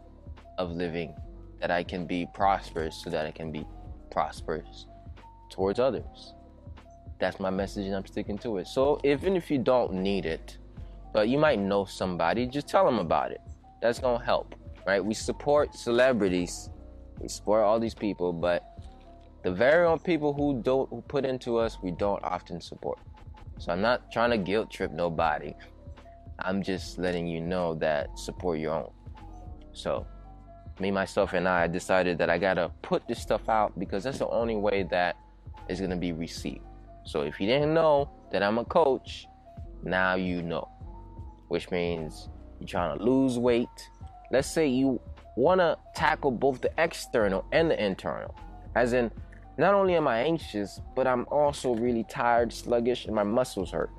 of 0.57 0.71
living, 0.71 1.13
that 1.61 1.69
I 1.69 1.83
can 1.83 2.07
be 2.07 2.25
prosperous, 2.33 2.99
so 3.03 3.11
that 3.11 3.27
I 3.27 3.31
can 3.31 3.51
be 3.51 3.63
prosperous 4.09 4.87
towards 5.49 5.79
others. 5.79 6.33
That's 7.19 7.39
my 7.39 7.49
message, 7.49 7.85
and 7.85 7.95
I'm 7.95 8.05
sticking 8.05 8.37
to 8.39 8.57
it. 8.57 8.67
So 8.67 8.99
even 9.03 9.35
if 9.35 9.51
you 9.51 9.57
don't 9.57 9.93
need 9.93 10.25
it, 10.25 10.57
but 11.13 11.27
you 11.27 11.37
might 11.37 11.59
know 11.59 11.85
somebody, 11.85 12.45
just 12.45 12.67
tell 12.67 12.85
them 12.85 12.99
about 12.99 13.31
it. 13.31 13.41
That's 13.81 13.99
gonna 13.99 14.23
help, 14.23 14.55
right? 14.85 15.03
We 15.03 15.13
support 15.13 15.73
celebrities, 15.73 16.69
we 17.19 17.27
support 17.27 17.63
all 17.63 17.79
these 17.79 17.93
people, 17.93 18.31
but 18.31 18.63
the 19.43 19.51
very 19.51 19.85
own 19.85 19.99
people 19.99 20.33
who 20.33 20.61
don't 20.61 20.89
who 20.89 21.01
put 21.01 21.25
into 21.25 21.57
us, 21.57 21.77
we 21.81 21.91
don't 21.91 22.23
often 22.23 22.61
support. 22.61 22.99
So 23.57 23.71
I'm 23.73 23.81
not 23.81 24.11
trying 24.11 24.31
to 24.31 24.37
guilt 24.37 24.71
trip 24.71 24.91
nobody. 24.91 25.53
I'm 26.39 26.63
just 26.63 26.97
letting 26.97 27.27
you 27.27 27.41
know 27.41 27.75
that 27.75 28.17
support 28.17 28.59
your 28.59 28.73
own. 28.73 28.91
So 29.73 30.05
me, 30.79 30.91
myself, 30.91 31.33
and 31.33 31.47
I 31.47 31.67
decided 31.67 32.17
that 32.19 32.29
I 32.29 32.37
gotta 32.37 32.71
put 32.81 33.07
this 33.07 33.19
stuff 33.19 33.49
out 33.49 33.77
because 33.77 34.03
that's 34.03 34.19
the 34.19 34.29
only 34.29 34.55
way 34.55 34.83
that 34.83 35.17
is 35.69 35.79
gonna 35.79 35.95
be 35.95 36.11
received. 36.11 36.65
So 37.05 37.21
if 37.21 37.39
you 37.39 37.47
didn't 37.47 37.73
know 37.73 38.09
that 38.31 38.43
I'm 38.43 38.57
a 38.57 38.65
coach, 38.65 39.27
now 39.83 40.15
you 40.15 40.41
know. 40.41 40.67
Which 41.47 41.71
means 41.71 42.29
you're 42.59 42.67
trying 42.67 42.97
to 42.97 43.03
lose 43.03 43.37
weight. 43.37 43.67
Let's 44.31 44.47
say 44.47 44.67
you 44.67 44.99
wanna 45.35 45.77
tackle 45.95 46.31
both 46.31 46.61
the 46.61 46.71
external 46.77 47.45
and 47.51 47.71
the 47.71 47.83
internal. 47.83 48.35
As 48.75 48.93
in, 48.93 49.11
not 49.57 49.73
only 49.73 49.95
am 49.95 50.07
I 50.07 50.19
anxious, 50.19 50.79
but 50.95 51.07
I'm 51.07 51.25
also 51.31 51.73
really 51.73 52.03
tired, 52.03 52.53
sluggish, 52.53 53.05
and 53.05 53.15
my 53.15 53.23
muscles 53.23 53.71
hurt. 53.71 53.89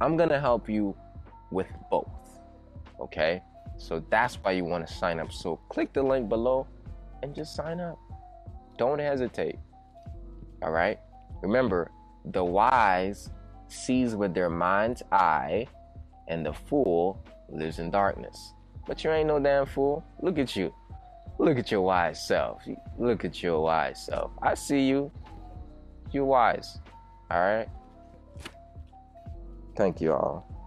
I'm 0.00 0.16
gonna 0.16 0.40
help 0.40 0.68
you 0.68 0.96
with 1.50 1.66
both. 1.90 2.08
Okay? 3.00 3.42
So 3.76 4.02
that's 4.10 4.36
why 4.36 4.52
you 4.52 4.64
want 4.64 4.86
to 4.86 4.92
sign 4.92 5.20
up. 5.20 5.32
So 5.32 5.56
click 5.68 5.92
the 5.92 6.02
link 6.02 6.28
below 6.28 6.66
and 7.22 7.34
just 7.34 7.54
sign 7.54 7.80
up. 7.80 7.98
Don't 8.76 8.98
hesitate. 8.98 9.58
All 10.62 10.70
right? 10.70 10.98
Remember, 11.42 11.90
the 12.24 12.44
wise 12.44 13.30
sees 13.68 14.14
with 14.14 14.34
their 14.34 14.50
mind's 14.50 15.02
eye, 15.12 15.66
and 16.28 16.44
the 16.44 16.52
fool 16.52 17.24
lives 17.48 17.78
in 17.78 17.90
darkness. 17.90 18.52
But 18.86 19.04
you 19.04 19.10
ain't 19.10 19.28
no 19.28 19.38
damn 19.38 19.66
fool. 19.66 20.04
Look 20.22 20.38
at 20.38 20.56
you. 20.56 20.74
Look 21.38 21.58
at 21.58 21.70
your 21.70 21.82
wise 21.82 22.26
self. 22.26 22.62
Look 22.98 23.24
at 23.24 23.42
your 23.42 23.62
wise 23.62 24.04
self. 24.04 24.32
I 24.42 24.54
see 24.54 24.88
you. 24.88 25.12
You're 26.10 26.24
wise. 26.24 26.78
All 27.30 27.40
right? 27.40 27.68
Thank 29.76 30.00
you 30.00 30.12
all. 30.12 30.57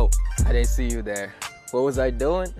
Oh, 0.00 0.08
I 0.46 0.52
didn't 0.52 0.68
see 0.68 0.86
you 0.86 1.02
there. 1.02 1.34
What 1.72 1.80
was 1.80 1.98
I 1.98 2.10
doing? 2.10 2.54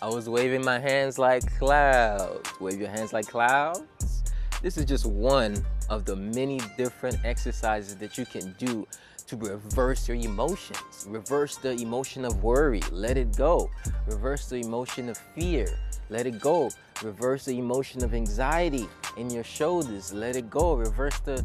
I 0.00 0.08
was 0.08 0.28
waving 0.28 0.64
my 0.64 0.78
hands 0.78 1.18
like 1.18 1.42
clouds. 1.58 2.48
Wave 2.60 2.78
your 2.78 2.90
hands 2.90 3.12
like 3.12 3.26
clouds. 3.26 4.22
This 4.62 4.76
is 4.76 4.84
just 4.84 5.04
one 5.04 5.56
of 5.90 6.04
the 6.04 6.14
many 6.14 6.60
different 6.76 7.18
exercises 7.24 7.96
that 7.96 8.16
you 8.16 8.24
can 8.24 8.54
do 8.56 8.86
to 9.26 9.36
reverse 9.36 10.06
your 10.06 10.16
emotions. 10.16 11.08
Reverse 11.08 11.56
the 11.56 11.72
emotion 11.72 12.24
of 12.24 12.44
worry, 12.44 12.82
let 12.92 13.16
it 13.16 13.36
go. 13.36 13.68
Reverse 14.06 14.48
the 14.48 14.58
emotion 14.60 15.08
of 15.08 15.18
fear, 15.34 15.66
let 16.08 16.24
it 16.24 16.40
go. 16.40 16.70
Reverse 17.02 17.46
the 17.46 17.58
emotion 17.58 18.04
of 18.04 18.14
anxiety 18.14 18.88
in 19.16 19.28
your 19.28 19.42
shoulders, 19.42 20.12
let 20.12 20.36
it 20.36 20.48
go. 20.50 20.74
Reverse 20.74 21.18
the 21.18 21.44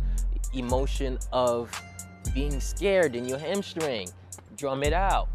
emotion 0.53 1.17
of 1.33 1.71
being 2.35 2.59
scared 2.59 3.15
in 3.15 3.25
your 3.25 3.39
hamstring, 3.39 4.07
drum 4.61 4.83
it 4.83 4.93
out. 4.93 5.27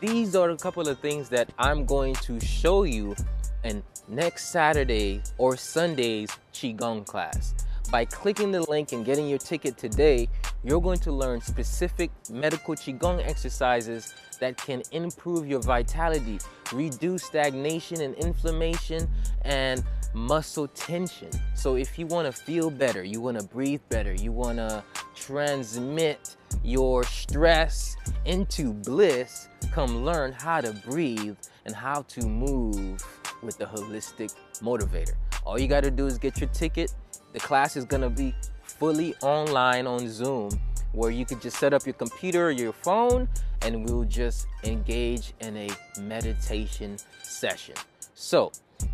These 0.00 0.34
are 0.34 0.48
a 0.48 0.56
couple 0.56 0.88
of 0.88 0.98
things 1.00 1.28
that 1.28 1.52
I'm 1.58 1.84
going 1.84 2.14
to 2.26 2.40
show 2.40 2.84
you 2.84 3.14
in 3.62 3.82
next 4.08 4.46
Saturday 4.46 5.22
or 5.36 5.54
Sunday's 5.54 6.30
Qigong 6.54 7.04
class. 7.04 7.54
By 7.90 8.06
clicking 8.06 8.52
the 8.52 8.62
link 8.62 8.92
and 8.92 9.04
getting 9.04 9.28
your 9.28 9.38
ticket 9.38 9.76
today, 9.76 10.30
you're 10.64 10.80
going 10.80 11.00
to 11.00 11.12
learn 11.12 11.42
specific 11.42 12.10
medical 12.30 12.74
Qigong 12.74 13.22
exercises 13.28 14.14
that 14.40 14.56
can 14.56 14.82
improve 14.92 15.46
your 15.46 15.60
vitality, 15.60 16.38
reduce 16.72 17.24
stagnation 17.24 18.00
and 18.00 18.14
inflammation, 18.16 19.08
and 19.42 19.84
muscle 20.12 20.66
tension. 20.68 21.30
So 21.54 21.76
if 21.76 21.98
you 21.98 22.06
want 22.06 22.26
to 22.26 22.32
feel 22.32 22.70
better, 22.70 23.04
you 23.04 23.20
want 23.20 23.38
to 23.38 23.46
breathe 23.46 23.82
better, 23.88 24.12
you 24.12 24.32
want 24.32 24.58
to 24.58 24.82
transmit 25.14 26.36
your 26.64 27.04
stress 27.04 27.96
into 28.24 28.72
bliss, 28.72 29.48
come 29.72 30.04
learn 30.04 30.32
how 30.32 30.60
to 30.60 30.72
breathe 30.88 31.36
and 31.64 31.74
how 31.74 32.02
to 32.02 32.26
move 32.26 33.04
with 33.42 33.56
the 33.58 33.66
holistic 33.66 34.34
motivator. 34.60 35.14
All 35.44 35.58
you 35.58 35.68
got 35.68 35.84
to 35.84 35.90
do 35.90 36.06
is 36.06 36.18
get 36.18 36.40
your 36.40 36.50
ticket. 36.50 36.92
The 37.32 37.40
class 37.40 37.76
is 37.76 37.84
going 37.84 38.02
to 38.02 38.10
be 38.10 38.34
fully 38.62 39.14
online 39.22 39.86
on 39.86 40.08
Zoom 40.08 40.50
where 40.92 41.10
you 41.10 41.24
could 41.24 41.40
just 41.40 41.58
set 41.58 41.72
up 41.72 41.86
your 41.86 41.94
computer 41.94 42.46
or 42.46 42.50
your 42.50 42.72
phone 42.72 43.28
and 43.62 43.88
we'll 43.88 44.04
just 44.04 44.46
engage 44.64 45.32
in 45.40 45.56
a 45.56 45.68
meditation 46.00 46.96
session. 47.22 47.74
So, 48.14 48.52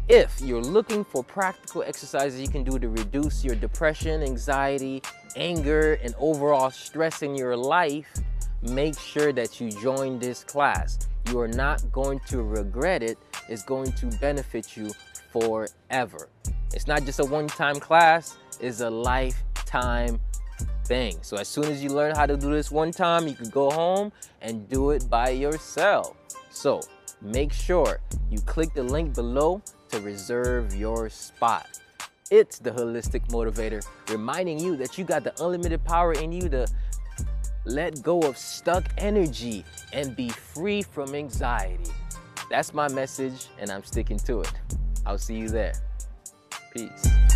if 0.08 0.40
you're 0.40 0.62
looking 0.62 1.04
for 1.04 1.22
practical 1.22 1.82
exercises 1.82 2.40
you 2.40 2.48
can 2.48 2.64
do 2.64 2.78
to 2.78 2.88
reduce 2.88 3.44
your 3.44 3.54
depression, 3.54 4.22
anxiety, 4.22 5.02
anger, 5.36 5.94
and 6.02 6.14
overall 6.18 6.70
stress 6.70 7.22
in 7.22 7.36
your 7.36 7.56
life, 7.56 8.12
make 8.62 8.98
sure 8.98 9.32
that 9.32 9.60
you 9.60 9.70
join 9.70 10.18
this 10.18 10.44
class. 10.44 10.98
You 11.30 11.40
are 11.40 11.48
not 11.48 11.90
going 11.92 12.20
to 12.28 12.42
regret 12.42 13.02
it. 13.02 13.18
It's 13.48 13.62
going 13.62 13.92
to 13.92 14.06
benefit 14.18 14.76
you 14.76 14.90
forever. 15.30 16.28
It's 16.72 16.86
not 16.86 17.04
just 17.04 17.20
a 17.20 17.24
one 17.24 17.46
time 17.46 17.80
class, 17.80 18.36
it's 18.60 18.80
a 18.80 18.90
lifetime 18.90 20.20
thing. 20.86 21.18
So, 21.22 21.36
as 21.36 21.48
soon 21.48 21.64
as 21.64 21.82
you 21.82 21.90
learn 21.90 22.14
how 22.14 22.26
to 22.26 22.36
do 22.36 22.50
this 22.52 22.70
one 22.70 22.92
time, 22.92 23.26
you 23.26 23.34
can 23.34 23.50
go 23.50 23.70
home 23.70 24.12
and 24.40 24.68
do 24.68 24.90
it 24.90 25.08
by 25.10 25.30
yourself. 25.30 26.16
So, 26.50 26.80
make 27.20 27.52
sure 27.52 28.00
you 28.30 28.38
click 28.40 28.72
the 28.74 28.82
link 28.82 29.14
below 29.14 29.62
to 29.90 30.00
reserve 30.00 30.74
your 30.74 31.08
spot. 31.08 31.80
It's 32.30 32.58
the 32.58 32.70
Holistic 32.70 33.28
Motivator 33.28 33.86
reminding 34.10 34.58
you 34.58 34.76
that 34.76 34.98
you 34.98 35.04
got 35.04 35.22
the 35.22 35.32
unlimited 35.42 35.84
power 35.84 36.12
in 36.12 36.32
you 36.32 36.48
to 36.48 36.66
let 37.64 38.02
go 38.02 38.20
of 38.20 38.36
stuck 38.36 38.84
energy 38.98 39.64
and 39.92 40.16
be 40.16 40.28
free 40.28 40.82
from 40.82 41.14
anxiety. 41.14 41.90
That's 42.50 42.72
my 42.72 42.88
message, 42.88 43.48
and 43.58 43.70
I'm 43.70 43.84
sticking 43.84 44.18
to 44.20 44.40
it. 44.40 44.52
I'll 45.04 45.18
see 45.18 45.36
you 45.36 45.48
there. 45.48 45.74
Peace. 46.72 47.35